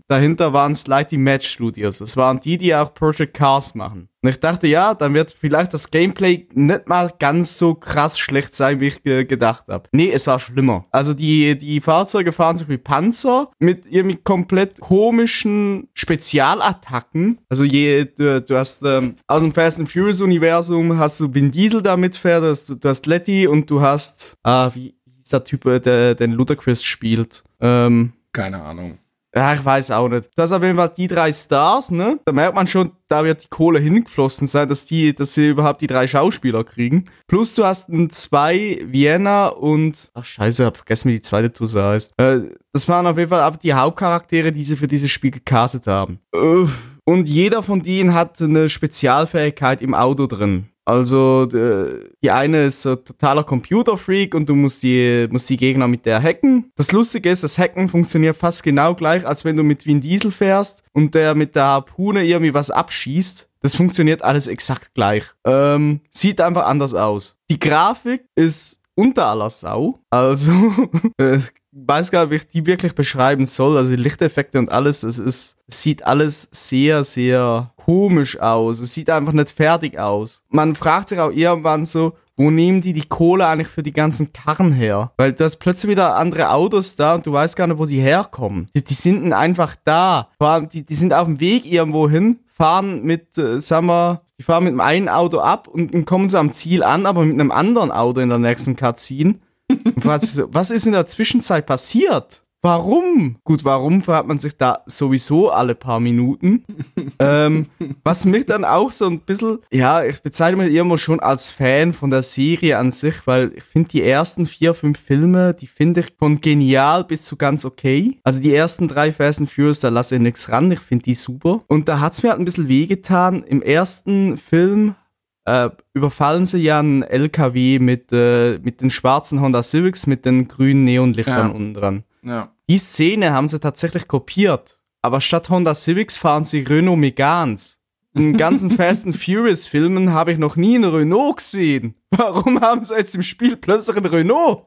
[0.09, 1.99] dahinter waren Slightly Match Studios.
[1.99, 4.09] Das waren die, die auch Project Cars machen.
[4.27, 8.57] Und ich dachte, ja, dann wird vielleicht das Gameplay nicht mal ganz so krass schlecht
[8.57, 9.89] sein, wie ich ge gedacht habe.
[9.93, 10.85] Nee, es war schlimmer.
[10.91, 17.39] Also die, die Fahrzeuge fahren sich wie Panzer mit irgendwie komplett komischen Spezialattacken.
[17.49, 21.53] Also je, du, du hast ähm, aus dem Fast and Furious Universum hast du Vin
[21.53, 25.45] Diesel da mitfährt, du hast, du hast Letty und du hast, ah, wie hieß der
[25.45, 27.45] Typ, äh, der den Ludacris spielt?
[27.61, 28.99] Ähm, Keine Ahnung.
[29.37, 30.31] Ja, ich weiß auch nicht.
[30.35, 32.19] Du hast auf jeden Fall die drei Stars, ne?
[32.25, 35.83] Da merkt man schon, da wird die Kohle hingeflossen sein, dass die, dass sie überhaupt
[35.83, 37.05] die drei Schauspieler kriegen.
[37.29, 41.85] Plus du hast ein zwei Vienna und, ach scheiße, hab vergessen, wie die zweite Tusse
[41.85, 42.15] heißt.
[42.19, 42.41] Äh,
[42.73, 46.19] das waren auf jeden Fall aber die Hauptcharaktere, die sie für dieses Spiel gecastet haben.
[46.35, 46.67] Äh,
[47.05, 50.71] Und jeder von denen hat eine Spezialfähigkeit im Auto drin.
[50.87, 56.07] Also die eine ist so totaler Computerfreak und du musst die, musst die Gegner mit
[56.07, 56.71] der hacken.
[56.77, 60.31] Das Lustige ist, das Hacken funktioniert fast genau gleich, als wenn du mit Vin Diesel
[60.31, 63.51] fährst und der mit der Harpune irgendwie was abschießt.
[63.63, 65.25] Das funktioniert alles exakt gleich.
[65.45, 67.37] Ähm, sieht einfach anders aus.
[67.51, 69.99] Die Grafik ist unter aller Sau.
[70.09, 70.53] Also,
[71.21, 73.77] äh, ich weiß gar nicht, wie ich die wirklich beschreiben soll.
[73.77, 78.81] Also die Lichteffekte und alles, es ist, sieht alles sehr, sehr komisch aus.
[78.81, 80.43] Es sieht einfach nicht fertig aus.
[80.49, 84.33] Man fragt sich auch irgendwann so, wo nehmen die die Kohle eigentlich für die ganzen
[84.33, 85.13] Karren her?
[85.17, 88.01] Weil du hast plötzlich wieder andere Autos da und du weißt gar nicht, wo sie
[88.01, 88.69] herkommen.
[88.75, 90.29] Die, die sind einfach da.
[90.39, 94.21] Vor allem, die, die sind auf dem Weg irgendwo hin, fahren mit, äh, sagen wir,
[94.39, 97.25] die fahren mit dem einen Auto ab und dann kommen sie am Ziel an, aber
[97.25, 99.37] mit einem anderen Auto in der nächsten Cutscene.
[99.69, 102.43] Und fragt sich so, was ist in der Zwischenzeit passiert?
[102.67, 103.37] Warum?
[103.45, 106.65] Gut, warum fragt man sich da sowieso alle paar Minuten.
[107.21, 107.67] ähm,
[108.03, 111.93] was mich dann auch so ein bisschen, ja, ich bezeichne mich irgendwo schon als Fan
[111.93, 116.01] von der Serie an sich, weil ich finde die ersten vier, fünf Filme, die finde
[116.01, 118.19] ich von genial bis zu ganz okay.
[118.25, 121.15] Also die ersten drei Fast and Furious, da lasse ich nichts ran, ich finde die
[121.15, 121.63] super.
[121.69, 123.45] Und da hat's mir halt ein bisschen wehgetan.
[123.45, 124.97] Im ersten Film
[125.45, 130.49] äh, überfallen sie ja einen LKW mit, äh, mit den schwarzen Honda Civics mit den
[130.49, 131.55] grünen Neonlichtern Ja.
[131.55, 132.03] unten dran.
[132.23, 132.49] Ja.
[132.69, 134.81] Die Szene haben sie tatsächlich kopiert.
[135.03, 137.79] Aber statt Honda Civics fahren sie Renault Megans.
[138.15, 141.95] In den ganzen Fast and Furious Filmen habe ich noch nie einen Renault gesehen.
[142.11, 144.67] Warum haben sie jetzt im Spiel plötzlich einen Renault?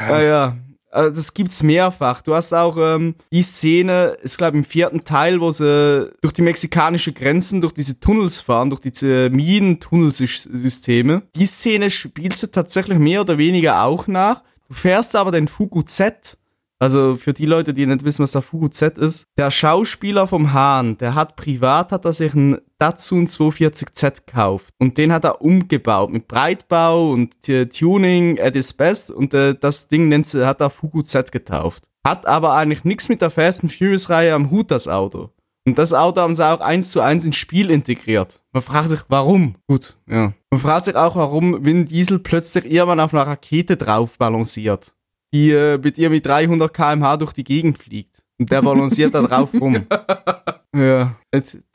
[0.00, 0.58] Naja,
[0.90, 2.20] also das gibt's mehrfach.
[2.20, 6.42] Du hast auch ähm, die Szene, ist glaube im vierten Teil, wo sie durch die
[6.42, 11.22] mexikanische Grenzen, durch diese Tunnels fahren, durch diese Minen-Tunnelsysteme.
[11.34, 14.42] Die Szene spielst du tatsächlich mehr oder weniger auch nach.
[14.68, 16.38] Du fährst aber den Fugu Z.
[16.80, 19.26] Also für die Leute, die nicht wissen, was der Fugu Z ist.
[19.36, 24.72] Der Schauspieler vom Hahn, der hat privat, hat er sich einen Datsun 240Z gekauft.
[24.78, 29.10] Und den hat er umgebaut mit Breitbau und Tuning at its best.
[29.10, 31.88] Und äh, das Ding nennt hat er Fugu Z getauft.
[32.06, 35.30] Hat aber eigentlich nichts mit der Fast and Furious Reihe am Hut, das Auto.
[35.66, 38.42] Und das Auto haben sie auch eins zu eins ins Spiel integriert.
[38.52, 39.56] Man fragt sich, warum?
[39.66, 40.32] Gut, ja.
[40.50, 44.94] Man fragt sich auch, warum Vin Diesel plötzlich irgendwann auf einer Rakete drauf balanciert.
[45.32, 48.22] Die äh, mit ihr mit 300 km/h durch die Gegend fliegt.
[48.38, 49.86] Und der balanciert da drauf rum.
[50.76, 51.16] Ja,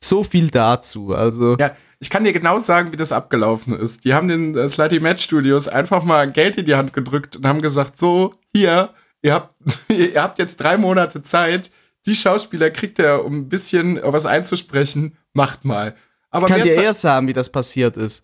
[0.01, 1.13] so viel dazu.
[1.13, 4.05] Also, Ja, ich kann dir genau sagen, wie das abgelaufen ist.
[4.05, 7.45] Die haben den äh, Slutty Match Studios einfach mal Geld in die Hand gedrückt und
[7.45, 8.91] haben gesagt, so, hier,
[9.23, 9.55] ihr habt,
[9.89, 11.71] ihr habt jetzt drei Monate Zeit,
[12.05, 15.95] die Schauspieler kriegt ihr, um ein bisschen was einzusprechen, macht mal.
[16.29, 18.23] Aber ich kann dir eher sagen, wie das passiert ist.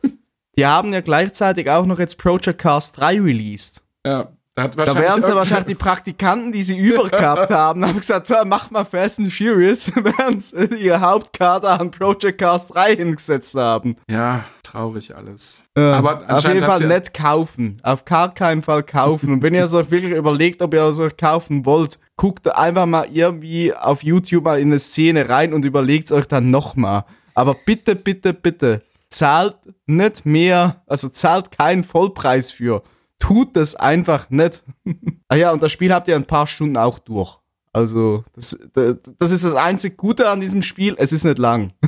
[0.60, 3.82] Die haben ja gleichzeitig auch noch jetzt Project Cars 3 released.
[4.06, 7.86] ja, da, hat Da wahrscheinlich wären sie irgendein- wahrscheinlich die Praktikanten, die sie übergehabt haben,
[7.86, 12.68] haben gesagt, so, mach mal Fast and Furious, während sie ihre Hauptkader an Project Cars
[12.68, 13.96] 3 hingesetzt haben.
[14.10, 15.64] Ja, traurig alles.
[15.78, 17.78] Äh, Aber auf jeden Fall ja- nicht kaufen.
[17.84, 19.32] Auf gar keinen Fall kaufen.
[19.32, 22.86] Und wenn ihr es euch wirklich überlegt, ob ihr es euch kaufen wollt, guckt einfach
[22.86, 27.06] mal irgendwie auf YouTube mal in eine Szene rein und überlegt es euch dann nochmal.
[27.34, 32.84] Aber bitte, bitte, bitte, zahlt nicht mehr, also zahlt keinen Vollpreis für.
[33.20, 34.64] Tut das einfach nicht.
[35.28, 37.38] ah ja, und das Spiel habt ihr in ein paar Stunden auch durch.
[37.74, 40.96] Also, das, das ist das einzig Gute an diesem Spiel.
[40.98, 41.74] Es ist nicht lang.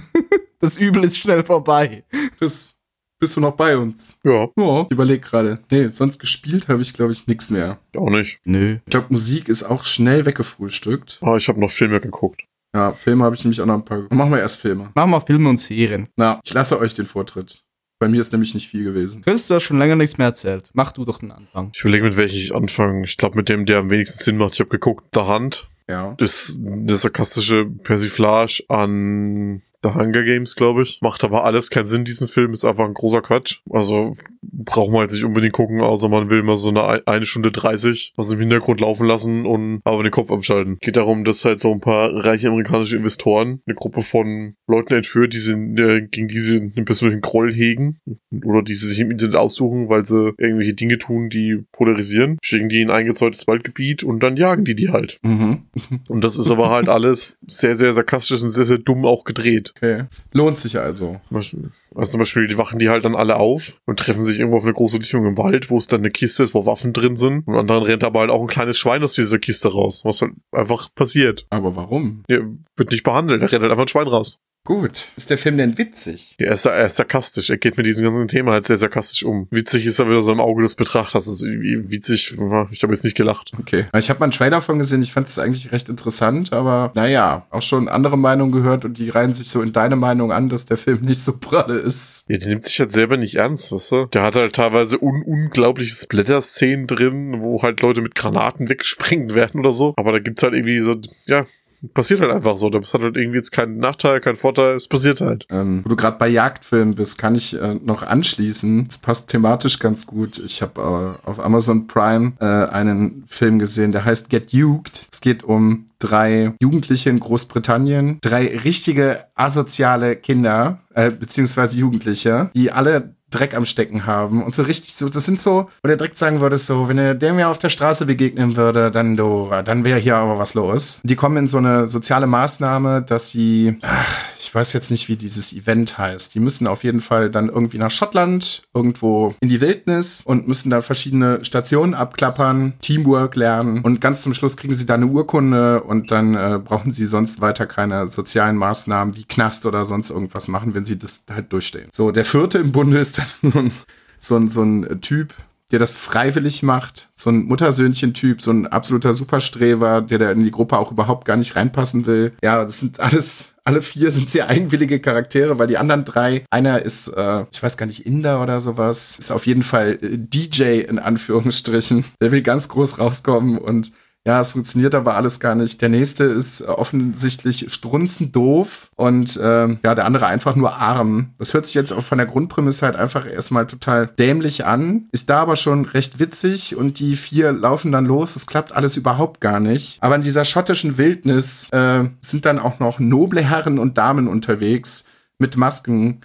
[0.61, 2.03] Das Übel ist schnell vorbei.
[2.39, 2.77] Bist,
[3.17, 4.19] bist du noch bei uns?
[4.23, 5.55] Ja, ich überleg gerade.
[5.71, 7.79] Nee, sonst gespielt habe ich, glaube ich, nichts mehr.
[7.97, 8.39] auch nicht.
[8.43, 8.77] Nö.
[8.85, 11.17] Ich glaube, Musik ist auch schnell weggefrühstückt.
[11.21, 12.43] Aber ich habe noch Filme geguckt.
[12.75, 14.03] Ja, Filme habe ich nämlich auch noch ein paar.
[14.11, 14.91] Machen wir erst Filme.
[14.95, 16.07] Machen wir Filme und Serien.
[16.15, 17.61] Na, ich lasse euch den Vortritt.
[17.99, 19.21] Bei mir ist nämlich nicht viel gewesen.
[19.21, 20.71] Chris, du hast schon länger nichts mehr erzählt.
[20.73, 21.71] Mach du doch den Anfang.
[21.75, 23.03] Ich überlege, mit welchem ich anfange.
[23.05, 24.53] Ich glaube, mit dem, der am wenigsten Sinn macht.
[24.55, 26.15] Ich habe geguckt, The Hand Ja.
[26.17, 30.99] ist eine sarkastische Persiflage an The Hunger Games, glaube ich.
[31.01, 32.53] Macht aber alles keinen Sinn, diesen Film.
[32.53, 33.59] Ist einfach ein großer Quatsch.
[33.69, 37.25] Also braucht man jetzt nicht unbedingt gucken, außer man will mal so eine ein- eine
[37.25, 40.77] Stunde 30 was im Hintergrund laufen lassen und aber den Kopf abschalten.
[40.81, 45.33] Geht darum, dass halt so ein paar reiche amerikanische Investoren eine Gruppe von Leuten entführt,
[45.33, 47.99] die sie, äh, gegen die sie einen persönlichen Groll hegen
[48.43, 52.37] oder die sie sich im Internet aussuchen, weil sie irgendwelche Dinge tun, die polarisieren.
[52.43, 55.19] Schicken die in ein eingezäuntes Waldgebiet und dann jagen die die halt.
[55.23, 55.63] Mhm.
[56.07, 59.70] Und das ist aber halt alles sehr, sehr sarkastisch und sehr, sehr dumm auch gedreht.
[59.75, 60.05] Okay.
[60.33, 61.19] Lohnt sich also.
[61.31, 64.63] Also zum Beispiel, die wachen die halt dann alle auf und treffen sich irgendwo auf
[64.63, 67.47] eine große Lichtung im Wald, wo es dann eine Kiste ist, wo Waffen drin sind.
[67.47, 70.33] Und dann rennt aber halt auch ein kleines Schwein aus dieser Kiste raus, was halt
[70.51, 71.45] einfach passiert.
[71.49, 72.23] Aber warum?
[72.29, 74.39] Der wird nicht behandelt, da rennt halt einfach ein Schwein raus.
[74.63, 75.07] Gut.
[75.15, 76.35] Ist der Film denn witzig?
[76.39, 79.23] Ja, er ist, er ist sarkastisch, er geht mit diesem ganzen Thema halt sehr sarkastisch
[79.23, 79.47] um.
[79.49, 81.25] Witzig ist er wieder so im Auge des Betrachters.
[81.25, 82.33] Das ist witzig,
[82.71, 83.51] ich habe jetzt nicht gelacht.
[83.59, 83.85] Okay.
[83.97, 87.47] Ich habe mal einen Trailer davon gesehen, ich fand es eigentlich recht interessant, aber naja,
[87.49, 90.67] auch schon andere Meinungen gehört und die reihen sich so in deine Meinung an, dass
[90.67, 92.25] der Film nicht so pralle ist.
[92.29, 94.05] Ja, der nimmt sich halt selber nicht ernst, weißt du?
[94.07, 99.59] Der hat halt teilweise un unglaubliche Splatter-Szenen drin, wo halt Leute mit Granaten weggesprengt werden
[99.59, 99.93] oder so.
[99.97, 101.45] Aber da gibt's halt irgendwie so, ja,
[101.93, 102.69] passiert halt einfach so.
[102.69, 105.45] Das hat halt irgendwie jetzt keinen Nachteil, keinen Vorteil, es passiert halt.
[105.49, 108.87] Ähm, wo du gerade bei Jagdfilmen bist, kann ich äh, noch anschließen.
[108.89, 110.39] Es passt thematisch ganz gut.
[110.39, 115.07] Ich habe äh, auf Amazon Prime äh, einen Film gesehen, der heißt Get Juked.
[115.11, 122.71] Es geht um drei Jugendliche in Großbritannien, drei richtige asoziale Kinder, äh, beziehungsweise Jugendliche, die
[122.71, 126.17] alle Dreck am Stecken haben und so richtig so, das sind so, wo der direkt
[126.17, 129.83] sagen würde, so, wenn er der mir auf der Straße begegnen würde, dann do, dann
[129.83, 131.01] wäre hier aber was los.
[131.03, 135.15] Die kommen in so eine soziale Maßnahme, dass sie, ach, ich weiß jetzt nicht, wie
[135.15, 136.35] dieses Event heißt.
[136.35, 140.69] Die müssen auf jeden Fall dann irgendwie nach Schottland, irgendwo in die Wildnis und müssen
[140.69, 145.83] da verschiedene Stationen abklappern, Teamwork lernen und ganz zum Schluss kriegen sie da eine Urkunde
[145.83, 150.47] und dann äh, brauchen sie sonst weiter keine sozialen Maßnahmen wie Knast oder sonst irgendwas
[150.47, 151.87] machen, wenn sie das halt durchstehen.
[151.91, 153.71] So, der vierte im Bunde ist dann so ein,
[154.19, 155.33] so ein, so ein Typ,
[155.71, 160.51] der das freiwillig macht, so ein Muttersöhnchen-Typ, so ein absoluter Superstreber, der da in die
[160.51, 162.33] Gruppe auch überhaupt gar nicht reinpassen will.
[162.43, 166.81] Ja, das sind alles, alle vier sind sehr eigenwillige Charaktere, weil die anderen drei, einer
[166.81, 170.81] ist, äh, ich weiß gar nicht, Inder oder sowas, ist auf jeden Fall äh, DJ
[170.81, 172.03] in Anführungsstrichen.
[172.21, 173.93] Der will ganz groß rauskommen und
[174.25, 175.81] ja, es funktioniert aber alles gar nicht.
[175.81, 181.31] Der nächste ist äh, offensichtlich strunzend doof und ähm, ja, der andere einfach nur arm.
[181.39, 185.29] Das hört sich jetzt auch von der Grundprämisse halt einfach erstmal total dämlich an, ist
[185.31, 188.35] da aber schon recht witzig und die vier laufen dann los.
[188.35, 189.97] Es klappt alles überhaupt gar nicht.
[190.01, 195.05] Aber in dieser schottischen Wildnis äh, sind dann auch noch noble Herren und Damen unterwegs
[195.39, 196.21] mit Masken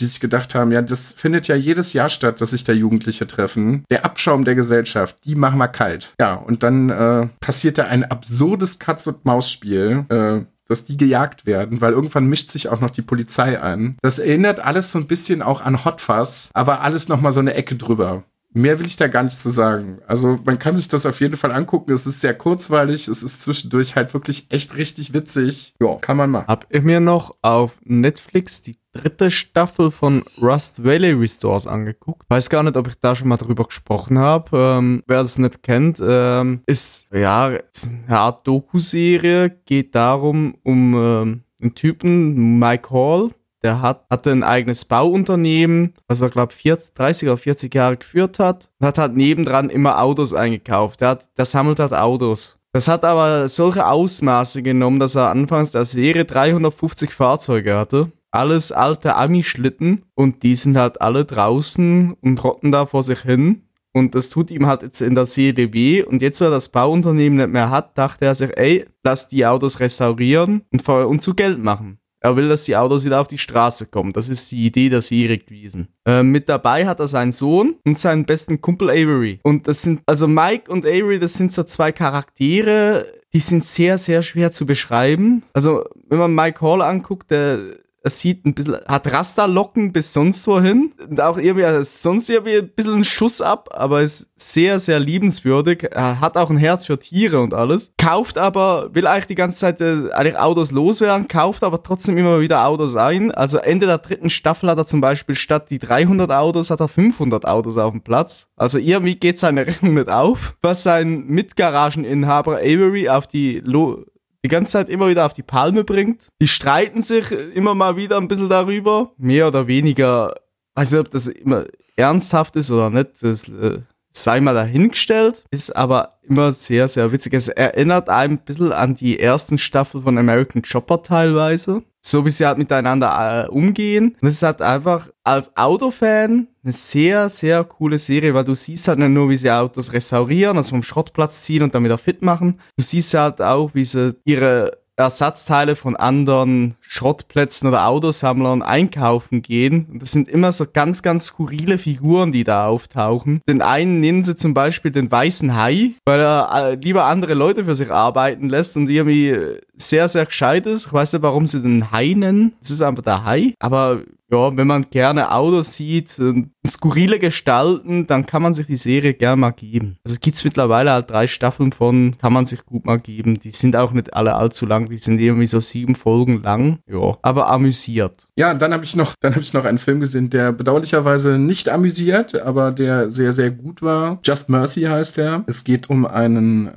[0.00, 3.26] die sich gedacht haben, ja, das findet ja jedes Jahr statt, dass sich da Jugendliche
[3.26, 3.84] treffen.
[3.90, 6.14] Der Abschaum der Gesellschaft, die machen wir kalt.
[6.20, 11.92] Ja, und dann äh, passiert da ein absurdes Katz-und-Maus-Spiel, äh, dass die gejagt werden, weil
[11.92, 13.96] irgendwann mischt sich auch noch die Polizei ein.
[14.02, 17.40] Das erinnert alles so ein bisschen auch an Hot Fuzz, aber alles noch mal so
[17.40, 18.24] eine Ecke drüber.
[18.54, 19.98] Mehr will ich da gar nicht zu sagen.
[20.06, 21.92] Also man kann sich das auf jeden Fall angucken.
[21.92, 23.06] Es ist sehr kurzweilig.
[23.06, 25.74] Es ist zwischendurch halt wirklich echt richtig witzig.
[25.82, 26.48] Ja, kann man machen.
[26.48, 32.24] Hab ich mir noch auf Netflix die dritte Staffel von Rust Valley Restores angeguckt.
[32.28, 34.56] Weiß gar nicht, ob ich da schon mal drüber gesprochen habe.
[34.56, 39.50] Ähm, wer das nicht kennt, ähm, ist ja ist eine Art Doku-Serie.
[39.64, 43.30] Geht darum um ähm, einen Typen, Mike Hall.
[43.62, 48.38] Der hat, hatte ein eigenes Bauunternehmen, was er, glaube 40, 30 oder 40 Jahre geführt
[48.38, 48.70] hat.
[48.78, 51.00] Und hat halt nebendran immer Autos eingekauft.
[51.00, 52.58] Der, hat, der sammelt halt Autos.
[52.72, 58.12] Das hat aber solche Ausmaße genommen, dass er anfangs der Serie 350 Fahrzeuge hatte.
[58.30, 63.62] Alles alte Ami-Schlitten und die sind halt alle draußen und rotten da vor sich hin.
[63.94, 66.02] Und das tut ihm halt jetzt in der Seele weh.
[66.02, 69.46] Und jetzt, wo er das Bauunternehmen nicht mehr hat, dachte er sich, ey, lass die
[69.46, 71.98] Autos restaurieren und, und zu Geld machen.
[72.20, 74.12] Er will, dass die Autos wieder auf die Straße kommen.
[74.12, 75.88] Das ist die Idee der Serie gewesen.
[76.04, 79.38] Äh, mit dabei hat er seinen Sohn und seinen besten Kumpel Avery.
[79.44, 83.98] Und das sind, also Mike und Avery, das sind so zwei Charaktere, die sind sehr,
[83.98, 85.44] sehr schwer zu beschreiben.
[85.52, 87.60] Also, wenn man Mike Hall anguckt, der
[88.02, 90.92] es sieht ein bisschen, hat Rasterlocken bis sonst wohin.
[91.08, 95.00] Und auch irgendwie, also sonst irgendwie ein bisschen ein Schuss ab, aber ist sehr, sehr
[95.00, 95.88] liebenswürdig.
[95.90, 97.92] Er hat auch ein Herz für Tiere und alles.
[97.98, 102.40] Kauft aber, will eigentlich die ganze Zeit äh, eigentlich Autos loswerden, kauft aber trotzdem immer
[102.40, 103.32] wieder Autos ein.
[103.32, 106.88] Also Ende der dritten Staffel hat er zum Beispiel statt die 300 Autos, hat er
[106.88, 108.48] 500 Autos auf dem Platz.
[108.56, 110.54] Also irgendwie geht seine Rechnung nicht auf.
[110.62, 114.04] Was sein Mitgarageninhaber Avery auf die Lo
[114.44, 116.28] die ganze Zeit immer wieder auf die Palme bringt.
[116.40, 119.12] Die streiten sich immer mal wieder ein bisschen darüber.
[119.18, 120.34] Mehr oder weniger,
[120.74, 121.64] weiß nicht, ob das immer
[121.96, 123.80] ernsthaft ist oder nicht, das äh,
[124.24, 125.44] sei mal dahingestellt.
[125.50, 127.34] Ist aber immer sehr, sehr witzig.
[127.34, 131.82] Es erinnert einem ein bisschen an die ersten Staffel von American Chopper teilweise.
[132.00, 134.16] So wie sie halt miteinander äh, umgehen.
[134.20, 138.88] Und es ist halt einfach als Autofan eine sehr, sehr coole Serie, weil du siehst
[138.88, 142.22] halt nicht nur, wie sie Autos restaurieren, also vom Schrottplatz ziehen und dann wieder fit
[142.22, 142.60] machen.
[142.76, 149.86] Du siehst halt auch, wie sie ihre Ersatzteile von anderen Schrottplätzen oder Autosammlern einkaufen gehen.
[149.90, 153.40] Und das sind immer so ganz, ganz skurrile Figuren, die da auftauchen.
[153.48, 157.64] Den einen nennen sie zum Beispiel den weißen Hai, weil er äh, lieber andere Leute
[157.64, 159.36] für sich arbeiten lässt und irgendwie
[159.76, 160.86] sehr, sehr gescheit ist.
[160.86, 162.54] Ich weiß nicht, warum sie den Hai nennen.
[162.60, 163.54] Das ist einfach der Hai.
[163.60, 168.76] Aber ja, wenn man gerne Autos sieht, und skurrile Gestalten, dann kann man sich die
[168.76, 169.98] Serie gerne mal geben.
[170.04, 173.38] Also gibt's mittlerweile halt drei Staffeln von, kann man sich gut mal geben.
[173.40, 176.78] Die sind auch nicht alle allzu lang, die sind irgendwie so sieben Folgen lang.
[176.86, 178.26] Ja, aber amüsiert.
[178.36, 181.68] Ja, dann habe ich noch, dann habe ich noch einen Film gesehen, der bedauerlicherweise nicht
[181.68, 184.18] amüsiert, aber der sehr, sehr gut war.
[184.24, 185.44] Just Mercy heißt er.
[185.46, 186.70] Es geht um einen äh,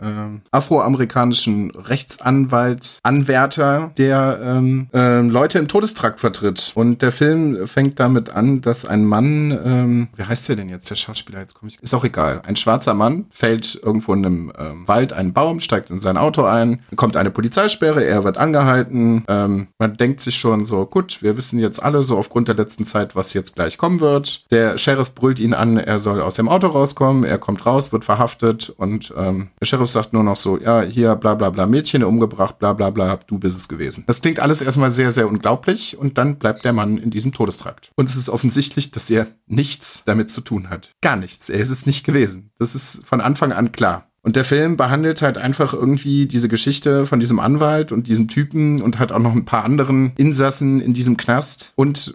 [0.51, 6.71] afroamerikanischen Rechtsanwalt, Anwärter, der ähm, äh, Leute im Todestrakt vertritt.
[6.75, 9.51] Und der Film fängt damit an, dass ein Mann,
[9.82, 12.55] ähm, wie heißt der denn jetzt, der Schauspieler, jetzt komme ich, ist auch egal, ein
[12.55, 16.82] schwarzer Mann fällt irgendwo in einem ähm, Wald einen Baum, steigt in sein Auto ein,
[16.95, 21.59] kommt eine Polizeisperre, er wird angehalten, ähm, man denkt sich schon so, gut, wir wissen
[21.59, 24.51] jetzt alle so aufgrund der letzten Zeit, was jetzt gleich kommen wird.
[24.51, 28.05] Der Sheriff brüllt ihn an, er soll aus dem Auto rauskommen, er kommt raus, wird
[28.05, 32.03] verhaftet und ähm, der Sheriff sagt nur noch so, ja, hier, bla bla bla, Mädchen
[32.03, 34.03] umgebracht, bla bla bla, du bist es gewesen.
[34.07, 37.91] Das klingt alles erstmal sehr, sehr unglaublich und dann bleibt der Mann in diesem Todestrakt.
[37.95, 39.27] Und es ist offensichtlich, dass er
[39.72, 40.91] nichts damit zu tun hat.
[41.01, 41.49] Gar nichts.
[41.49, 42.51] Er ist es nicht gewesen.
[42.59, 44.07] Das ist von Anfang an klar.
[44.22, 48.82] Und der Film behandelt halt einfach irgendwie diese Geschichte von diesem Anwalt und diesem Typen
[48.82, 52.13] und hat auch noch ein paar anderen Insassen in diesem Knast und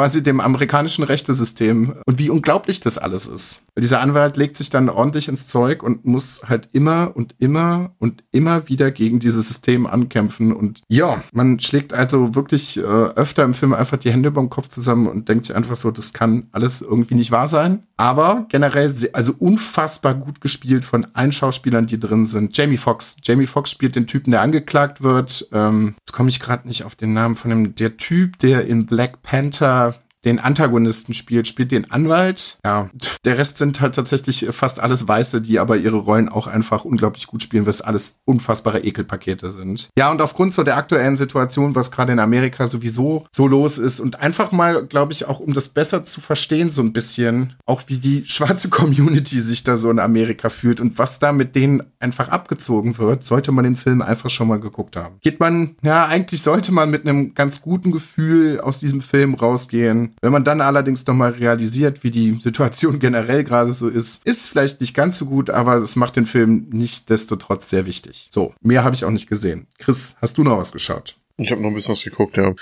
[0.00, 3.64] quasi dem amerikanischen Rechtesystem und wie unglaublich das alles ist.
[3.74, 7.92] Weil dieser Anwalt legt sich dann ordentlich ins Zeug und muss halt immer und immer
[7.98, 10.54] und immer wieder gegen dieses System ankämpfen.
[10.54, 14.48] Und ja, man schlägt also wirklich äh, öfter im Film einfach die Hände über den
[14.48, 17.82] Kopf zusammen und denkt sich einfach so, das kann alles irgendwie nicht wahr sein.
[17.98, 22.56] Aber generell, also unfassbar gut gespielt von allen Schauspielern, die drin sind.
[22.56, 23.16] Jamie Foxx.
[23.22, 25.46] Jamie Foxx spielt den Typen, der angeklagt wird.
[25.52, 28.86] Ähm, jetzt komme ich gerade nicht auf den Namen von dem, der Typ, der in
[28.86, 29.89] Black Panther
[30.24, 32.58] den Antagonisten spielt, spielt den Anwalt.
[32.64, 32.90] Ja,
[33.24, 37.26] der Rest sind halt tatsächlich fast alles Weiße, die aber ihre Rollen auch einfach unglaublich
[37.26, 39.90] gut spielen, was alles unfassbare Ekelpakete sind.
[39.96, 44.00] Ja, und aufgrund so der aktuellen Situation, was gerade in Amerika sowieso so los ist
[44.00, 47.82] und einfach mal, glaube ich, auch um das besser zu verstehen, so ein bisschen, auch
[47.86, 51.82] wie die schwarze Community sich da so in Amerika fühlt und was da mit denen
[51.98, 55.16] einfach abgezogen wird, sollte man den Film einfach schon mal geguckt haben.
[55.20, 60.09] Geht man, ja, eigentlich sollte man mit einem ganz guten Gefühl aus diesem Film rausgehen
[60.20, 64.80] wenn man dann allerdings nochmal realisiert, wie die Situation generell gerade so ist, ist vielleicht
[64.80, 68.28] nicht ganz so gut, aber es macht den Film nicht destotrotz sehr wichtig.
[68.30, 69.66] So, mehr habe ich auch nicht gesehen.
[69.78, 71.19] Chris, hast du noch was geschaut?
[71.40, 72.54] Ich habe noch ein bisschen was geguckt, ja.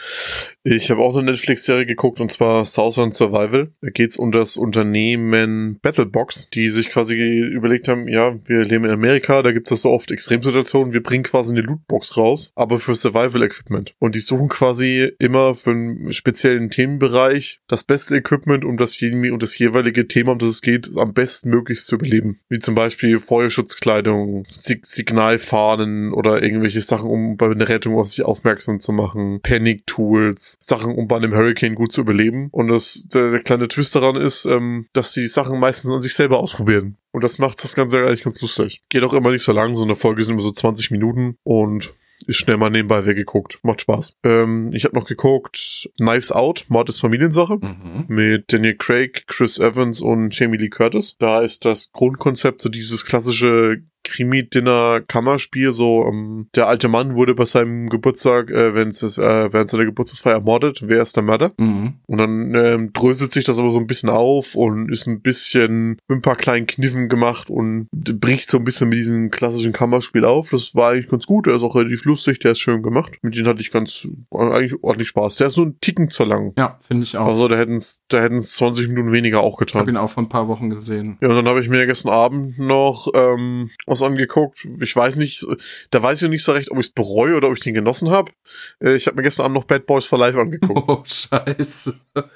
[0.63, 3.73] Ich habe auch eine Netflix-Serie geguckt und zwar Southern Survival.
[3.83, 8.93] Da geht's um das Unternehmen Battlebox, die sich quasi überlegt haben, ja, wir leben in
[8.93, 12.95] Amerika, da gibt es so oft Extremsituationen, wir bringen quasi eine Lootbox raus, aber für
[12.95, 13.95] Survival-Equipment.
[13.99, 19.39] Und die suchen quasi immer für einen speziellen Themenbereich das beste Equipment, um das, um
[19.41, 22.39] das jeweilige Thema, um das es geht, am besten möglichst zu überleben.
[22.49, 28.25] Wie zum Beispiel Feuerschutzkleidung, Sig Signalfahnen oder irgendwelche Sachen, um bei einer Rettung auf sich
[28.25, 32.49] aufmerksam aufmerksam zu machen, Panic-Tools, Sachen, um bei einem Hurricane gut zu überleben.
[32.51, 36.15] Und das, der, der kleine Twist daran ist, ähm, dass die Sachen meistens an sich
[36.15, 36.97] selber ausprobieren.
[37.13, 38.83] Und das macht das Ganze eigentlich ganz lustig.
[38.89, 41.93] Geht auch immer nicht so lang, so eine Folge sind immer so 20 Minuten und
[42.27, 43.61] ist schnell mal nebenbei weggeguckt.
[43.63, 44.15] Macht Spaß.
[44.25, 48.05] Ähm, ich habe noch geguckt Knives Out, Mord ist Familiensache, mhm.
[48.09, 51.17] mit Daniel Craig, Chris Evans und Jamie Lee Curtis.
[51.19, 57.45] Da ist das Grundkonzept so dieses klassische Krimi-Dinner-Kammerspiel, so ähm, der alte Mann wurde bei
[57.45, 61.53] seinem Geburtstag, äh, wenn es äh, während seiner Geburtstagsfeier ermordet, wer ist der Mörder?
[61.59, 61.95] Mhm.
[62.07, 65.99] Und dann ähm, dröselt sich das aber so ein bisschen auf und ist ein bisschen
[66.09, 70.25] mit ein paar kleinen Kniffen gemacht und bricht so ein bisschen mit diesem klassischen Kammerspiel
[70.25, 70.51] auf.
[70.51, 71.47] Das war eigentlich ganz gut.
[71.47, 73.13] Der ist auch relativ lustig, der ist schön gemacht.
[73.23, 75.37] Mit dem hatte ich ganz eigentlich ordentlich Spaß.
[75.37, 76.53] Der ist so ein Ticken zu lang.
[76.59, 77.27] Ja, finde ich auch.
[77.27, 79.95] Also da hätten es da hätten's 20 Minuten weniger auch ich habe getan.
[79.95, 81.19] ihn auch vor ein paar Wochen gesehen.
[81.21, 84.67] Ja, und dann habe ich mir gestern Abend noch ähm, was angeguckt.
[84.81, 85.47] Ich weiß nicht,
[85.91, 88.11] da weiß ich nicht so recht, ob ich es bereue oder ob ich den genossen
[88.11, 88.33] habe.
[88.81, 90.69] Äh, ich habe mir gestern Abend noch Bad Boys for Life angeguckt.
[90.89, 91.99] Oh, scheiße.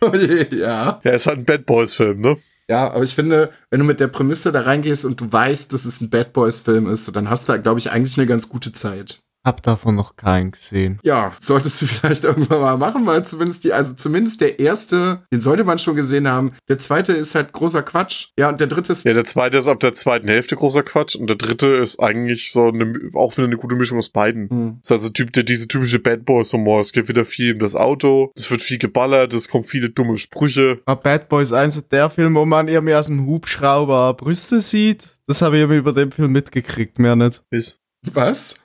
[0.00, 1.00] Oh ja.
[1.04, 2.36] ja, ist halt ein Bad Boys Film, ne?
[2.68, 5.84] Ja, aber ich finde, wenn du mit der Prämisse da reingehst und du weißt, dass
[5.84, 8.72] es ein Bad Boys Film ist, dann hast du, glaube ich, eigentlich eine ganz gute
[8.72, 9.22] Zeit.
[9.44, 11.00] Hab davon noch keinen gesehen.
[11.02, 15.40] Ja, solltest du vielleicht irgendwann mal machen, weil zumindest die, also zumindest der erste, den
[15.40, 16.52] sollte man schon gesehen haben.
[16.68, 18.28] Der zweite ist halt großer Quatsch.
[18.38, 21.16] Ja, und der dritte ist, Ja, der zweite ist ab der zweiten Hälfte großer Quatsch
[21.16, 24.48] und der dritte ist eigentlich so eine, auch wieder eine gute Mischung aus beiden.
[24.48, 24.78] Hm.
[24.82, 26.80] Das ist also typ, der, diese typische Bad Boys Humor.
[26.80, 30.18] Es gibt wieder viel um das Auto, es wird viel geballert, es kommen viele dumme
[30.18, 30.80] Sprüche.
[30.86, 35.18] Aber Bad Boys 1 ist der Film, wo man irgendwie aus dem Hubschrauber Brüste sieht.
[35.26, 37.42] Das habe ich irgendwie über den Film mitgekriegt, mehr nicht.
[37.50, 37.80] Ist.
[38.12, 38.61] was?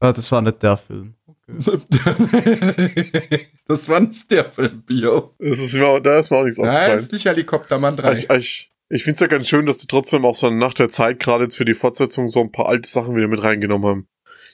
[0.00, 1.14] Ah, das war nicht der Film.
[1.26, 1.48] Okay.
[3.66, 5.34] das war nicht der Film, Bio.
[5.38, 6.98] Das ist mir, da ist mir auch nichts Nein, aufgefallen.
[6.98, 8.12] ist nicht Helikoptermann 3.
[8.12, 10.88] Ich, ich, ich finde es ja ganz schön, dass die trotzdem auch so nach der
[10.88, 14.08] Zeit gerade jetzt für die Fortsetzung so ein paar alte Sachen wieder mit reingenommen haben.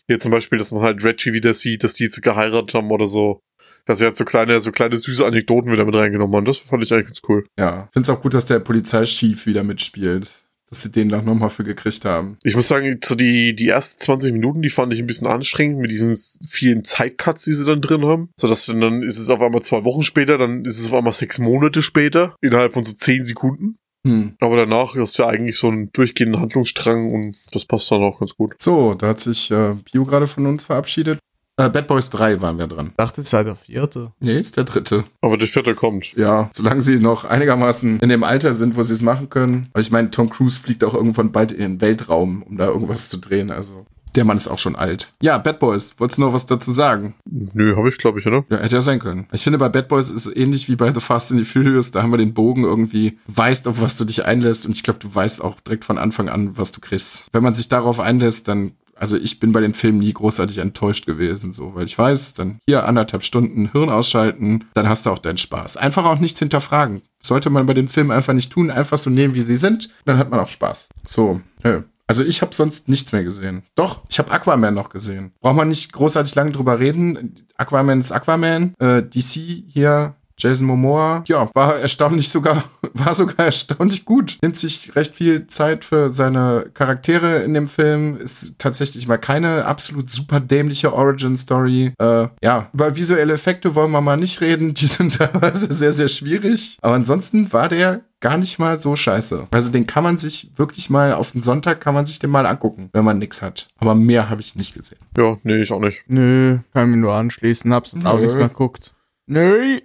[0.07, 3.07] Hier zum Beispiel, dass man halt Reggie wieder sieht, dass die jetzt geheiratet haben oder
[3.07, 3.41] so.
[3.87, 6.45] Dass sie jetzt so kleine, so kleine süße Anekdoten wieder mit reingenommen haben.
[6.47, 7.47] Das fand ich eigentlich ganz cool.
[7.59, 10.44] Ja, find's auch gut, dass der Polizeichief wieder mitspielt.
[10.75, 12.37] Dass sie den da nochmal für gekriegt haben.
[12.43, 15.79] Ich muss sagen, so die, die ersten 20 Minuten, die fand ich ein bisschen anstrengend
[15.79, 16.19] mit diesen
[16.49, 18.31] vielen Zeitcuts, die sie dann drin haben.
[18.37, 20.95] So dass dann, dann ist es auf einmal zwei Wochen später, dann ist es auf
[20.95, 23.77] einmal sechs Monate später, innerhalb von so zehn Sekunden.
[24.05, 24.35] Hm.
[24.41, 28.35] Aber danach ist ja eigentlich so ein durchgehenden Handlungsstrang und das passt dann auch ganz
[28.35, 28.55] gut.
[28.59, 31.21] So, da hat sich äh, Bio gerade von uns verabschiedet.
[31.57, 32.89] Äh, Bad Boys 3 waren wir dran.
[32.89, 34.13] Ich dachte, es sei der vierte.
[34.21, 35.05] Nee, ist der dritte.
[35.21, 36.13] Aber der vierte kommt.
[36.17, 39.69] Ja, solange sie noch einigermaßen in dem Alter sind, wo sie es machen können.
[39.73, 43.09] Aber ich meine, Tom Cruise fliegt auch irgendwann bald in den Weltraum, um da irgendwas
[43.09, 43.53] zu drehen.
[43.53, 43.87] Also,
[44.17, 45.13] der Mann ist auch schon alt.
[45.23, 47.15] Ja, Bad Boys, wolltest du noch was dazu sagen?
[47.25, 48.45] Nö, habe ich glaube ich, oder?
[48.51, 49.27] Ja, hätte ja sein können.
[49.33, 51.93] Ich finde, bei Bad Boys ist es ähnlich wie bei The Fast and the Furious.
[51.93, 54.67] Da haben wir den Bogen irgendwie, weißt, auf was du dich einlässt.
[54.67, 57.27] Und ich glaube, du weißt auch direkt von Anfang an, was du kriegst.
[57.33, 61.07] Wenn man sich darauf einlässt, dann also ich bin bei den Filmen nie großartig enttäuscht
[61.07, 65.19] gewesen, so, weil ich weiß, dann hier anderthalb Stunden Hirn ausschalten, dann hast du auch
[65.19, 65.77] deinen Spaß.
[65.77, 67.03] Einfach auch nichts hinterfragen.
[67.23, 70.19] Sollte man bei den Filmen einfach nicht tun, einfach so nehmen, wie sie sind, dann
[70.19, 70.89] hat man auch Spaß.
[71.07, 71.83] So, nö.
[72.07, 73.63] Also ich habe sonst nichts mehr gesehen.
[73.75, 75.33] Doch, ich habe Aquaman noch gesehen.
[75.41, 77.35] Braucht man nicht großartig lange drüber reden.
[77.57, 78.75] Aquaman ist Aquaman.
[78.79, 80.15] Äh, DC hier
[80.45, 84.37] Jason Momoa, ja, war erstaunlich sogar, war sogar erstaunlich gut.
[84.43, 88.19] Nimmt sich recht viel Zeit für seine Charaktere in dem Film.
[88.19, 91.93] Ist tatsächlich mal keine absolut super dämliche Origin-Story.
[91.99, 94.75] Äh, ja, über visuelle Effekte wollen wir mal nicht reden.
[94.75, 96.77] Die sind teilweise sehr, sehr schwierig.
[96.83, 99.49] Aber ansonsten war der gar nicht mal so scheiße.
[99.51, 102.47] Also den kann man sich wirklich mal auf den Sonntag kann man sich den mal
[102.47, 103.69] angucken, wenn man nix hat.
[103.79, 104.99] Aber mehr habe ich nicht gesehen.
[105.17, 106.05] Ja, nee, ich auch nicht.
[106.07, 108.95] Nö, kann mich nur anschließen, hab's auch nicht mehr geguckt.
[109.27, 109.81] Nö.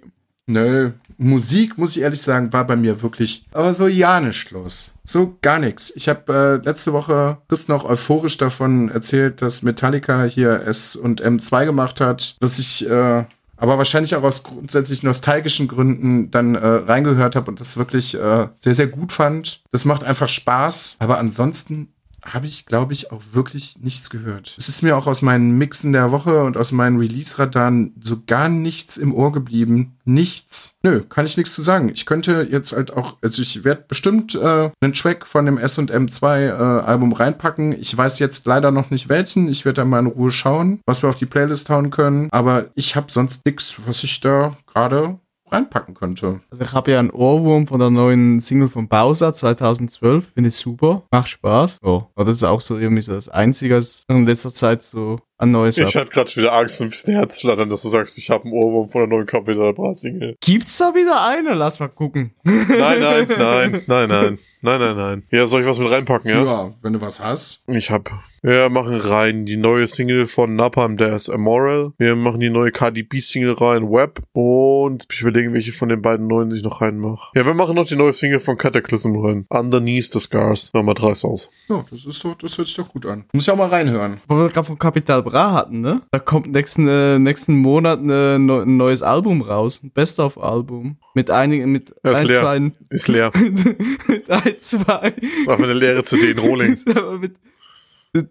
[0.50, 0.90] Nö.
[1.16, 4.92] Musik, muss ich ehrlich sagen, war bei mir wirklich, aber so ja nicht los.
[5.04, 5.92] So gar nichts.
[5.94, 11.22] Ich habe äh, letzte Woche Chris noch euphorisch davon erzählt, dass Metallica hier S und
[11.22, 13.24] M2 gemacht hat, dass ich äh,
[13.60, 18.48] aber wahrscheinlich auch aus grundsätzlich nostalgischen Gründen dann äh, reingehört habe und das wirklich äh,
[18.54, 19.60] sehr, sehr gut fand.
[19.70, 21.92] Das macht einfach Spaß, aber ansonsten
[22.24, 24.54] habe ich, glaube ich, auch wirklich nichts gehört.
[24.58, 28.48] Es ist mir auch aus meinen Mixen der Woche und aus meinen Release-Radaren so gar
[28.48, 29.96] nichts im Ohr geblieben.
[30.04, 30.78] Nichts.
[30.82, 31.90] Nö, kann ich nichts zu sagen.
[31.92, 36.38] Ich könnte jetzt halt auch, also ich werde bestimmt äh, einen Track von dem S&M2
[36.38, 37.72] äh, reinpacken.
[37.72, 39.48] Ich weiß jetzt leider noch nicht welchen.
[39.48, 42.28] Ich werde da mal in Ruhe schauen, was wir auf die Playlist hauen können.
[42.32, 45.18] Aber ich habe sonst nichts, was ich da gerade
[45.52, 46.40] reinpacken könnte.
[46.50, 50.32] Also ich habe ja einen Ohrwurm von der neuen Single von Bowser 2012.
[50.34, 51.02] Finde ich super.
[51.10, 51.78] Macht Spaß.
[51.82, 52.10] So.
[52.14, 55.50] Aber das ist auch so irgendwie so das Einzige, was in letzter Zeit so an
[55.50, 58.52] Neues Ich hatte gerade wieder Angst, ein bisschen Herzflattern, dass du sagst, ich habe einen
[58.52, 60.36] Ohrwurm von der neuen Capital Bra Single.
[60.40, 61.54] Gibt's da wieder eine?
[61.54, 62.34] Lass mal gucken.
[62.44, 65.22] Nein, nein, nein, nein, nein, nein, nein, nein.
[65.30, 66.44] Ja, soll ich was mit reinpacken, ja?
[66.44, 67.64] Ja, wenn du was hast.
[67.68, 68.10] Ich hab.
[68.42, 71.92] Wir machen rein die neue Single von Napalm, der ist Immoral.
[71.98, 74.22] Wir machen die neue KDB-Single rein, Web.
[74.32, 77.30] Und ich überlege, welche von den beiden neuen ich noch reinmache.
[77.34, 79.46] Ja, wir machen noch die neue Single von Cataclysm rein.
[79.48, 80.70] Underneath the Scars.
[80.74, 81.50] Nummer 3 aus.
[81.68, 83.24] Ja, das ist doch, das hört sich doch gut an.
[83.32, 84.20] Muss ich auch mal reinhören.
[84.28, 86.02] Wo wir gerade von Capital Bra hatten, ne?
[86.10, 89.80] Da kommt nächsten, äh, nächsten Monat ne, neu- ein neues Album raus.
[89.82, 90.96] Ein Best-of-Album.
[91.14, 92.40] Mit einigen, mit Ja, ist ein, leer.
[92.40, 93.32] zwei, Ist leer.
[94.08, 95.14] mit ein, zwei.
[95.20, 96.76] ist einfach eine leere CD in Rohling.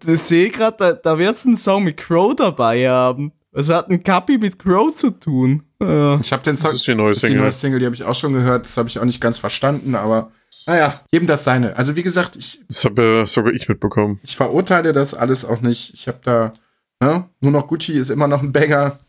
[0.06, 3.32] Ich sehe gerade, da, da wird's einen Song mit Crow dabei haben.
[3.52, 5.62] Was hat ein Kapi mit Crow zu tun?
[5.80, 6.20] Ja.
[6.20, 7.42] Ich habe den Song, Das ist die neue das ist die Single.
[7.42, 8.66] neue Single, die habe ich auch schon gehört.
[8.66, 10.32] Das habe ich auch nicht ganz verstanden, aber
[10.66, 11.74] naja, jedem das seine.
[11.76, 14.20] Also wie gesagt, ich, Das habe sogar ich mitbekommen.
[14.22, 15.94] ich verurteile das alles auch nicht.
[15.94, 16.52] Ich habe da,
[17.00, 17.28] ne?
[17.40, 18.96] nur noch Gucci ist immer noch ein Banger.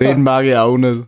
[0.00, 1.04] Den mag ich auch nicht.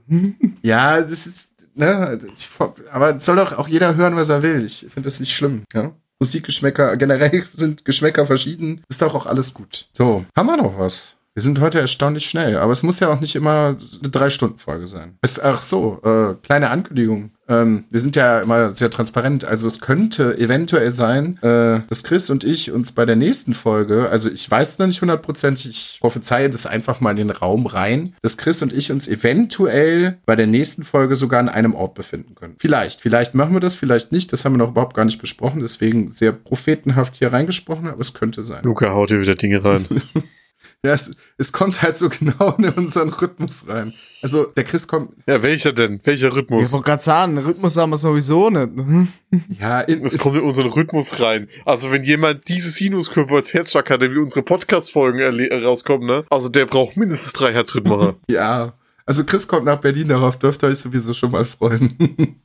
[0.62, 2.48] Ja, das ist, ne, ich,
[2.90, 4.64] aber es soll doch auch jeder hören, was er will.
[4.64, 5.92] Ich finde das nicht schlimm, ja.
[6.20, 8.82] Musikgeschmäcker, generell sind Geschmäcker verschieden.
[8.88, 9.88] Ist doch auch alles gut.
[9.92, 11.16] So, haben wir noch was?
[11.34, 15.18] Wir sind heute erstaunlich schnell, aber es muss ja auch nicht immer eine Drei-Stunden-Folge sein.
[15.22, 17.32] Es, ach so, äh, kleine Ankündigung.
[17.52, 19.44] Ähm, wir sind ja immer sehr transparent.
[19.44, 24.08] Also es könnte eventuell sein, äh, dass Chris und ich uns bei der nächsten Folge,
[24.10, 28.14] also ich weiß noch nicht hundertprozentig, ich prophezeie das einfach mal in den Raum rein,
[28.22, 32.34] dass Chris und ich uns eventuell bei der nächsten Folge sogar an einem Ort befinden
[32.34, 32.54] können.
[32.58, 34.32] Vielleicht, vielleicht machen wir das, vielleicht nicht.
[34.32, 38.14] Das haben wir noch überhaupt gar nicht besprochen, deswegen sehr prophetenhaft hier reingesprochen, aber es
[38.14, 38.62] könnte sein.
[38.62, 39.86] Luca haut hier wieder Dinge rein.
[40.84, 43.94] Ja, es, es kommt halt so genau in unseren Rhythmus rein.
[44.20, 46.00] Also der Chris kommt, ja, welcher denn?
[46.04, 46.72] Welcher Ich Rhythmus?
[46.72, 48.68] wollte gerade sagen, Rhythmus haben wir sowieso nicht.
[49.60, 51.48] ja, in, Es kommt in unseren Rhythmus rein.
[51.64, 55.20] Also wenn jemand diese Sinuskurve als Herzschlag hat, wie unsere Podcast-Folgen
[55.64, 56.24] rauskommen, ne?
[56.30, 58.16] Also der braucht mindestens drei Herzrhythmacher.
[58.28, 58.74] Ja,
[59.06, 62.40] also Chris kommt nach Berlin, darauf dürft ihr euch sowieso schon mal freuen.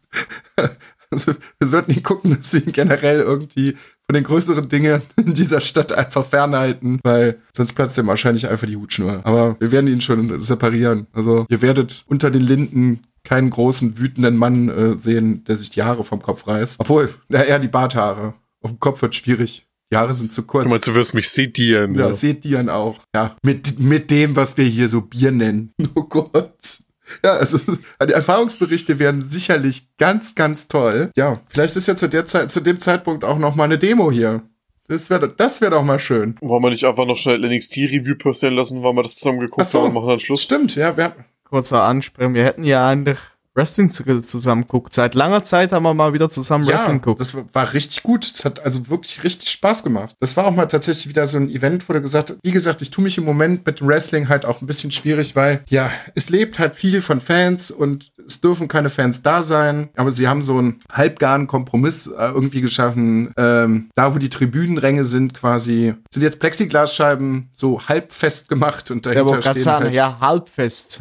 [1.12, 3.76] also wir sollten ihn gucken, dass wir ihn generell irgendwie
[4.10, 8.68] von den größeren Dingen in dieser Stadt einfach fernhalten, weil sonst platzt ihm wahrscheinlich einfach
[8.68, 9.22] die Hutschnur.
[9.26, 11.08] Aber wir werden ihn schon separieren.
[11.12, 15.84] Also ihr werdet unter den Linden keinen großen, wütenden Mann äh, sehen, der sich die
[15.84, 16.80] Haare vom Kopf reißt.
[16.80, 18.34] Obwohl, na, eher die Barthaare.
[18.62, 19.68] Auf dem Kopf wird schwierig.
[19.92, 20.66] Die Haare sind zu kurz.
[20.66, 21.94] Du meinst, du wirst mich sedieren.
[21.96, 22.34] Ja, Ja.
[22.58, 23.00] dann auch.
[23.14, 25.72] Ja, mit, mit dem, was wir hier so Bier nennen.
[25.96, 26.80] Oh Gott.
[27.24, 27.58] Ja, also
[28.08, 31.12] die Erfahrungsberichte werden sicherlich ganz, ganz toll.
[31.16, 34.12] Ja, vielleicht ist ja zu der Zeit, zu dem Zeitpunkt auch noch mal eine Demo
[34.12, 34.42] hier.
[34.88, 36.36] Das wäre das wär doch mal schön.
[36.40, 39.80] Wollen wir nicht einfach noch schnell NXT-Review passieren lassen, weil wir das zusammen geguckt so.
[39.80, 40.44] haben und machen dann Schluss?
[40.44, 41.14] Stimmt, ja, wir,
[41.50, 42.34] Kurzer Ansprechen.
[42.34, 43.20] Wir hätten ja eigentlich
[43.58, 44.94] Wrestling zu- zusammen geguckt.
[44.94, 47.20] Seit langer Zeit haben wir mal wieder zusammen Wrestling ja, geguckt.
[47.20, 48.24] das war- richtig gut.
[48.26, 50.16] Es hat also wirklich richtig Spaß gemacht.
[50.20, 52.82] Das war auch mal tatsächlich wieder so ein Event, wo du gesagt hast, wie gesagt,
[52.82, 55.90] ich tue mich im Moment mit dem Wrestling halt auch ein bisschen schwierig, weil ja,
[56.16, 60.28] es lebt halt viel von Fans und es dürfen keine Fans da sein, aber sie
[60.28, 63.34] haben so einen halbgaren Kompromiss äh, irgendwie geschaffen.
[63.38, 69.06] Ähm, da, wo die Tribünenränge sind quasi, sind jetzt Plexiglasscheiben so halb fest gemacht und
[69.06, 71.00] Ja, dahinter gerade stehen sagen, halt ja, halbfest.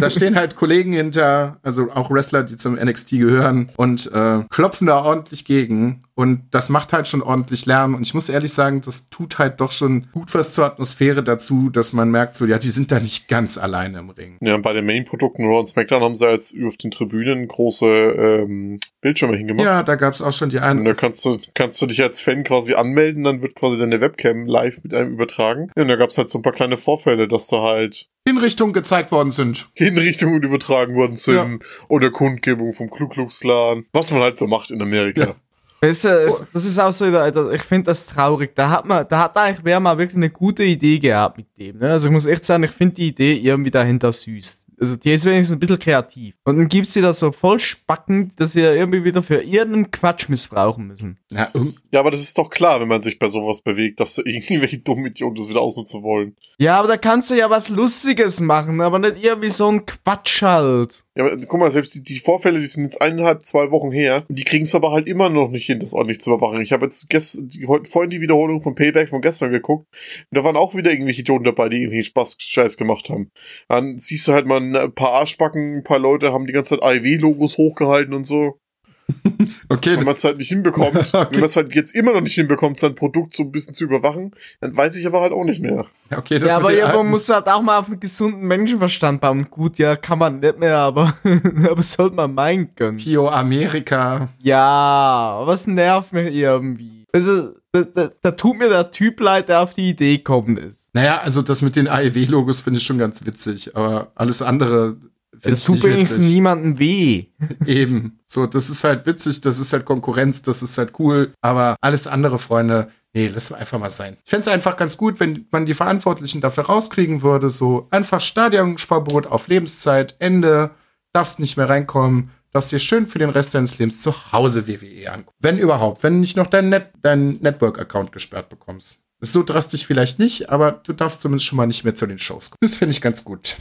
[0.00, 4.86] da stehen halt Kollegen hinter, also auch Wrestler, die zum NXT gehören und äh, klopfen
[4.86, 6.02] da ordentlich gegen.
[6.18, 7.94] Und das macht halt schon ordentlich Lärm.
[7.94, 11.68] Und ich muss ehrlich sagen, das tut halt doch schon gut was zur Atmosphäre dazu,
[11.68, 14.38] dass man merkt, so, ja, die sind da nicht ganz alleine im Ring.
[14.40, 18.80] Ja, bei den Main-Produkten Raw und SmackDown haben sie jetzt auf den Tribünen große ähm,
[19.02, 19.64] Bildschirme hingemacht.
[19.66, 20.84] Ja, da gab's auch schon die Und einen.
[20.86, 24.46] da kannst du, kannst du dich als Fan quasi anmelden, dann wird quasi deine Webcam
[24.46, 25.70] live mit einem übertragen.
[25.76, 29.12] Ja, und da gab's halt so ein paar kleine Vorfälle, dass da halt Hinrichtungen gezeigt
[29.12, 29.68] worden sind.
[29.74, 33.84] Hinrichtungen übertragen worden sind oder Kundgebung vom Ku Klux Klan.
[33.92, 35.20] Was man halt so macht in Amerika.
[35.20, 35.34] Ja.
[35.80, 37.04] Weißt du, das ist auch so,
[37.52, 38.54] ich finde das traurig.
[38.54, 41.78] Da hat man, da hat eigentlich wer mal wirklich eine gute Idee gehabt mit dem.
[41.78, 41.90] Ne?
[41.90, 44.66] Also ich muss echt sagen, ich finde die Idee irgendwie dahinter süß.
[44.78, 46.34] Also die ist wenigstens ein bisschen kreativ.
[46.44, 49.90] Und dann gibt sie das so voll spackend, dass sie ja irgendwie wieder für irgendeinen
[49.90, 51.18] Quatsch missbrauchen müssen.
[51.30, 54.16] Na, irgend- Ja, aber das ist doch klar, wenn man sich bei sowas bewegt, dass
[54.16, 56.36] da irgendwelche dummen Idioten das wieder ausnutzen wollen.
[56.58, 60.42] Ja, aber da kannst du ja was Lustiges machen, aber nicht irgendwie so ein Quatsch
[60.42, 61.04] halt.
[61.14, 64.26] Ja, aber guck mal, selbst die, die Vorfälle, die sind jetzt eineinhalb, zwei Wochen her.
[64.28, 66.60] Und die kriegen es aber halt immer noch nicht hin, das ordentlich zu überwachen.
[66.60, 69.86] Ich habe jetzt gestern, die, heute vorhin die Wiederholung von Payback von gestern geguckt.
[70.30, 73.30] Und da waren auch wieder irgendwelche Idioten dabei, die irgendwie Spaß, Scheiß gemacht haben.
[73.68, 76.82] Dann siehst du halt mal ein paar Arschbacken, ein paar Leute haben die ganze Zeit
[76.82, 78.60] AEW-Logos hochgehalten und so.
[79.68, 81.28] okay, Wenn man es halt nicht hinbekommt, Okay.
[81.30, 83.84] wenn man es halt jetzt immer noch nicht hinbekommt, sein Produkt so ein bisschen zu
[83.84, 85.86] überwachen, dann weiß ich aber halt auch nicht mehr.
[86.16, 89.46] okay, das ja, aber ja, man muss halt auch mal auf einen gesunden Menschenverstand bauen.
[89.50, 91.16] Gut, ja, kann man nicht mehr, aber,
[91.70, 92.98] aber sollte man meinen können.
[92.98, 94.28] Pio Amerika.
[94.42, 97.04] Ja, was nervt mich irgendwie?
[97.12, 100.90] Also, da, da, da tut mir der Typ leid, der auf die Idee gekommen ist.
[100.94, 104.96] Naja, also das mit den AEW-Logos finde ich schon ganz witzig, aber alles andere
[105.42, 106.34] Das tut wenigstens witzig.
[106.34, 107.26] niemandem weh.
[107.66, 108.20] Eben.
[108.26, 111.32] So, das ist halt witzig, das ist halt Konkurrenz, das ist halt cool.
[111.40, 114.16] Aber alles andere, Freunde, nee, lass mal einfach mal sein.
[114.24, 117.50] Ich fände es einfach ganz gut, wenn man die Verantwortlichen dafür rauskriegen würde.
[117.50, 120.70] So einfach Stadionverbot auf Lebenszeit, Ende,
[121.12, 125.12] darfst nicht mehr reinkommen, darfst dir schön für den Rest deines Lebens zu Hause WWE
[125.12, 125.36] angucken.
[125.40, 129.00] Wenn überhaupt, wenn nicht noch dein, Net dein Network-Account gesperrt bekommst.
[129.20, 132.50] So drastisch vielleicht nicht, aber du darfst zumindest schon mal nicht mehr zu den Shows
[132.50, 132.58] kommen.
[132.60, 133.56] Das finde ich ganz gut.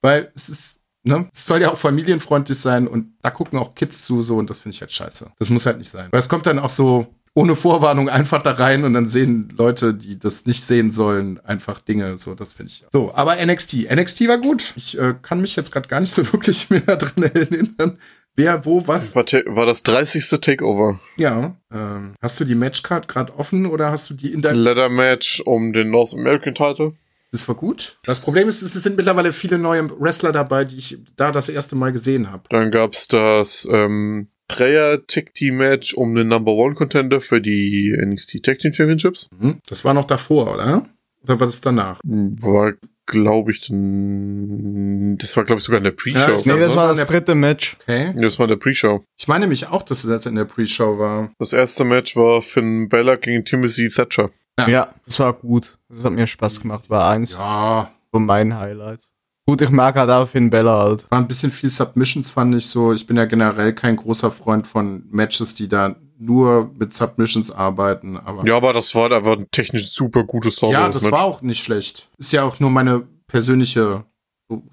[0.00, 4.02] Weil es ist, ne, es soll ja auch familienfreundlich sein und da gucken auch Kids
[4.02, 5.30] zu so und das finde ich halt scheiße.
[5.38, 6.08] Das muss halt nicht sein.
[6.10, 9.92] Weil es kommt dann auch so ohne Vorwarnung einfach da rein und dann sehen Leute,
[9.92, 12.16] die das nicht sehen sollen, einfach Dinge.
[12.16, 12.84] So, das finde ich.
[12.92, 13.90] So, aber NXT.
[13.92, 14.72] NXT war gut.
[14.76, 17.98] Ich äh, kann mich jetzt gerade gar nicht so wirklich mehr dran erinnern.
[18.36, 19.14] Wer, wo, was?
[19.14, 20.28] War, war das 30.
[20.40, 21.00] Takeover.
[21.16, 21.56] Ja.
[21.72, 24.60] Ähm, hast du die Matchcard gerade offen oder hast du die in deinem.
[24.60, 26.94] Leather Match um den North American Title.
[27.34, 27.96] Das war gut.
[28.04, 31.74] Das Problem ist, es sind mittlerweile viele neue Wrestler dabei, die ich da das erste
[31.74, 32.44] Mal gesehen habe.
[32.48, 37.92] Dann gab's das ähm, Dreier Tag Team Match um den Number One Contender für die
[38.00, 39.28] NXT Tag Team Championships.
[39.36, 39.56] Mhm.
[39.68, 40.86] Das war noch davor, oder?
[41.24, 41.98] Oder war das danach?
[42.04, 42.74] War,
[43.06, 46.42] glaube ich, dann, das war, glaube ich, sogar in der Pre-Show.
[46.44, 47.76] Ja, Nee, das war das der- dritte Match.
[47.82, 48.14] Okay.
[48.20, 49.02] das war in der Pre-Show.
[49.18, 51.32] Ich meine mich auch, dass das in der Pre-Show war.
[51.38, 54.30] Das erste Match war Finn Bella gegen Timothy Thatcher.
[54.60, 54.68] Ja.
[54.68, 54.94] Ja.
[55.04, 55.78] das war gut.
[55.88, 56.88] Das hat mir Spaß gemacht.
[56.88, 59.10] War eins Ja, von meinen Highlights.
[59.46, 61.06] Gut, ich mag halt auch Finn Bella halt.
[61.10, 62.92] war ein bisschen viel Submissions, fand ich so.
[62.92, 68.16] Ich bin ja generell kein großer Freund von Matches, die da nur mit Submissions arbeiten,
[68.16, 68.46] aber.
[68.46, 71.12] Ja, aber das war einfach ein technisch super gutes Star Ja, das Match.
[71.12, 72.08] war auch nicht schlecht.
[72.16, 74.04] Ist ja auch nur meine persönliche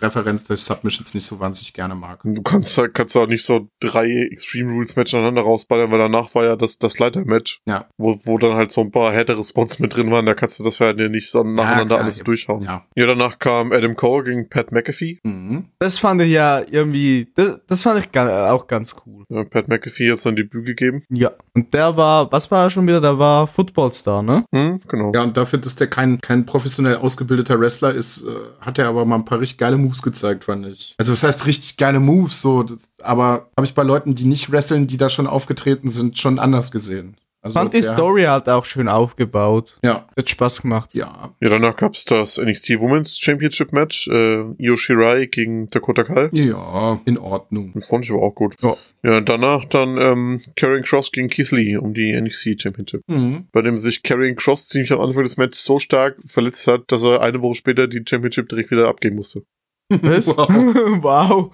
[0.01, 2.21] Referenz, dass ich Submissions nicht so wahnsinnig gerne mag.
[2.23, 6.33] Du kannst halt, kannst auch nicht so drei Extreme Rules Match aneinander rausballern, weil danach
[6.35, 7.61] war ja das, das Leiter-Match.
[7.65, 7.87] Ja.
[7.97, 10.63] Wo, wo dann halt so ein paar härtere Spots mit drin waren, da kannst du
[10.63, 12.23] das ja nicht so nacheinander klar, alles ja.
[12.23, 12.63] durchhauen.
[12.63, 12.85] Ja.
[12.95, 15.19] Ja, danach kam Adam Cole gegen Pat McAfee.
[15.23, 15.69] Mhm.
[15.79, 19.20] Das fand ich ja irgendwie, das, das fand ich auch ganz cool.
[19.31, 21.03] Ja, Pat McAfee hat sein Debüt gegeben.
[21.09, 21.31] Ja.
[21.53, 22.99] Und der war, was war er schon wieder?
[22.99, 24.43] Der war Footballstar, ne?
[24.53, 25.13] Hm, genau.
[25.15, 28.27] Ja, und dafür, dass der kein, kein professionell ausgebildeter Wrestler ist, äh,
[28.59, 30.95] hat er aber mal ein paar richtig geile Moves gezeigt, fand ich.
[30.97, 34.51] Also, was heißt richtig geile Moves, so, das, aber habe ich bei Leuten, die nicht
[34.51, 37.15] wresteln, die da schon aufgetreten sind, schon anders gesehen.
[37.43, 39.79] Also, fand die Story halt auch schön aufgebaut.
[39.83, 40.91] Hat, Hat Spaß gemacht.
[40.93, 41.29] ja, ja.
[41.39, 46.29] Ja, danach gab's das NXT Women's Championship Match, äh, Io Shirai gegen Dakota Kai.
[46.33, 47.71] Ja, in Ordnung.
[47.73, 48.55] Das fand ich aber auch gut.
[48.61, 48.77] Ja.
[49.03, 53.01] Ja, danach dann ähm, Karrion Cross gegen Keith Lee um die NXT Championship.
[53.07, 53.47] Mhm.
[53.51, 57.01] Bei dem sich Karrion Cross ziemlich am Anfang des Matches so stark verletzt hat, dass
[57.01, 59.41] er eine Woche später die Championship direkt wieder abgeben musste.
[59.89, 60.37] Was?
[60.37, 60.47] Wow.
[61.01, 61.51] wow.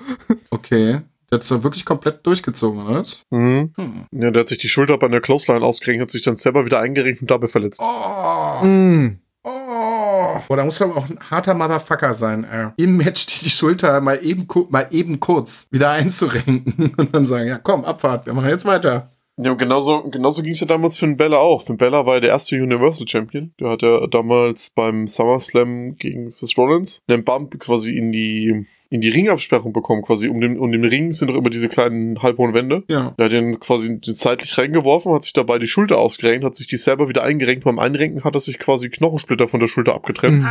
[0.51, 0.99] Okay.
[1.29, 3.01] Der hat es wirklich komplett durchgezogen, oder?
[3.01, 3.23] was?
[3.31, 3.73] Mhm.
[3.77, 4.05] Hm.
[4.11, 6.79] Ja, der hat sich die Schulter bei einer Clothesline ausgerenkt, hat sich dann selber wieder
[6.79, 7.81] eingerenkt und dabei verletzt.
[7.83, 8.65] Oh.
[8.65, 9.19] Mm.
[9.43, 10.39] Oh.
[10.47, 12.67] Boah, da muss aber auch ein harter Motherfucker sein, ey.
[12.77, 17.47] Im Match die, die Schulter mal eben, mal eben kurz wieder einzurenken und dann sagen,
[17.47, 19.11] ja komm, Abfahrt, wir machen jetzt weiter.
[19.39, 21.61] Ja, genauso, genauso ging es ja damals für den Bella auch.
[21.61, 23.53] Finn Bella war ja der erste Universal Champion.
[23.59, 29.01] Der hat ja damals beim SummerSlam gegen Seth Rollins einen Bump quasi in die, in
[29.01, 30.01] die Ringabsperrung bekommen.
[30.01, 32.83] Quasi um den, um den Ring sind doch immer diese kleinen halbhohen Wände.
[32.89, 33.13] Ja.
[33.19, 36.77] Der hat den quasi zeitlich reingeworfen, hat sich dabei die Schulter ausgerenkt, hat sich die
[36.77, 37.63] selber wieder eingerenkt.
[37.63, 40.41] Beim Einrenken hat er sich quasi Knochensplitter von der Schulter abgetrennt.
[40.41, 40.47] Mhm.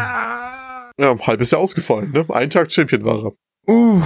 [0.98, 2.24] Ja, ein halbes Jahr ausgefallen, ne?
[2.28, 3.32] Ein Tag Champion war er.
[3.66, 4.02] Uh.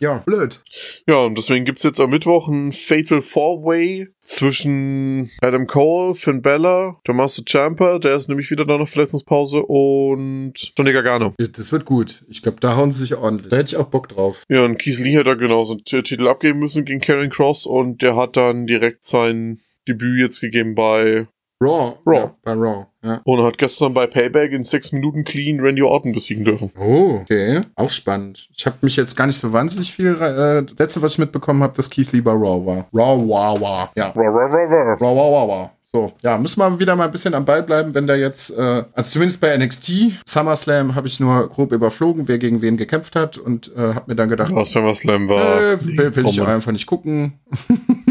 [0.00, 0.62] Ja, blöd.
[1.06, 6.98] Ja, und deswegen gibt's jetzt am Mittwoch ein Fatal Four-Way zwischen Adam Cole, Finn Bella,
[7.04, 11.34] Tommaso Ciampa, der ist nämlich wieder da nach Verletzungspause, und Johnny Gargano.
[11.38, 12.24] Das wird gut.
[12.28, 13.50] Ich glaube, da hauen sie sich ordentlich.
[13.50, 14.44] Da hätte ich auch Bock drauf.
[14.48, 18.00] Ja, und Keith Lee hat da genauso einen Titel abgeben müssen gegen Karen Cross und
[18.00, 21.26] der hat dann direkt sein Debüt jetzt gegeben bei
[21.62, 21.94] Raw.
[22.06, 22.16] Raw.
[22.16, 23.20] Ja, bei Raw, ja.
[23.24, 26.70] und hat gestern bei Payback in sechs Minuten clean Randy Orton besiegen dürfen.
[26.78, 27.60] Oh, okay.
[27.74, 28.48] Auch spannend.
[28.56, 30.14] Ich habe mich jetzt gar nicht so wahnsinnig viel.
[30.14, 32.86] Äh, das letzte, was ich mitbekommen habe, dass Keith Lee bei Raw war.
[32.94, 33.88] Raw, wow, wow.
[33.94, 34.08] Ja.
[34.08, 34.96] Ra, ra, ra, ra.
[35.00, 35.70] Wow, wow, wow, wow.
[35.92, 38.84] So, ja, müssen wir wieder mal ein bisschen am Ball bleiben, wenn da jetzt, äh,
[38.94, 43.38] also zumindest bei NXT, SummerSlam habe ich nur grob überflogen, wer gegen wen gekämpft hat
[43.38, 45.72] und äh, habe mir dann gedacht, Ja, SummerSlam war.
[45.72, 47.32] äh, will, will ich auch einfach nicht gucken.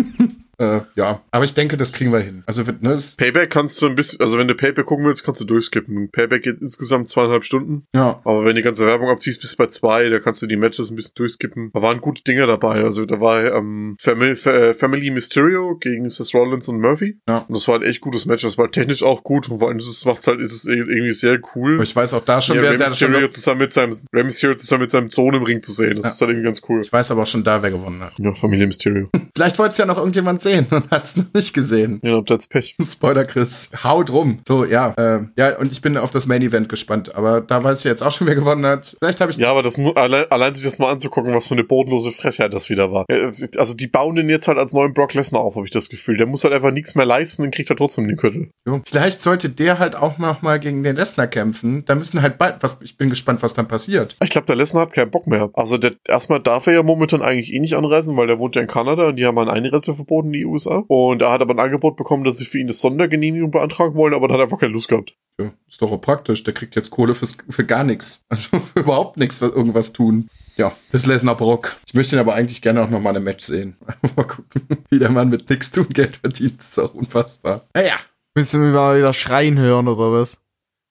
[0.60, 2.44] äh, ja, aber ich denke, das kriegen wir hin.
[2.46, 5.42] Also, ne, das, Payback kannst du ein bisschen, also wenn du Payback gucken willst, kannst
[5.42, 6.10] du durchskippen.
[6.12, 7.86] Payback geht insgesamt zweieinhalb Stunden.
[7.96, 10.56] ja, Aber wenn du die ganze Werbung abziehst, bis bei zwei, da kannst du die
[10.58, 11.72] Matches ein bisschen durchskippen.
[11.74, 12.84] Da waren gute Dinge dabei.
[12.84, 17.18] Also da war ähm, Family, Fa- äh, Family Mysterio gegen Seth Rollins und Murphy.
[17.28, 17.46] Ja.
[17.48, 18.44] Und das war ein echt gutes Match.
[18.44, 19.50] Das war technisch auch gut.
[19.50, 21.76] Und vor allem es macht halt, ist es irgendwie sehr cool.
[21.76, 24.56] aber ich weiß auch da schon, ja, wer schon, Mysterio zusammen mit seinem Rey Mysterio
[24.56, 25.96] zusammen mit seinem Sohn im Ring zu sehen.
[25.98, 26.12] Das Ja.
[26.12, 26.82] ist halt irgendwie ganz cool.
[26.82, 28.14] ich weiß aber auch schon da, wer gewonnen hat.
[28.18, 29.10] Ja, Familie Mysterio.
[29.36, 32.00] Vielleicht wollte es ja noch irgendjemand sehen und hat es noch nicht gesehen.
[32.04, 32.76] ja, habt jetzt Pech.
[32.82, 33.70] Spoiler, Chris.
[33.84, 34.40] Haut rum.
[34.48, 34.94] So, ja.
[34.98, 37.16] Äh, ja, und ich bin auf das Main Event gespannt.
[37.16, 38.96] Aber da weiß ich jetzt auch schon, wer gewonnen hat.
[39.00, 39.38] Vielleicht habe ich.
[39.38, 42.70] Ja, aber das allein, allein sich das mal anzugucken, was für eine bodenlose Frechheit das
[42.70, 43.06] wieder war.
[43.10, 45.90] Ja, Also die bauen den jetzt halt als neuen Brock Lesnar auf, habe ich das
[45.90, 46.18] Gefühl.
[46.18, 48.50] Der muss halt einfach nichts mehr leisten und kriegt er trotzdem den Gürtel.
[48.66, 51.84] Jo, Vielleicht sollte der halt auch noch mal gegen den Lesnar kämpfen.
[51.86, 52.58] Da müssen halt bald.
[52.62, 54.16] Was, ich bin gespannt, was dann passiert.
[54.24, 55.50] Ich glaube, der Lesnar hat keinen Bock mehr.
[55.54, 58.62] Also der, erstmal darf er ja momentan eigentlich eh nicht anreisen, weil der wohnt ja
[58.62, 60.84] in Kanada und die haben ein Einreiseverbot in die USA.
[60.88, 64.14] Und er hat aber ein Angebot bekommen, dass sie für ihn eine Sondergenehmigung beantragen wollen,
[64.14, 65.16] aber dann hat er einfach keine Lust gehabt.
[65.40, 66.44] Ja, ist doch auch praktisch.
[66.44, 68.26] Der kriegt jetzt Kohle fürs, für gar nichts.
[68.30, 70.30] Also für überhaupt nichts, was irgendwas tun.
[70.58, 71.78] Ja, das Lesnar Brock.
[71.88, 73.78] Ich möchte ihn aber eigentlich gerne auch nochmal im Match sehen.
[74.16, 76.60] mal gucken, wie der Mann mit nichts tun Geld verdient.
[76.60, 77.66] Das ist auch unfassbar.
[77.74, 77.96] Naja,
[78.36, 80.38] Willst du mich mal wieder schreien hören oder was?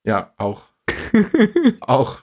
[0.04, 0.68] ja, auch.
[1.80, 2.20] auch.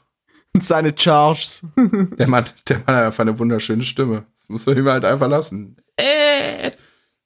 [0.53, 1.63] Und seine Charges.
[1.75, 4.25] Der Mann, der Mann hat einfach eine wunderschöne Stimme.
[4.33, 5.77] Das muss man ihm halt einfach lassen.
[5.97, 6.24] Äh.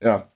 [0.02, 0.30] Ja.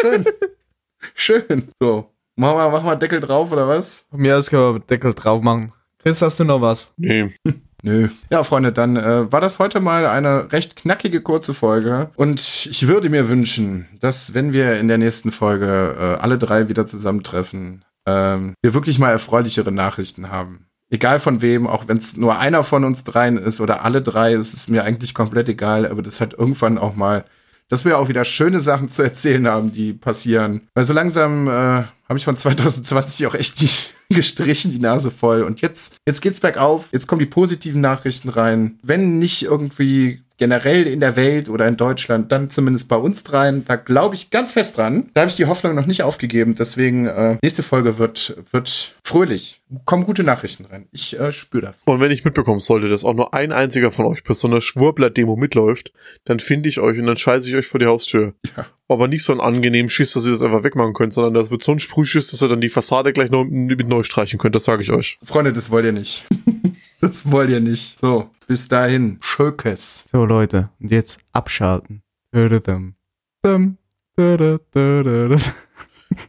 [0.00, 0.24] Schön.
[1.14, 1.68] Schön.
[1.80, 2.10] So.
[2.36, 4.06] Mach mal, mach mal Deckel drauf, oder was?
[4.10, 5.72] Von mir aus können wir Deckel drauf machen.
[5.98, 6.92] Chris, hast du noch was?
[6.96, 7.34] Nee.
[7.82, 8.08] Nö.
[8.30, 12.10] Ja, Freunde, dann äh, war das heute mal eine recht knackige kurze Folge.
[12.16, 16.68] Und ich würde mir wünschen, dass, wenn wir in der nächsten Folge äh, alle drei
[16.68, 20.66] wieder zusammentreffen, ähm, wir wirklich mal erfreulichere Nachrichten haben.
[20.90, 24.32] Egal von wem, auch wenn es nur einer von uns dreien ist oder alle drei,
[24.32, 27.24] es ist mir eigentlich komplett egal, aber das hat irgendwann auch mal,
[27.68, 30.68] dass wir auch wieder schöne Sachen zu erzählen haben, die passieren.
[30.74, 33.70] Weil so langsam äh, habe ich von 2020 auch echt die
[34.14, 35.42] gestrichen, die Nase voll.
[35.42, 38.78] Und jetzt, jetzt geht's bergauf, jetzt kommen die positiven Nachrichten rein.
[38.82, 43.64] Wenn nicht irgendwie generell in der Welt oder in Deutschland, dann zumindest bei uns dreien.
[43.64, 45.10] Da glaube ich ganz fest dran.
[45.14, 46.54] Da habe ich die Hoffnung noch nicht aufgegeben.
[46.58, 49.60] Deswegen, äh, nächste Folge wird, wird fröhlich.
[49.84, 50.86] Kommen gute Nachrichten rein.
[50.92, 51.82] Ich äh, spüre das.
[51.84, 54.60] Und wenn ich mitbekommen sollte, dass auch nur ein einziger von euch bei so einer
[54.60, 55.92] Schwurbler-Demo mitläuft,
[56.24, 58.34] dann finde ich euch und dann scheiße ich euch vor die Haustür.
[58.56, 58.66] Ja.
[58.86, 61.62] Aber nicht so einen angenehmen Schiss, dass ihr das einfach wegmachen könnt, sondern das wird
[61.62, 64.64] so ein Sprühschiss, dass ihr dann die Fassade gleich noch mit neu streichen könnt, das
[64.64, 65.18] sage ich euch.
[65.22, 66.26] Freunde, das wollt ihr nicht.
[67.00, 67.98] das wollt ihr nicht.
[67.98, 69.18] So, bis dahin.
[69.20, 70.04] Schökes.
[70.10, 70.70] So, Leute.
[70.80, 72.02] Und jetzt abschalten.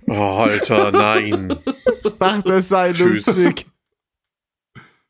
[0.07, 1.55] Oh, Alter, nein.
[2.03, 3.25] Ich dachte, es sei Tschüss.
[3.25, 3.65] lustig.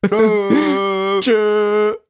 [0.05, 1.19] Tschö.
[1.21, 1.99] Tschö.